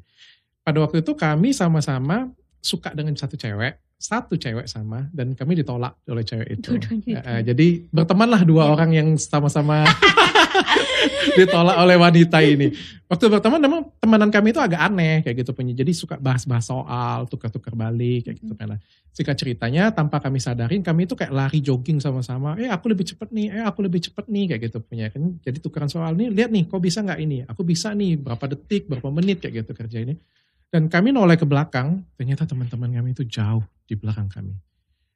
Pada 0.61 0.81
waktu 0.81 1.01
itu 1.01 1.12
kami 1.12 1.53
sama-sama 1.53 2.29
suka 2.61 2.92
dengan 2.92 3.12
satu 3.12 3.37
cewek, 3.37 3.77
satu 3.97 4.37
cewek 4.37 4.64
sama, 4.64 5.09
dan 5.12 5.37
kami 5.37 5.61
ditolak 5.61 5.97
oleh 6.09 6.25
cewek 6.25 6.49
itu. 6.57 6.77
Ditolak. 6.81 7.44
jadi 7.44 7.66
bertemanlah 7.92 8.40
dua 8.44 8.64
Iya. 8.64 8.73
orang 8.73 8.90
yang 8.92 9.09
sama-sama 9.16 9.85
ditolak 11.38 11.76
oleh 11.78 11.96
wanita 11.98 12.38
ini. 12.40 12.70
Waktu 13.10 13.24
berteman 13.30 13.60
memang 13.60 13.80
temanan 14.00 14.30
kami 14.32 14.50
itu 14.54 14.60
agak 14.62 14.80
aneh 14.80 15.22
kayak 15.22 15.44
gitu 15.44 15.52
punya. 15.52 15.76
Jadi 15.76 15.92
suka 15.92 16.16
bahas-bahas 16.16 16.66
soal, 16.66 17.26
tukar-tukar 17.30 17.76
balik 17.76 18.30
kayak 18.30 18.36
gitu 18.42 18.54
kan. 18.56 18.74
Nah, 18.74 18.80
Singkat 19.14 19.38
ceritanya 19.38 19.94
tanpa 19.94 20.18
kami 20.18 20.42
sadarin 20.42 20.82
kami 20.82 21.06
itu 21.06 21.14
kayak 21.14 21.30
lari 21.30 21.62
jogging 21.62 22.02
sama-sama. 22.02 22.58
Eh 22.58 22.66
aku 22.66 22.90
lebih 22.90 23.06
cepet 23.06 23.30
nih, 23.30 23.46
eh 23.46 23.62
aku 23.62 23.86
lebih 23.86 24.02
cepet 24.02 24.26
nih 24.26 24.44
kayak 24.50 24.60
gitu 24.66 24.82
punya 24.82 25.06
kan. 25.06 25.38
Jadi 25.38 25.62
tukeran 25.62 25.86
soal 25.86 26.18
nih, 26.18 26.34
lihat 26.34 26.50
nih 26.50 26.66
kok 26.66 26.82
bisa 26.82 26.98
nggak 26.98 27.20
ini? 27.22 27.46
Aku 27.46 27.62
bisa 27.62 27.94
nih 27.94 28.18
berapa 28.18 28.42
detik, 28.50 28.90
berapa 28.90 29.06
menit 29.14 29.38
kayak 29.38 29.62
gitu 29.62 29.70
kerja 29.70 30.02
ini. 30.02 30.18
Dan 30.66 30.90
kami 30.90 31.14
noleh 31.14 31.38
ke 31.38 31.46
belakang, 31.46 32.02
ternyata 32.18 32.42
teman-teman 32.42 32.90
kami 32.90 33.14
itu 33.14 33.22
jauh 33.22 33.62
di 33.86 33.94
belakang 33.94 34.26
kami. 34.26 34.50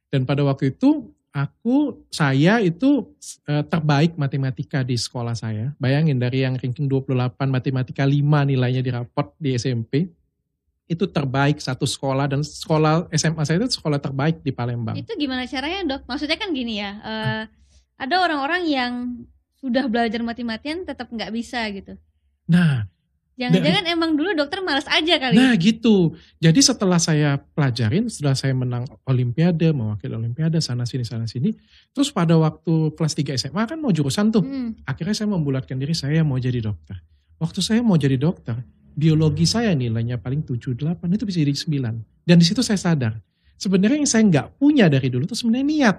Dan 0.07 0.23
pada 0.23 0.47
waktu 0.47 0.71
itu 0.71 1.11
aku 1.29 2.05
saya 2.09 2.57
itu 2.61 3.05
eh, 3.45 3.63
terbaik 3.65 4.17
matematika 4.17 4.81
di 4.81 4.97
sekolah 4.97 5.37
saya. 5.37 5.73
Bayangin 5.77 6.17
dari 6.17 6.41
yang 6.45 6.57
ranking 6.57 6.89
28 6.89 7.37
matematika 7.49 8.03
5 8.03 8.49
nilainya 8.49 8.81
di 8.81 8.91
raport 8.91 9.33
di 9.37 9.53
SMP 9.53 10.09
itu 10.89 11.05
terbaik 11.05 11.61
satu 11.61 11.85
sekolah 11.85 12.25
dan 12.25 12.41
sekolah 12.41 13.13
SMA 13.13 13.45
saya 13.45 13.61
itu 13.61 13.77
sekolah 13.77 14.01
terbaik 14.01 14.41
di 14.41 14.49
Palembang. 14.49 14.97
Itu 14.97 15.13
gimana 15.13 15.45
caranya, 15.45 15.85
Dok? 15.85 16.09
Maksudnya 16.09 16.37
kan 16.41 16.49
gini 16.49 16.81
ya. 16.81 16.91
eh, 16.97 17.43
ada 17.99 18.15
orang-orang 18.23 18.63
yang 18.65 18.93
sudah 19.59 19.85
belajar 19.91 20.23
mati-matian 20.23 20.87
tetap 20.87 21.11
nggak 21.11 21.35
bisa 21.35 21.61
gitu. 21.75 21.99
Nah, 22.47 22.87
Jangan-jangan 23.39 23.83
emang 23.87 24.19
dulu 24.19 24.35
dokter 24.35 24.59
malas 24.59 24.83
aja 24.91 25.15
kali. 25.15 25.39
nah 25.39 25.55
gitu. 25.55 26.11
Jadi 26.43 26.59
setelah 26.59 26.99
saya 26.99 27.39
pelajarin, 27.39 28.11
setelah 28.11 28.35
saya 28.35 28.51
menang 28.51 28.83
olimpiade, 29.07 29.71
mewakili 29.71 30.11
olimpiade 30.11 30.59
sana 30.59 30.83
sini 30.83 31.07
sana 31.07 31.23
sini, 31.23 31.55
terus 31.95 32.11
pada 32.11 32.35
waktu 32.35 32.91
kelas 32.99 33.15
3 33.15 33.39
SMA 33.39 33.63
kan 33.63 33.79
mau 33.79 33.95
jurusan 33.95 34.35
tuh. 34.35 34.43
Hmm. 34.43 34.75
akhirnya 34.83 35.15
saya 35.15 35.31
membulatkan 35.31 35.79
diri 35.79 35.95
saya 35.95 36.19
mau 36.27 36.35
jadi 36.35 36.59
dokter. 36.59 36.99
Waktu 37.39 37.63
saya 37.63 37.79
mau 37.79 37.95
jadi 37.95 38.19
dokter, 38.19 38.59
biologi 38.91 39.47
saya 39.47 39.71
nilainya 39.71 40.19
paling 40.19 40.43
7-8 40.43 40.99
itu 41.15 41.23
bisa 41.23 41.39
jadi 41.39 41.55
9. 41.55 42.27
Dan 42.27 42.35
di 42.35 42.43
situ 42.43 42.59
saya 42.59 42.75
sadar, 42.75 43.23
sebenarnya 43.55 44.03
yang 44.03 44.09
saya 44.11 44.23
nggak 44.27 44.47
punya 44.59 44.91
dari 44.91 45.07
dulu 45.07 45.23
itu 45.23 45.39
sebenarnya 45.39 45.67
niat. 45.67 45.97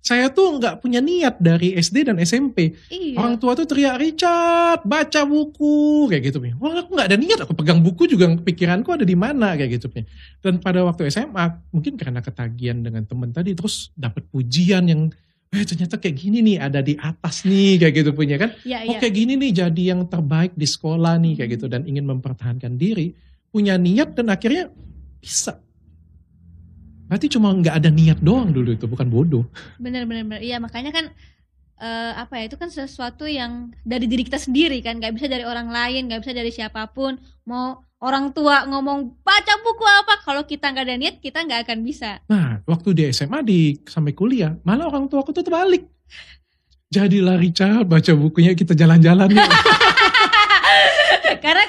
Saya 0.00 0.32
tuh 0.32 0.56
nggak 0.56 0.80
punya 0.80 1.04
niat 1.04 1.36
dari 1.36 1.76
SD 1.76 2.08
dan 2.08 2.16
SMP. 2.24 2.72
Iya. 2.88 3.20
Orang 3.20 3.36
tua 3.36 3.52
tuh 3.52 3.68
teriak, 3.68 4.00
Richard, 4.00 4.80
baca 4.88 5.20
buku, 5.28 6.08
kayak 6.08 6.32
gitu. 6.32 6.40
Wah 6.56 6.80
aku 6.80 6.96
nggak 6.96 7.08
ada 7.12 7.18
niat, 7.20 7.38
aku 7.44 7.52
pegang 7.52 7.84
buku 7.84 8.08
juga 8.08 8.32
pikiranku 8.32 8.88
ada 8.96 9.04
di 9.04 9.12
mana, 9.12 9.52
kayak 9.60 9.76
gitu. 9.76 9.92
Dan 10.40 10.56
pada 10.64 10.80
waktu 10.88 11.12
SMA, 11.12 11.44
mungkin 11.68 12.00
karena 12.00 12.24
ketagihan 12.24 12.80
dengan 12.80 13.04
temen 13.04 13.28
tadi, 13.28 13.52
terus 13.52 13.92
dapat 13.92 14.24
pujian 14.32 14.88
yang, 14.88 15.12
eh 15.52 15.68
ternyata 15.68 16.00
kayak 16.00 16.16
gini 16.16 16.40
nih, 16.40 16.56
ada 16.64 16.80
di 16.80 16.96
atas 16.96 17.44
nih, 17.44 17.76
kayak 17.76 17.94
gitu 18.00 18.10
punya 18.16 18.40
kan. 18.40 18.56
Iya, 18.64 18.88
Oh 18.88 18.96
iya. 18.96 18.98
kayak 19.04 19.14
gini 19.14 19.36
nih, 19.36 19.52
jadi 19.52 19.82
yang 19.92 20.08
terbaik 20.08 20.56
di 20.56 20.64
sekolah 20.64 21.20
nih, 21.20 21.44
kayak 21.44 21.60
gitu. 21.60 21.68
Dan 21.68 21.84
ingin 21.84 22.08
mempertahankan 22.08 22.80
diri, 22.80 23.12
punya 23.52 23.76
niat 23.76 24.16
dan 24.16 24.32
akhirnya 24.32 24.72
bisa. 25.20 25.60
Berarti 27.10 27.26
cuma 27.26 27.50
nggak 27.50 27.82
ada 27.82 27.90
niat 27.90 28.22
doang 28.22 28.54
dulu 28.54 28.78
itu, 28.78 28.86
bukan 28.86 29.10
bodoh. 29.10 29.42
Bener 29.82 30.06
bener 30.06 30.22
bener. 30.22 30.46
Iya 30.46 30.62
makanya 30.62 30.94
kan 30.94 31.10
eh, 31.80 32.12
apa 32.14 32.38
ya 32.38 32.44
itu 32.46 32.56
kan 32.60 32.70
sesuatu 32.70 33.26
yang 33.26 33.72
dari 33.82 34.06
diri 34.06 34.22
kita 34.22 34.38
sendiri 34.38 34.78
kan 34.84 35.00
nggak 35.00 35.16
bisa 35.16 35.26
dari 35.26 35.42
orang 35.42 35.72
lain 35.72 36.06
nggak 36.06 36.20
bisa 36.22 36.32
dari 36.36 36.52
siapa 36.52 36.86
pun 36.92 37.16
mau 37.48 37.80
orang 38.00 38.32
tua 38.36 38.68
ngomong 38.68 39.24
baca 39.24 39.54
buku 39.64 39.84
apa 39.84 40.14
kalau 40.24 40.44
kita 40.44 40.72
nggak 40.72 40.86
ada 40.86 40.96
niat 40.96 41.16
kita 41.18 41.44
nggak 41.44 41.68
akan 41.68 41.78
bisa 41.84 42.20
Nah, 42.28 42.60
waktu 42.68 42.88
di 42.92 43.02
SMA 43.10 43.40
di 43.42 43.58
sampai 43.84 44.12
kuliah, 44.14 44.54
malah 44.64 44.88
orang 44.88 45.08
tua 45.08 45.24
aku 45.24 45.32
tuh 45.32 45.44
terbalik. 45.44 45.88
Jadilah 46.90 47.38
Richard 47.38 47.86
baca 47.86 48.12
bukunya 48.18 48.52
kita 48.54 48.74
jalan-jalan 48.74 49.30
karena 51.44 51.59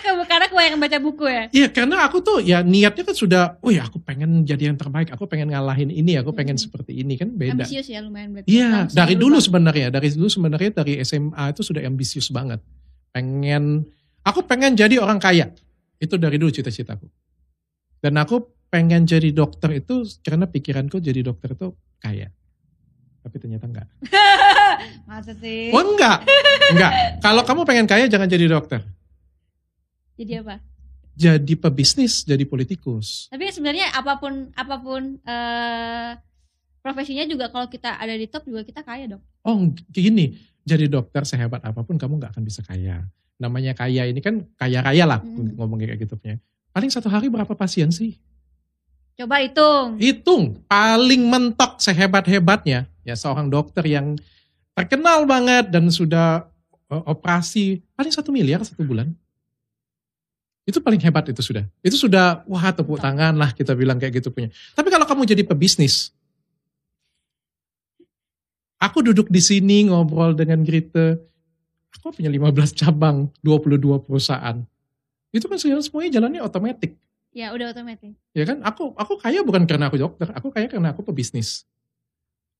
kebanyakan 0.61 0.79
baca 0.79 0.97
buku 1.01 1.25
ya 1.25 1.43
Iya, 1.49 1.67
karena 1.67 1.95
aku 2.05 2.17
tuh 2.21 2.37
ya 2.39 2.61
niatnya 2.61 3.01
kan 3.01 3.15
sudah, 3.17 3.43
oh 3.59 3.67
ya 3.67 3.89
aku 3.89 3.97
pengen 3.97 4.45
jadi 4.45 4.69
yang 4.69 4.77
terbaik, 4.77 5.09
aku 5.09 5.25
pengen 5.25 5.49
ngalahin 5.49 5.89
ini, 5.89 6.15
aku 6.15 6.29
pengen 6.31 6.53
Hmm. 6.53 6.61
seperti 6.61 6.93
ini 6.95 7.17
kan 7.17 7.33
beda. 7.33 7.65
ambisius 7.65 7.89
ya 7.89 7.99
lumayan 7.99 8.29
berarti 8.31 8.45
Iya, 8.47 8.85
dari 8.87 9.17
berubah. 9.17 9.21
dulu 9.25 9.37
sebenarnya, 9.39 9.87
dari 9.89 10.07
dulu 10.11 10.29
sebenarnya 10.29 10.69
dari 10.71 10.93
SMA 11.01 11.43
itu 11.49 11.61
sudah 11.61 11.81
ambisius 11.81 12.29
banget. 12.29 12.61
Pengen, 13.09 13.89
aku 14.21 14.45
pengen 14.45 14.77
jadi 14.77 15.01
orang 15.01 15.17
kaya. 15.17 15.49
Itu 15.97 16.15
dari 16.15 16.37
dulu 16.37 16.47
cita-citaku. 16.47 17.09
Dan 17.97 18.15
aku 18.15 18.39
pengen 18.69 19.03
jadi 19.03 19.29
dokter 19.29 19.75
itu 19.75 20.01
karena 20.21 20.45
pikiranku 20.45 20.97
jadi 20.97 21.21
dokter 21.21 21.53
itu 21.53 21.73
kaya. 21.97 22.29
Tapi 23.21 23.35
ternyata 23.37 23.65
enggak. 23.65 23.87
masa 25.09 25.33
sih 25.37 25.69
Oh 25.69 25.83
enggak, 25.83 26.25
enggak. 26.71 26.91
Kalau 27.19 27.43
kamu 27.43 27.61
pengen 27.65 27.85
kaya 27.85 28.05
jangan 28.05 28.25
jadi 28.25 28.45
dokter. 28.47 28.81
Jadi 30.21 30.33
apa 30.39 30.61
Jadi 31.11 31.53
pebisnis, 31.55 32.23
jadi 32.23 32.41
politikus. 32.43 33.27
tapi 33.27 33.49
sebenarnya 33.49 33.91
apa 33.91 34.15
pun 34.15 34.47
apa 34.53 34.75
pun 34.77 35.19
eh 35.19 36.11
profesinya 36.79 37.21
juga 37.23 37.45
kalau 37.47 37.67
kita 37.67 37.93
ada 37.93 38.13
di 38.13 38.25
top 38.25 38.43
juga 38.43 38.63
kita 38.63 38.81
kaya 38.81 39.05
dong 39.07 39.23
Oh 39.41 39.57
gini, 39.89 40.37
jadi 40.61 40.85
dokter 40.85 41.25
sehebat 41.25 41.61
apa 41.61 41.81
pun 41.81 41.97
kamu 41.97 42.15
nggak 42.15 42.31
akan 42.31 42.43
bisa 42.45 42.61
kaya. 42.61 43.01
Namanya 43.35 43.73
kaya 43.73 44.05
ini 44.05 44.21
kan 44.21 44.45
kaya-raya 44.55 45.03
lah 45.03 45.19
Mm. 45.19 45.57
ngomongnya 45.57 45.89
kayak 45.89 46.05
gitu 46.05 46.13
punya. 46.15 46.37
Paling 46.69 46.87
satu 46.87 47.09
hari 47.09 47.25
berapa 47.27 47.51
pasien 47.51 47.89
sih? 47.89 48.21
coba 49.11 49.37
hitung 49.37 49.97
Hitung, 49.97 50.43
paling 50.65 51.21
mentok 51.25 51.77
sehebat-hebatnya. 51.77 52.89
Ya 53.01 53.13
seorang 53.13 53.49
dokter 53.49 53.81
yang 53.85 54.13
terkenal 54.71 55.25
banget 55.25 55.69
dan 55.69 55.89
sudah 55.89 56.45
eh, 56.87 57.03
operasi 57.05 57.81
paling 57.93 58.09
satu 58.09 58.29
miliar 58.29 58.61
satu 58.61 58.81
bulan. 58.81 59.09
Itu 60.71 60.79
paling 60.79 61.03
hebat 61.03 61.27
itu 61.27 61.43
sudah. 61.43 61.67
Itu 61.83 61.99
sudah 61.99 62.47
wah 62.47 62.71
tepuk 62.71 63.03
tangan 63.03 63.35
lah 63.35 63.51
kita 63.51 63.75
bilang 63.75 63.99
kayak 63.99 64.23
gitu 64.23 64.31
punya. 64.31 64.47
Tapi 64.71 64.87
kalau 64.87 65.03
kamu 65.03 65.27
jadi 65.27 65.43
pebisnis, 65.43 66.15
aku 68.79 69.03
duduk 69.03 69.27
di 69.27 69.43
sini 69.43 69.91
ngobrol 69.91 70.31
dengan 70.31 70.63
Grite, 70.63 71.19
aku 71.91 72.15
punya 72.15 72.31
15 72.31 72.71
cabang, 72.71 73.27
22 73.43 73.99
perusahaan. 73.99 74.63
Itu 75.35 75.51
kan 75.51 75.59
semuanya 75.59 76.11
jalannya 76.15 76.39
otomatis. 76.39 76.95
Ya 77.31 77.51
udah 77.51 77.71
otomatis. 77.71 78.15
Ya 78.31 78.43
kan, 78.43 78.63
aku 78.63 78.95
aku 78.95 79.19
kaya 79.19 79.43
bukan 79.43 79.63
karena 79.67 79.91
aku 79.91 79.99
dokter, 79.99 80.31
aku 80.31 80.51
kaya 80.51 80.71
karena 80.71 80.95
aku 80.95 81.03
pebisnis. 81.03 81.67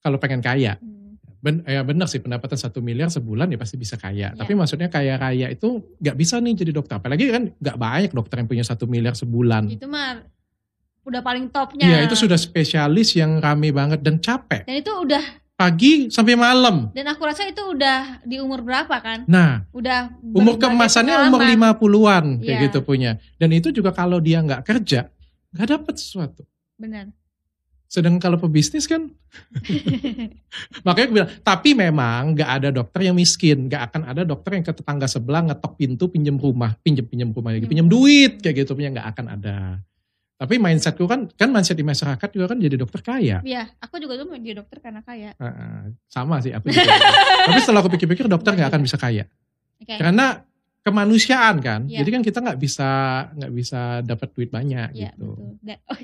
Kalau 0.04 0.20
pengen 0.20 0.44
kaya. 0.44 0.76
Hmm. 0.80 1.01
Ben, 1.42 1.66
ya 1.66 1.82
benar 1.82 2.06
sih 2.06 2.22
pendapatan 2.22 2.54
satu 2.54 2.80
miliar 2.80 3.10
sebulan 3.10 3.50
ya 3.50 3.58
pasti 3.58 3.74
bisa 3.74 3.98
kaya. 3.98 4.30
Ya. 4.30 4.38
Tapi 4.38 4.54
maksudnya 4.54 4.88
kaya 4.88 5.18
raya 5.18 5.50
itu 5.50 5.82
nggak 5.98 6.14
bisa 6.14 6.38
nih 6.38 6.54
jadi 6.54 6.72
dokter. 6.72 7.02
Apalagi 7.02 7.34
kan 7.34 7.50
nggak 7.52 7.78
banyak 7.78 8.12
dokter 8.14 8.36
yang 8.38 8.48
punya 8.48 8.62
satu 8.62 8.86
miliar 8.86 9.18
sebulan. 9.18 9.66
Itu 9.68 9.90
mah 9.90 10.22
udah 11.02 11.20
paling 11.20 11.50
topnya. 11.50 11.82
Iya 11.84 11.98
itu 12.06 12.14
sudah 12.16 12.38
spesialis 12.38 13.18
yang 13.18 13.42
rame 13.42 13.74
banget 13.74 14.00
dan 14.00 14.22
capek. 14.22 14.70
Dan 14.70 14.78
itu 14.78 14.94
udah 14.94 15.42
Pagi 15.52 16.10
sampai 16.10 16.34
malam. 16.34 16.90
dan 16.90 17.06
aku 17.06 17.22
rasa 17.22 17.46
itu 17.46 17.62
udah 17.62 18.22
di 18.22 18.38
umur 18.38 18.62
berapa 18.62 18.98
kan? 18.98 19.26
Nah 19.26 19.62
Udah 19.70 20.10
umur 20.22 20.58
berbagai 20.58 20.74
keemasannya 20.74 21.16
umur 21.26 21.42
pengalaman. 21.42 21.78
50-an 21.78 22.26
kayak 22.38 22.50
Iya. 22.50 22.64
gitu 22.66 22.80
punya. 22.82 23.12
Dan 23.38 23.50
itu 23.50 23.70
juga 23.70 23.94
kalau 23.94 24.18
dia 24.18 24.42
nggak 24.42 24.62
kerja 24.62 25.10
nggak 25.54 25.68
dapat 25.70 25.94
sesuatu. 25.98 26.42
Benar. 26.78 27.10
Sedang 27.92 28.16
kalau 28.24 28.40
pebisnis 28.40 28.88
kan 28.88 29.12
Makanya 30.88 31.08
gue 31.08 31.16
bilang, 31.20 31.32
tapi 31.44 31.76
memang 31.76 32.36
gak 32.36 32.50
ada 32.62 32.70
dokter 32.72 33.04
yang 33.12 33.16
miskin, 33.16 33.68
gak 33.68 33.92
akan 33.92 34.02
ada 34.08 34.24
dokter 34.24 34.56
yang 34.56 34.64
ke 34.64 34.72
tetangga 34.72 35.08
sebelah 35.12 35.44
ngetok 35.52 35.76
pintu 35.76 36.08
pinjem 36.08 36.40
rumah, 36.40 36.76
pinjem 36.80 37.04
pinjem 37.04 37.30
rumah 37.36 37.52
lagi, 37.52 37.68
pinjem 37.68 37.82
Pinjem 37.82 37.88
duit 37.92 38.34
kayak 38.40 38.64
gitu 38.64 38.78
punya 38.78 38.94
nggak 38.94 39.08
akan 39.16 39.26
ada. 39.40 39.58
Tapi 40.38 40.58
mindsetku 40.58 41.06
kan, 41.06 41.30
kan 41.34 41.50
mindset 41.54 41.78
di 41.78 41.86
masyarakat 41.86 42.30
juga 42.34 42.46
kan 42.50 42.58
jadi 42.58 42.76
dokter 42.78 43.02
kaya. 43.02 43.38
Iya, 43.46 43.70
aku 43.78 44.02
juga 44.02 44.18
tuh 44.18 44.26
mau 44.26 44.38
jadi 44.38 44.58
dokter 44.58 44.78
karena 44.82 45.02
kaya. 45.06 45.34
Heeh, 45.38 45.94
sama 46.10 46.42
sih 46.42 46.54
aku 46.54 46.70
juga. 46.70 46.94
Tapi 47.50 47.60
setelah 47.62 47.82
aku 47.86 47.90
pikir-pikir 47.94 48.26
dokter 48.26 48.54
nggak 48.58 48.70
akan 48.74 48.82
bisa 48.82 48.98
kaya, 48.98 49.26
Oke. 49.82 49.98
karena 49.98 50.42
kemanusiaan 50.82 51.62
kan. 51.62 51.86
Iya. 51.86 52.02
Jadi 52.02 52.10
kan 52.10 52.22
kita 52.26 52.38
nggak 52.42 52.60
bisa 52.62 52.90
nggak 53.38 53.52
bisa 53.54 53.82
dapat 54.02 54.28
duit 54.34 54.50
banyak 54.50 54.98
Iya, 54.98 55.14
gitu. 55.14 55.30
betul. 55.38 55.62
Da- 55.62 55.82
oh, 55.94 56.00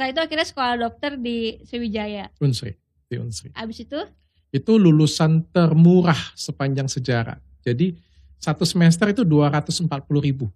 setelah 0.00 0.16
itu 0.16 0.24
akhirnya 0.24 0.48
sekolah 0.48 0.74
dokter 0.80 1.12
di 1.20 1.60
Sriwijaya. 1.60 2.32
Unsri, 2.40 2.72
di 3.04 3.20
Unsri. 3.20 3.52
Abis 3.52 3.84
itu 3.84 4.00
itu 4.48 4.72
lulusan 4.80 5.44
termurah 5.52 6.16
sepanjang 6.32 6.88
sejarah. 6.88 7.36
Jadi 7.60 8.00
satu 8.40 8.64
semester 8.64 9.12
itu 9.12 9.28
240 9.28 9.84
ribu. 10.24 10.48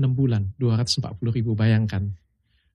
6 0.00 0.08
bulan 0.08 0.48
240 0.56 1.36
ribu 1.36 1.52
bayangkan. 1.52 2.08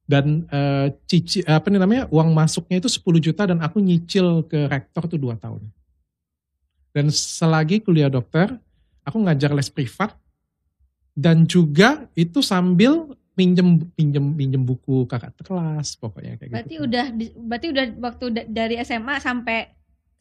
Dan 0.05 0.45
eh, 0.53 0.93
cici, 1.09 1.41
apa 1.49 1.73
namanya 1.73 2.05
uang 2.13 2.29
masuknya 2.29 2.77
itu 2.77 3.01
10 3.01 3.17
juta 3.17 3.49
dan 3.49 3.57
aku 3.65 3.81
nyicil 3.81 4.45
ke 4.45 4.69
rektor 4.69 5.09
tuh 5.09 5.17
2 5.17 5.33
tahun. 5.33 5.65
Dan 6.93 7.09
selagi 7.09 7.81
kuliah 7.81 8.13
dokter, 8.13 8.53
aku 9.01 9.17
ngajar 9.17 9.49
les 9.57 9.73
privat 9.73 10.13
dan 11.17 11.49
juga 11.49 12.05
itu 12.13 12.45
sambil 12.45 13.17
pinjem 13.31 13.87
pinjem 13.95 14.35
pinjem 14.35 14.61
buku 14.61 15.07
kakak 15.07 15.31
kelas 15.41 15.95
pokoknya 15.95 16.35
kayak 16.35 16.51
berarti 16.51 16.75
gitu. 16.75 16.85
udah 16.85 17.05
berarti 17.47 17.67
udah 17.71 17.85
waktu 18.03 18.25
da- 18.35 18.49
dari 18.51 18.75
SMA 18.83 19.15
sampai 19.23 19.71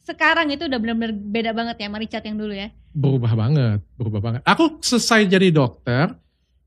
sekarang 0.01 0.49
itu 0.49 0.65
udah 0.65 0.79
benar-benar 0.81 1.13
beda 1.13 1.51
banget 1.53 1.75
ya 1.77 1.87
sama 1.91 2.01
Richard 2.01 2.25
yang 2.25 2.37
dulu 2.41 2.53
ya. 2.57 2.73
berubah 2.91 3.33
banget, 3.39 3.79
berubah 3.95 4.19
banget. 4.19 4.41
Aku 4.43 4.83
selesai 4.83 5.23
jadi 5.23 5.47
dokter, 5.47 6.11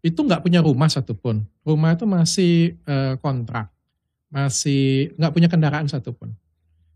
itu 0.00 0.16
nggak 0.16 0.40
punya 0.40 0.64
rumah 0.64 0.88
satupun. 0.88 1.44
Rumah 1.66 1.90
itu 1.98 2.06
masih 2.08 2.78
eh, 2.80 3.14
kontrak, 3.20 3.68
masih 4.32 5.12
nggak 5.20 5.32
punya 5.34 5.48
kendaraan 5.50 5.84
satupun. 5.84 6.32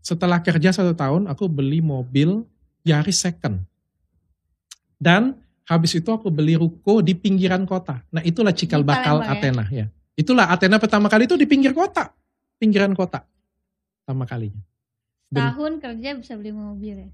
Setelah 0.01 0.41
kerja 0.41 0.73
satu 0.73 0.95
tahun, 0.97 1.29
aku 1.29 1.45
beli 1.45 1.77
mobil 1.83 2.41
Yaris 2.81 3.21
second. 3.21 3.61
Dan 4.97 5.37
habis 5.69 5.93
itu 5.93 6.09
aku 6.09 6.33
beli 6.33 6.57
ruko 6.57 6.99
di 6.99 7.13
pinggiran 7.13 7.63
kota. 7.63 8.01
Nah 8.09 8.25
itulah 8.25 8.49
cikal 8.51 8.81
bakal 8.81 9.21
Palembang 9.21 9.29
ya? 9.29 9.33
Athena 9.37 9.65
ya. 9.69 9.85
Itulah 10.17 10.49
Athena 10.49 10.81
pertama 10.81 11.07
kali 11.07 11.29
itu 11.29 11.37
di 11.37 11.45
pinggir 11.45 11.71
kota, 11.71 12.09
pinggiran 12.57 12.91
kota, 12.97 13.21
pertama 14.01 14.25
kalinya. 14.25 14.59
Dan- 15.29 15.53
Tahun 15.53 15.73
kerja 15.77 16.09
bisa 16.17 16.33
beli 16.35 16.49
mobil 16.49 17.05
ya. 17.05 17.09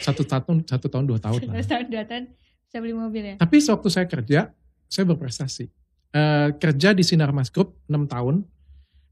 Satu 0.00 0.24
tahun, 0.24 0.64
satu 0.64 0.88
tahun 0.88 1.04
dua 1.04 1.20
tahun 1.20 1.44
lah. 1.44 1.60
Tahun 1.60 1.86
dua 1.92 2.04
tahun 2.08 2.24
bisa 2.64 2.76
beli 2.80 2.94
mobil 2.96 3.22
ya. 3.22 3.34
Tapi 3.36 3.56
sewaktu 3.60 3.88
saya 3.92 4.06
kerja, 4.08 4.48
saya 4.88 5.04
berprestasi. 5.04 5.68
Eh, 6.12 6.48
kerja 6.56 6.92
di 6.92 7.04
Sinar 7.04 7.32
Mas 7.32 7.52
Group 7.52 7.76
6 7.84 8.08
tahun. 8.08 8.44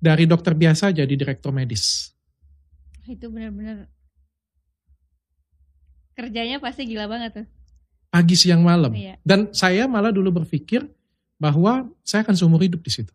Dari 0.00 0.24
dokter 0.24 0.56
biasa 0.56 0.96
jadi 0.96 1.12
direktur 1.12 1.52
medis. 1.52 2.16
Itu 3.04 3.28
benar-benar 3.28 3.84
kerjanya 6.14 6.56
pasti 6.56 6.88
gila 6.88 7.04
banget 7.04 7.44
tuh. 7.44 7.46
Pagi, 8.10 8.34
siang, 8.34 8.66
malam. 8.66 8.90
Iya. 8.90 9.16
Dan 9.22 9.54
saya 9.54 9.86
malah 9.86 10.10
dulu 10.10 10.42
berpikir 10.42 10.82
bahwa 11.38 11.86
saya 12.02 12.26
akan 12.26 12.34
seumur 12.34 12.60
hidup 12.60 12.82
di 12.82 12.90
situ. 12.90 13.14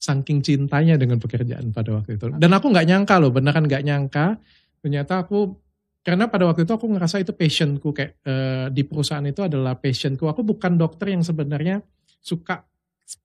Saking 0.00 0.40
cintanya 0.40 0.96
dengan 0.96 1.20
pekerjaan 1.20 1.68
pada 1.70 1.92
waktu 1.96 2.16
itu. 2.16 2.32
Dan 2.40 2.50
aku 2.56 2.72
nggak 2.72 2.88
nyangka 2.88 3.14
loh, 3.20 3.30
beneran 3.32 3.68
nggak 3.68 3.84
nyangka. 3.84 4.40
Ternyata 4.80 5.24
aku, 5.24 5.56
karena 6.04 6.28
pada 6.28 6.48
waktu 6.48 6.64
itu 6.64 6.72
aku 6.72 6.88
ngerasa 6.88 7.20
itu 7.20 7.32
passionku. 7.36 7.92
Kayak 7.92 8.16
eh, 8.24 8.66
di 8.72 8.82
perusahaan 8.84 9.24
itu 9.24 9.44
adalah 9.44 9.76
passionku. 9.76 10.24
Aku 10.24 10.40
bukan 10.44 10.76
dokter 10.80 11.12
yang 11.12 11.24
sebenarnya 11.24 11.84
suka 12.20 12.64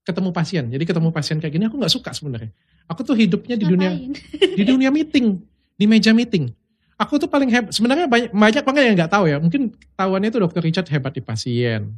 ketemu 0.03 0.29
pasien. 0.35 0.67
Jadi 0.67 0.83
ketemu 0.83 1.09
pasien 1.15 1.39
kayak 1.39 1.53
gini 1.55 1.65
aku 1.71 1.79
nggak 1.79 1.93
suka 1.93 2.11
sebenarnya. 2.11 2.51
Aku 2.91 3.07
tuh 3.07 3.15
hidupnya 3.15 3.55
di 3.55 3.65
dunia 3.65 3.91
Ngapain? 3.95 4.11
di 4.59 4.63
dunia 4.67 4.89
meeting, 4.91 5.39
di 5.79 5.85
meja 5.87 6.11
meeting. 6.11 6.51
Aku 6.99 7.15
tuh 7.15 7.31
paling 7.31 7.47
hebat. 7.47 7.71
Sebenarnya 7.71 8.11
banyak, 8.11 8.35
banyak 8.35 8.63
banget 8.67 8.81
yang 8.91 8.95
nggak 8.99 9.13
tahu 9.15 9.25
ya. 9.31 9.39
Mungkin 9.39 9.71
tahuannya 9.95 10.29
itu 10.35 10.39
dokter 10.43 10.59
Richard 10.59 10.87
hebat 10.91 11.15
di 11.15 11.23
pasien. 11.23 11.95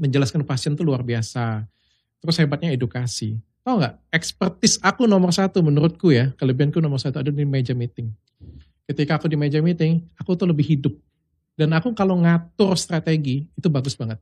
Menjelaskan 0.00 0.40
pasien 0.48 0.72
tuh 0.72 0.88
luar 0.88 1.04
biasa. 1.04 1.68
Terus 2.24 2.36
hebatnya 2.40 2.72
edukasi. 2.72 3.36
Tahu 3.60 3.76
nggak? 3.76 3.94
Expertise 4.08 4.80
aku 4.80 5.04
nomor 5.04 5.36
satu 5.36 5.60
menurutku 5.60 6.10
ya. 6.16 6.32
Kelebihanku 6.40 6.80
nomor 6.80 6.96
satu 6.96 7.20
ada 7.20 7.28
di 7.28 7.44
meja 7.44 7.76
meeting. 7.76 8.08
Ketika 8.88 9.20
aku 9.20 9.28
di 9.28 9.36
meja 9.36 9.60
meeting, 9.60 10.00
aku 10.16 10.32
tuh 10.32 10.48
lebih 10.48 10.64
hidup. 10.64 10.96
Dan 11.52 11.76
aku 11.76 11.92
kalau 11.92 12.16
ngatur 12.16 12.74
strategi, 12.80 13.44
itu 13.52 13.68
bagus 13.68 13.92
banget. 13.92 14.16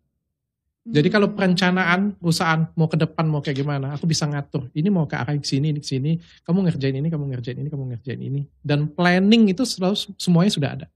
Jadi 0.90 1.06
kalau 1.06 1.30
Hmm. 1.30 1.36
perencanaan 1.38 2.00
perusahaan 2.18 2.66
mau 2.74 2.90
ke 2.90 2.98
depan 2.98 3.24
mau 3.30 3.38
kayak 3.38 3.62
gimana, 3.62 3.94
aku 3.94 4.10
bisa 4.10 4.26
ngatur. 4.26 4.66
Ini 4.74 4.90
mau 4.90 5.06
ke 5.06 5.14
arah 5.14 5.38
ke 5.38 5.46
sini, 5.46 5.70
ini 5.70 5.78
ke 5.78 5.86
sini. 5.86 6.18
Kamu 6.42 6.66
ngerjain 6.66 6.98
ini, 6.98 7.06
kamu 7.06 7.24
ngerjain 7.30 7.58
ini, 7.62 7.68
kamu 7.70 7.84
ngerjain 7.94 8.18
ini. 8.18 8.42
Dan 8.58 8.90
planning 8.90 9.54
itu 9.54 9.62
selalu 9.62 9.94
semuanya 10.18 10.50
sudah 10.50 10.70
ada. 10.74 10.86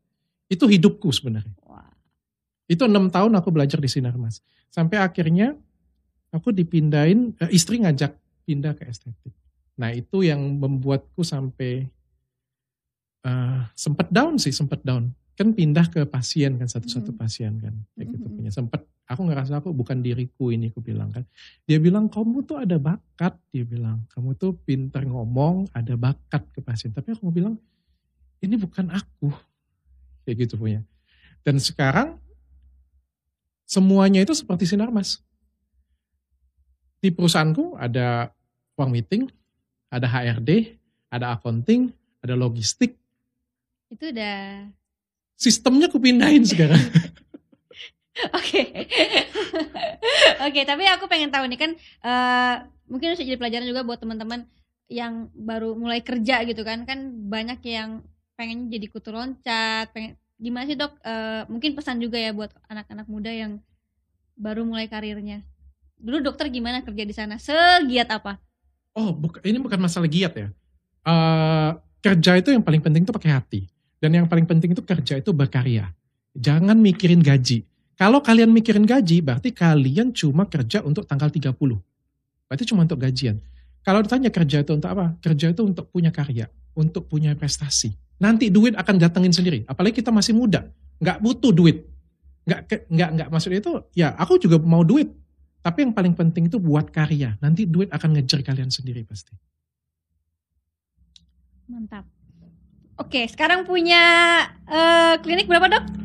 Itu 0.51 0.67
hidupku 0.67 1.15
sebenarnya. 1.15 1.55
Wah. 1.63 1.87
Itu 2.67 2.91
enam 2.91 3.07
tahun 3.07 3.39
aku 3.39 3.55
belajar 3.55 3.79
di 3.79 3.87
Sinarmas. 3.87 4.43
Sampai 4.69 4.99
akhirnya 4.99 5.55
aku 6.35 6.51
dipindahin, 6.51 7.39
eh, 7.39 7.51
istri 7.55 7.79
ngajak 7.79 8.19
pindah 8.43 8.75
ke 8.75 8.91
estetik. 8.91 9.31
Nah 9.79 9.95
itu 9.95 10.27
yang 10.27 10.43
membuatku 10.59 11.23
sampai 11.23 11.87
eh 13.25 13.63
sempet 13.73 14.11
down 14.13 14.37
sih, 14.37 14.53
sempet 14.53 14.83
down. 14.85 15.15
Kan 15.35 15.51
pindah 15.57 15.89
ke 15.91 16.05
pasien 16.07 16.55
kan, 16.61 16.69
satu-satu 16.69 17.11
Mhm. 17.11 17.19
pasien 17.19 17.53
kan. 17.59 17.75
Kayak 17.97 18.07
gitu 18.15 18.27
Mhm. 18.27 18.35
punya. 18.37 18.51
Sempet, 18.53 18.83
aku 19.05 19.23
ngerasa 19.29 19.61
aku 19.61 19.71
bukan 19.77 20.01
diriku 20.01 20.49
ini, 20.49 20.73
aku 20.73 20.81
bilang 20.81 21.13
kan. 21.13 21.25
Dia 21.69 21.77
bilang, 21.77 22.09
kamu 22.09 22.45
tuh 22.45 22.61
ada 22.61 22.81
bakat, 22.81 23.37
dia 23.53 23.65
bilang. 23.65 24.05
Kamu 24.13 24.37
tuh 24.37 24.57
pinter 24.65 25.05
ngomong, 25.05 25.69
ada 25.77 25.95
bakat 25.97 26.45
ke 26.53 26.61
pasien. 26.65 26.93
Tapi 26.93 27.13
aku 27.13 27.29
bilang, 27.29 27.61
ini 28.41 28.57
bukan 28.57 28.89
aku. 28.93 29.29
Kayak 30.25 30.49
gitu 30.49 30.57
punya. 30.57 30.81
Dan 31.45 31.61
sekarang, 31.61 32.17
semuanya 33.69 34.25
itu 34.25 34.33
seperti 34.33 34.65
Sinarmas. 34.65 35.21
Di 37.05 37.13
perusahaanku 37.13 37.77
ada 37.77 38.33
ruang 38.81 38.97
meeting, 38.97 39.29
ada 39.93 40.09
HRD, 40.09 40.81
ada 41.13 41.37
accounting, 41.37 41.93
ada 42.25 42.33
logistik. 42.33 42.97
Itu 43.93 44.09
udah 44.09 44.73
Sistemnya 45.35 45.91
aku 45.91 45.99
pindahin 45.99 46.47
sekarang. 46.47 46.79
Oke. 48.15 48.61
Oke, 50.47 50.61
tapi 50.63 50.85
aku 50.87 51.11
pengen 51.11 51.35
tahu 51.35 51.45
nih 51.51 51.59
kan 51.59 51.71
eh 52.05 52.55
mungkin 52.87 53.17
bisa 53.17 53.27
jadi 53.27 53.41
pelajaran 53.41 53.67
juga 53.67 53.83
buat 53.83 53.99
teman-teman 53.99 54.47
yang 54.87 55.33
baru 55.35 55.75
mulai 55.75 56.01
kerja 56.05 56.47
gitu 56.47 56.63
kan. 56.63 56.87
Kan 56.87 57.27
banyak 57.27 57.59
yang 57.67 58.07
pengen 58.39 58.71
jadi 58.71 58.87
kutu 58.91 59.11
loncat, 59.11 59.91
pengen 59.95 60.15
gimana 60.39 60.67
sih, 60.67 60.79
Dok? 60.79 60.99
Eh, 61.03 61.43
mungkin 61.51 61.75
pesan 61.75 61.99
juga 62.03 62.19
ya 62.19 62.31
buat 62.35 62.51
anak-anak 62.71 63.07
muda 63.11 63.31
yang 63.31 63.59
baru 64.35 64.67
mulai 64.67 64.91
karirnya. 64.91 65.43
Dulu 65.99 66.21
dokter 66.23 66.51
gimana 66.51 66.83
kerja 66.83 67.03
di 67.07 67.15
sana? 67.15 67.39
Segiat 67.39 68.11
apa? 68.11 68.39
Oh, 68.95 69.11
buka- 69.11 69.43
ini 69.43 69.59
bukan 69.59 69.79
masalah 69.79 70.07
giat 70.07 70.35
ya. 70.39 70.49
Eh, 71.07 71.71
kerja 72.03 72.31
itu 72.39 72.55
yang 72.55 72.63
paling 72.63 72.83
penting 72.83 73.03
itu 73.07 73.15
pakai 73.15 73.33
hati. 73.35 73.61
Dan 73.99 74.13
yang 74.13 74.27
paling 74.29 74.45
penting 74.45 74.77
itu 74.77 74.83
kerja 74.85 75.19
itu 75.19 75.31
berkarya. 75.33 75.89
Jangan 76.37 76.77
mikirin 76.77 77.25
gaji. 77.25 77.65
Kalau 77.95 78.19
kalian 78.19 78.51
mikirin 78.51 78.83
gaji, 78.83 79.23
berarti 79.23 79.55
kalian 79.55 80.11
cuma 80.11 80.51
kerja 80.51 80.83
untuk 80.83 81.07
tanggal 81.07 81.31
30. 81.31 81.55
Berarti 82.51 82.65
cuma 82.67 82.83
untuk 82.83 82.99
gajian. 82.99 83.39
Kalau 83.87 84.03
ditanya 84.03 84.35
kerja 84.35 84.67
itu 84.67 84.73
untuk 84.75 84.91
apa? 84.91 85.15
Kerja 85.23 85.55
itu 85.55 85.63
untuk 85.63 85.87
punya 85.95 86.11
karya, 86.11 86.51
untuk 86.75 87.07
punya 87.07 87.37
prestasi. 87.39 87.95
Nanti 88.19 88.51
duit 88.51 88.75
akan 88.75 88.99
datengin 88.99 89.31
sendiri. 89.31 89.63
Apalagi 89.71 90.03
kita 90.03 90.11
masih 90.11 90.35
muda, 90.35 90.67
nggak 90.99 91.23
butuh 91.23 91.55
duit. 91.55 91.87
Nggak, 92.45 92.91
nggak, 92.91 93.11
nggak 93.15 93.29
maksudnya 93.31 93.61
itu, 93.63 93.73
ya 93.95 94.13
aku 94.19 94.43
juga 94.43 94.59
mau 94.59 94.83
duit. 94.83 95.13
Tapi 95.65 95.87
yang 95.87 95.97
paling 95.97 96.13
penting 96.13 96.51
itu 96.51 96.61
buat 96.61 96.93
karya. 96.93 97.41
Nanti 97.41 97.65
duit 97.65 97.89
akan 97.89 98.21
ngejar 98.21 98.45
kalian 98.45 98.69
sendiri 98.69 99.01
pasti. 99.07 99.33
Mantap. 101.71 102.05
Oke, 103.01 103.25
sekarang 103.27 103.65
punya 103.65 104.03
eh, 104.69 105.15
klinik 105.25 105.49
berapa 105.49 105.73
dok? 105.73 106.04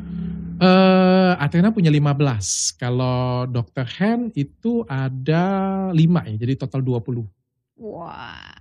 Eh, 0.60 1.32
Athena 1.40 1.72
punya 1.72 1.88
15. 1.88 2.76
Kalau 2.76 3.48
Dr. 3.48 3.88
Hen 3.96 4.28
itu 4.36 4.84
ada 4.84 5.44
5 5.88 6.20
ya, 6.28 6.36
jadi 6.36 6.52
total 6.60 6.84
20. 6.84 7.24
Wah. 7.80 8.60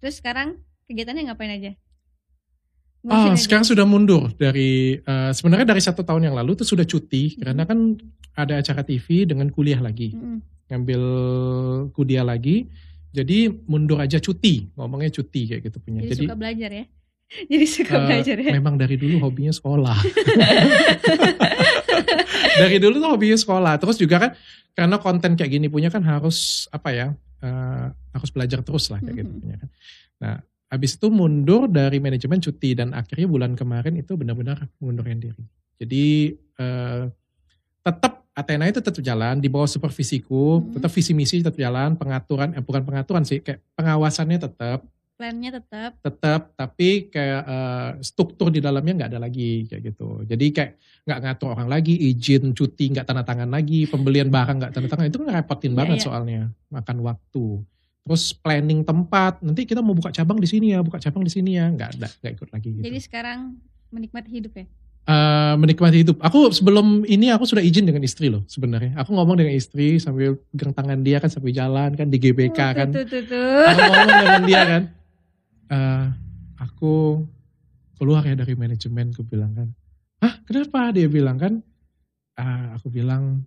Terus 0.00 0.24
sekarang 0.24 0.56
kegiatannya 0.88 1.28
ngapain 1.28 1.52
aja? 1.52 1.72
Oh, 3.04 3.12
Ngurusin 3.12 3.34
aja. 3.36 3.42
sekarang 3.44 3.66
sudah 3.68 3.84
mundur 3.84 4.32
dari 4.40 4.96
eh, 4.96 5.30
sebenarnya 5.36 5.68
dari 5.68 5.82
satu 5.84 6.00
tahun 6.00 6.32
yang 6.32 6.36
lalu 6.38 6.56
itu 6.56 6.64
sudah 6.64 6.86
cuti 6.88 7.36
karena 7.36 7.68
kan 7.68 7.98
ada 8.32 8.62
acara 8.64 8.80
TV 8.80 9.28
dengan 9.28 9.52
kuliah 9.52 9.82
lagi, 9.84 10.16
Mm-mm. 10.16 10.40
ngambil 10.72 11.02
kuliah 11.92 12.24
lagi. 12.24 12.72
Jadi 13.12 13.52
mundur 13.68 14.00
aja 14.00 14.16
cuti, 14.16 14.72
ngomongnya 14.72 15.12
cuti 15.12 15.44
kayak 15.44 15.68
gitu 15.68 15.76
punya. 15.84 16.00
Jadi, 16.08 16.16
Jadi, 16.16 16.24
suka 16.24 16.38
belajar 16.40 16.70
ya? 16.72 16.84
Jadi 17.52 17.64
suka 17.64 17.96
eh, 17.96 18.00
belajar 18.04 18.36
ya? 18.38 18.52
memang 18.52 18.76
dari 18.76 18.96
dulu 18.96 19.16
hobinya 19.20 19.50
sekolah. 19.50 19.96
dari 22.60 22.76
dulu 22.78 22.96
tuh 22.98 23.10
hobinya 23.10 23.38
sekolah. 23.38 23.74
Terus 23.80 23.96
juga 23.96 24.16
kan 24.20 24.30
karena 24.72 24.96
konten 24.96 25.36
kayak 25.36 25.50
gini 25.50 25.66
punya 25.68 25.88
kan 25.88 26.04
harus 26.04 26.68
apa 26.68 26.90
ya? 26.92 27.08
eh, 27.42 27.86
harus 28.14 28.30
belajar 28.30 28.62
terus 28.62 28.86
lah 28.86 29.02
kayak 29.02 29.18
gitu 29.18 29.30
Mhm. 29.34 29.40
punya 29.42 29.56
kan. 29.58 29.68
Nah, 30.22 30.34
habis 30.70 30.94
itu 30.94 31.10
mundur 31.10 31.66
dari 31.66 31.98
manajemen 31.98 32.38
cuti 32.38 32.70
dan 32.72 32.94
akhirnya 32.94 33.26
bulan 33.26 33.58
kemarin 33.58 33.98
itu 33.98 34.14
benar-benar 34.14 34.70
mengundurkan 34.78 35.18
diri. 35.18 35.42
Jadi 35.76 36.06
eh, 36.38 37.02
tetap 37.82 38.22
Athena 38.32 38.64
itu 38.64 38.80
tetap 38.80 39.02
jalan 39.02 39.42
di 39.42 39.50
bawah 39.50 39.66
supervisiku, 39.66 40.62
Mhm. 40.62 40.78
tetap 40.78 40.90
visi 40.94 41.12
misi 41.12 41.42
tetap 41.42 41.58
jalan, 41.58 41.98
pengaturan 41.98 42.54
eh 42.54 42.62
bukan 42.62 42.80
pengaturan 42.80 43.26
sih, 43.26 43.42
kayak 43.42 43.58
pengawasannya 43.74 44.38
tetap 44.38 44.86
Plannya 45.22 45.50
tetap. 45.54 45.90
tetap 46.02 46.50
tapi 46.52 47.06
kayak 47.06 47.42
eh, 47.44 47.90
struktur 48.02 48.50
di 48.50 48.58
dalamnya 48.58 48.92
nggak 48.98 49.10
ada 49.14 49.20
lagi 49.22 49.64
kayak 49.64 49.82
gitu 49.86 50.26
jadi 50.26 50.46
kayak 50.50 50.72
nggak 51.02 51.18
ngatur 51.22 51.48
orang 51.52 51.70
lagi 51.70 51.94
izin 51.94 52.50
cuti 52.50 52.90
nggak 52.90 53.06
tanda 53.06 53.22
tangan 53.22 53.46
lagi 53.46 53.86
pembelian 53.86 54.26
barang 54.28 54.58
nggak 54.58 54.72
tanda 54.72 54.88
tangan 54.88 55.06
itu 55.06 55.16
kan 55.16 55.30
repotin 55.32 55.70
Iya, 55.70 55.78
banget 55.78 55.96
iya. 55.96 56.04
soalnya 56.04 56.42
makan 56.68 56.96
waktu 57.00 57.46
terus 58.02 58.34
planning 58.34 58.82
tempat 58.82 59.38
nanti 59.38 59.62
kita 59.62 59.78
mau 59.78 59.94
buka 59.94 60.10
cabang 60.10 60.36
di 60.36 60.50
sini 60.50 60.74
ya 60.74 60.82
buka 60.82 60.98
cabang 60.98 61.22
di 61.22 61.30
sini 61.30 61.54
ya 61.54 61.70
nggak 61.70 61.88
ada 61.96 62.08
nggak 62.18 62.32
ikut 62.34 62.48
lagi 62.50 62.68
gitu 62.74 62.82
Jadi 62.82 62.98
sekarang 62.98 63.38
menikmati 63.88 64.26
hidup 64.28 64.52
ya? 64.52 64.66
Eh, 65.02 65.54
menikmati 65.54 65.98
hidup 65.98 66.18
aku 66.18 66.50
sebelum 66.50 67.02
ini 67.04 67.30
aku 67.30 67.42
sudah 67.42 67.58
izin 67.58 67.82
dengan 67.82 68.02
istri 68.02 68.26
loh 68.26 68.42
sebenarnya 68.46 68.94
aku 68.94 69.10
ngomong 69.10 69.34
dengan 69.34 69.54
istri 69.54 69.98
sambil 69.98 70.38
pegang 70.50 70.70
tangan 70.70 70.98
dia 70.98 71.18
kan 71.18 71.26
sambil 71.26 71.50
jalan 71.50 71.94
kan 71.94 72.06
di 72.06 72.18
GBK 72.18 72.54
Oh, 72.54 72.70
kan 72.74 72.88
tuh, 72.90 73.06
tuh, 73.06 73.22
tuh. 73.22 73.66
aku 73.66 73.82
ngomong 73.82 74.06
dengan 74.18 74.42
dia 74.46 74.62
kan 74.62 74.82
"Eh, 75.72 76.06
aku 76.60 77.24
keluar 77.96 78.22
ya 78.28 78.36
dari 78.36 78.52
manajemen 78.52 79.08
aku 79.16 79.24
bilang 79.24 79.52
kan. 79.56 79.68
Hah 80.20 80.34
kenapa? 80.44 80.92
Dia 80.92 81.08
bilang 81.08 81.40
kan 81.40 81.64
"Ah, 82.36 82.76
aku 82.76 82.92
bilang 82.92 83.44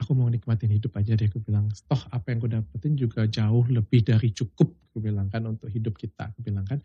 aku 0.00 0.12
mau 0.18 0.26
nikmatin 0.26 0.74
hidup 0.74 0.98
aja 0.98 1.14
deh 1.14 1.30
aku 1.30 1.38
bilang. 1.38 1.70
Toh 1.86 2.02
apa 2.10 2.26
yang 2.34 2.38
aku 2.42 2.48
dapetin 2.50 2.94
juga 2.98 3.24
jauh 3.30 3.64
lebih 3.70 4.02
dari 4.02 4.34
cukup 4.34 4.74
aku 4.90 4.98
bilang 4.98 5.30
kan 5.30 5.46
untuk 5.46 5.70
hidup 5.70 5.94
kita 5.94 6.34
aku 6.34 6.42
bilang 6.42 6.66
kan. 6.66 6.82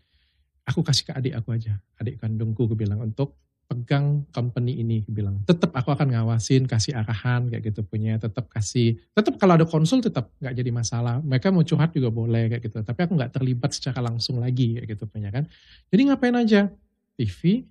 Aku 0.70 0.86
kasih 0.86 1.10
ke 1.10 1.12
adik 1.18 1.34
aku 1.34 1.50
aja 1.56 1.74
adik 1.98 2.22
kandungku 2.22 2.70
aku 2.70 2.78
bilang 2.78 3.02
untuk 3.02 3.34
pegang 3.70 4.26
company 4.34 4.82
ini 4.82 5.06
bilang. 5.06 5.46
Tetap 5.46 5.70
aku 5.70 5.94
akan 5.94 6.10
ngawasin 6.10 6.66
kasih 6.66 6.98
arahan 6.98 7.46
kayak 7.46 7.70
gitu 7.70 7.86
punya 7.86 8.18
tetap 8.18 8.50
kasih 8.50 8.98
tetap 9.14 9.38
kalau 9.38 9.54
ada 9.54 9.62
konsul 9.62 10.02
tetap 10.02 10.34
nggak 10.42 10.58
jadi 10.58 10.70
masalah 10.74 11.22
mereka 11.22 11.54
mau 11.54 11.62
curhat 11.62 11.94
juga 11.94 12.10
boleh 12.10 12.50
kayak 12.50 12.66
gitu. 12.66 12.82
Tapi 12.82 12.98
aku 13.06 13.14
nggak 13.14 13.30
terlibat 13.30 13.70
secara 13.70 14.02
langsung 14.02 14.42
lagi 14.42 14.74
kayak 14.74 14.98
gitu 14.98 15.06
punya 15.06 15.30
kan. 15.30 15.46
Jadi 15.94 16.00
ngapain 16.10 16.34
aja? 16.34 16.66
TV 17.14 17.62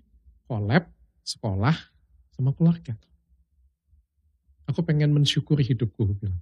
collab 0.48 0.88
sekolah 1.28 1.76
sama 2.32 2.56
keluarga. 2.56 2.96
Aku 4.72 4.80
pengen 4.88 5.12
mensyukuri 5.12 5.68
hidupku 5.68 6.16
bilang. 6.16 6.40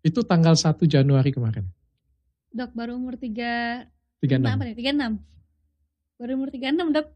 Itu 0.00 0.24
tanggal 0.24 0.56
1 0.56 0.82
Januari 0.88 1.30
kemarin. 1.34 1.68
Dok, 2.54 2.70
baru 2.74 2.96
umur 2.98 3.18
3, 3.18 3.86
36 4.22 4.46
apa 4.46 4.64
nih? 4.66 4.74
36? 4.78 5.18
Baru 6.18 6.30
umur 6.38 6.48
36 6.54 6.94
dok? 6.94 7.06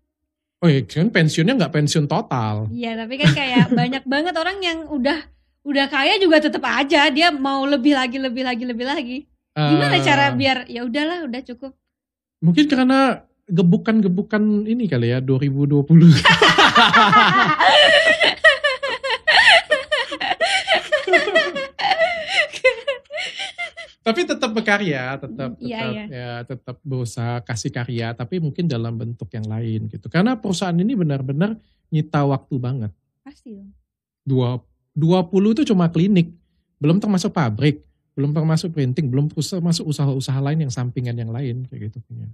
Oh 0.59 0.67
iya 0.67 0.83
kan 0.83 1.09
pensiunnya 1.09 1.55
nggak 1.55 1.71
pensiun 1.71 2.05
total 2.05 2.67
Iya, 2.69 2.97
tapi 2.97 3.15
kan 3.17 3.31
kayak 3.31 3.71
banyak 3.79 4.03
banget 4.05 4.35
orang 4.35 4.59
yang 4.59 4.85
udah 4.87 5.23
udah 5.63 5.87
kaya 5.87 6.17
juga 6.17 6.39
tetap 6.39 6.63
aja 6.63 7.09
dia 7.09 7.29
mau 7.29 7.63
lebih 7.63 7.93
lagi 7.93 8.17
lebih 8.17 8.43
lagi 8.43 8.63
lebih 8.63 8.87
lagi. 8.87 9.17
Gimana 9.53 9.97
Eh, 9.97 10.01
cara 10.01 10.31
biar 10.31 10.65
ya 10.67 10.83
udahlah 10.83 11.25
udah 11.25 11.41
cukup. 11.43 11.73
mungkin 12.39 12.67
karena 12.67 13.23
gebukan-gebukan 13.49 14.65
ini 14.65 14.85
kali 14.85 15.09
ya 15.09 15.19
2020 15.19 15.89
tapi 24.07 24.23
tetap 24.23 24.51
berkarya, 24.55 25.19
tetap 25.19 25.59
Iya, 25.59 25.67
tetap 25.67 25.91
iya. 25.91 26.05
ya 26.07 26.33
tetap 26.47 26.77
berusaha 26.87 27.43
kasih 27.43 27.75
karya, 27.75 28.15
tapi 28.15 28.39
mungkin 28.39 28.71
dalam 28.71 28.95
bentuk 28.95 29.27
yang 29.35 29.51
lain 29.51 29.91
gitu. 29.91 30.07
Karena 30.07 30.39
perusahaan 30.39 30.79
ini 30.79 30.95
benar-benar 30.95 31.59
nyita 31.91 32.23
waktu 32.23 32.55
banget. 32.63 32.93
Pasti 33.27 33.59
dong. 33.59 33.75
Dua 34.23 34.63
20 34.95 35.55
itu 35.59 35.63
cuma 35.75 35.91
klinik, 35.91 36.31
belum 36.79 37.03
termasuk 37.03 37.35
pabrik, 37.35 37.83
belum 38.15 38.31
termasuk 38.31 38.71
printing, 38.71 39.11
belum 39.11 39.27
termasuk 39.35 39.83
usaha-usaha 39.83 40.39
lain 40.39 40.71
yang 40.71 40.73
sampingan 40.73 41.19
yang 41.19 41.35
lain 41.35 41.67
kayak 41.67 41.91
gitu 41.91 41.99
punya. 42.07 42.31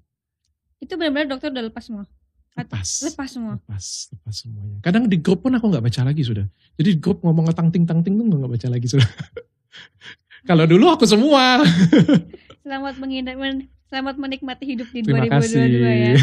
Itu 0.76 1.00
benar-benar 1.00 1.32
dokter 1.32 1.48
udah 1.56 1.64
lepas 1.72 1.88
semua. 1.88 2.04
Lepas. 2.52 2.88
Lepas 3.00 3.28
semua. 3.32 3.56
Lepas, 3.56 4.12
lepas 4.12 4.34
semuanya. 4.36 4.76
Kadang 4.84 5.08
di 5.08 5.16
grup 5.24 5.40
pun 5.40 5.56
aku 5.56 5.72
nggak 5.72 5.88
baca 5.88 6.04
lagi 6.04 6.20
sudah. 6.20 6.44
Jadi 6.76 6.88
di 6.94 6.98
grup 7.00 7.24
ngomong 7.24 7.48
tang 7.56 7.72
ting 7.72 7.88
tang 7.88 8.04
ting 8.04 8.20
tuh 8.20 8.28
nggak 8.28 8.52
baca 8.60 8.68
lagi 8.68 8.86
sudah. 8.92 9.08
Kalau 10.42 10.64
dulu 10.66 10.86
aku 10.88 11.06
semua. 11.06 11.62
Selamat 12.62 12.94
menghindar 12.98 13.34
men- 13.34 13.70
selamat 13.86 14.16
menikmati 14.16 14.64
hidup 14.66 14.88
di 14.88 15.04
Terima 15.04 15.28
2022 15.28 15.36
kasih. 15.36 15.60
ya. 15.60 16.14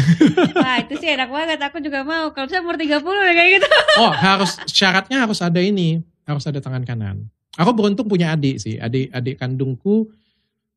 Wah, 0.58 0.76
itu 0.82 0.94
sih 0.98 1.08
enak 1.08 1.30
banget. 1.30 1.58
Aku 1.62 1.78
juga 1.78 2.02
mau. 2.02 2.28
Kalau 2.30 2.46
saya 2.46 2.60
umur 2.60 2.74
30 2.74 2.90
ya 2.98 3.32
kayak 3.32 3.50
gitu. 3.56 3.68
Oh 3.96 4.10
harus 4.10 4.58
syaratnya 4.66 5.22
harus 5.22 5.38
ada 5.38 5.56
ini, 5.56 6.02
harus 6.24 6.44
ada 6.44 6.58
tangan 6.58 6.82
kanan. 6.82 7.16
Aku 7.54 7.70
beruntung 7.70 8.06
punya 8.06 8.32
adik 8.32 8.58
sih, 8.58 8.76
adik 8.76 9.10
adik 9.10 9.36
kandungku 9.36 10.10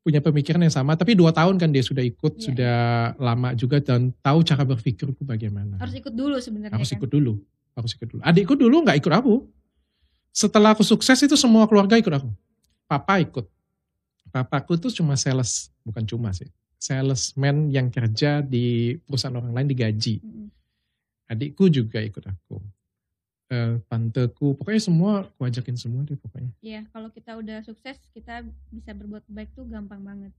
punya 0.00 0.20
pemikiran 0.20 0.60
yang 0.60 0.70
sama. 0.70 0.94
Tapi 0.94 1.12
dua 1.12 1.32
tahun 1.32 1.56
kan 1.56 1.68
dia 1.68 1.80
sudah 1.80 2.00
ikut, 2.00 2.32
Iya. 2.34 2.44
sudah 2.46 2.76
lama 3.16 3.52
juga 3.54 3.80
dan 3.80 4.12
tahu 4.20 4.40
cara 4.40 4.62
berpikirku 4.62 5.20
bagaimana. 5.20 5.80
Harus 5.80 5.96
ikut 5.96 6.12
dulu 6.12 6.36
sebenarnya 6.38 6.76
harus 6.76 6.88
kan. 6.88 6.96
ikut 6.96 7.10
dulu, 7.10 7.32
harus 7.74 7.90
ikut 7.92 8.08
dulu. 8.08 8.20
Adikku 8.22 8.54
dulu 8.54 8.76
nggak 8.84 9.00
ikut 9.00 9.12
aku. 9.12 9.34
Setelah 10.30 10.72
aku 10.72 10.82
sukses 10.82 11.18
itu 11.18 11.34
semua 11.34 11.64
keluarga 11.64 11.94
ikut 11.96 12.10
aku. 12.10 12.30
Papa 12.94 13.18
ikut. 13.18 13.46
Papaku 14.30 14.78
tuh 14.78 14.94
cuma 14.94 15.18
sales, 15.18 15.74
bukan 15.82 16.06
cuma 16.06 16.30
sih. 16.30 16.46
Salesman 16.78 17.74
yang 17.74 17.90
kerja 17.90 18.38
di 18.38 18.94
perusahaan 19.02 19.34
orang 19.34 19.50
lain 19.50 19.68
digaji. 19.74 20.22
Adikku 21.26 21.66
juga 21.66 21.98
ikut 21.98 22.22
aku. 22.22 22.62
Eh, 23.50 23.82
tanteku, 23.90 24.54
pokoknya 24.54 24.82
semua 24.82 25.26
aku 25.26 25.42
ajakin 25.42 25.74
semua 25.74 26.06
deh 26.06 26.14
pokoknya. 26.14 26.54
Iya, 26.62 26.86
kalau 26.94 27.10
kita 27.10 27.34
udah 27.34 27.66
sukses, 27.66 27.98
kita 28.14 28.46
bisa 28.70 28.94
berbuat 28.94 29.26
baik 29.26 29.50
tuh 29.58 29.66
gampang 29.66 30.00
banget. 30.06 30.32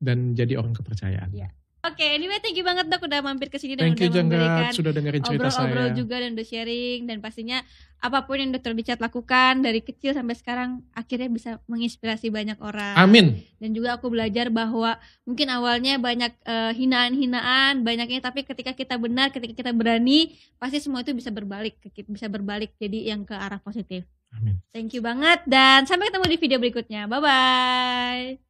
Dan 0.00 0.32
jadi 0.32 0.56
orang 0.56 0.72
kepercayaan. 0.72 1.36
Iya. 1.36 1.52
Oke, 1.80 2.04
anyway 2.04 2.36
thank 2.44 2.52
you 2.52 2.60
banget 2.60 2.92
dok 2.92 3.08
udah 3.08 3.24
mampir 3.24 3.48
ke 3.48 3.56
sini 3.56 3.72
dan 3.72 3.96
Thank 3.96 4.04
you 4.04 4.12
udah 4.12 4.20
memberikan 4.20 4.68
Janggat, 4.68 4.76
sudah 4.76 4.92
dengerin 4.92 5.22
cerita 5.24 5.48
obrol-obrol 5.48 5.88
saya. 5.88 5.96
juga 5.96 6.16
dan 6.20 6.30
udah 6.36 6.46
sharing 6.46 7.00
dan 7.08 7.16
pastinya 7.24 7.58
apa 8.04 8.18
pun 8.28 8.36
yang 8.36 8.52
dokter 8.52 8.76
Dicat 8.76 9.00
lakukan 9.00 9.64
dari 9.64 9.80
kecil 9.80 10.12
sampai 10.12 10.36
sekarang 10.36 10.84
akhirnya 10.92 11.32
bisa 11.32 11.50
menginspirasi 11.64 12.28
banyak 12.28 12.60
orang. 12.60 13.00
Amin. 13.00 13.40
Dan 13.56 13.72
juga 13.72 13.96
aku 13.96 14.12
belajar 14.12 14.52
bahwa 14.52 15.00
mungkin 15.24 15.48
awalnya 15.48 15.96
banyak 15.96 16.36
eh, 16.44 16.72
hinaan-hinaan, 16.76 17.80
banyaknya 17.80 18.20
tapi 18.28 18.44
ketika 18.44 18.76
kita 18.76 19.00
benar, 19.00 19.32
ketika 19.32 19.56
kita 19.56 19.72
berani, 19.72 20.36
pasti 20.60 20.84
semua 20.84 21.00
itu 21.00 21.16
bisa 21.16 21.32
berbalik, 21.32 21.80
bisa 21.88 22.28
berbalik 22.28 22.76
jadi 22.76 23.16
yang 23.16 23.24
ke 23.24 23.32
arah 23.32 23.60
positif. 23.60 24.04
Amin. 24.36 24.60
Thank 24.70 24.92
you 24.92 25.00
banget 25.00 25.48
dan 25.48 25.88
sampai 25.88 26.12
ketemu 26.12 26.28
di 26.28 26.36
video 26.36 26.58
berikutnya. 26.60 27.08
Bye 27.08 27.20
bye. 27.24 28.49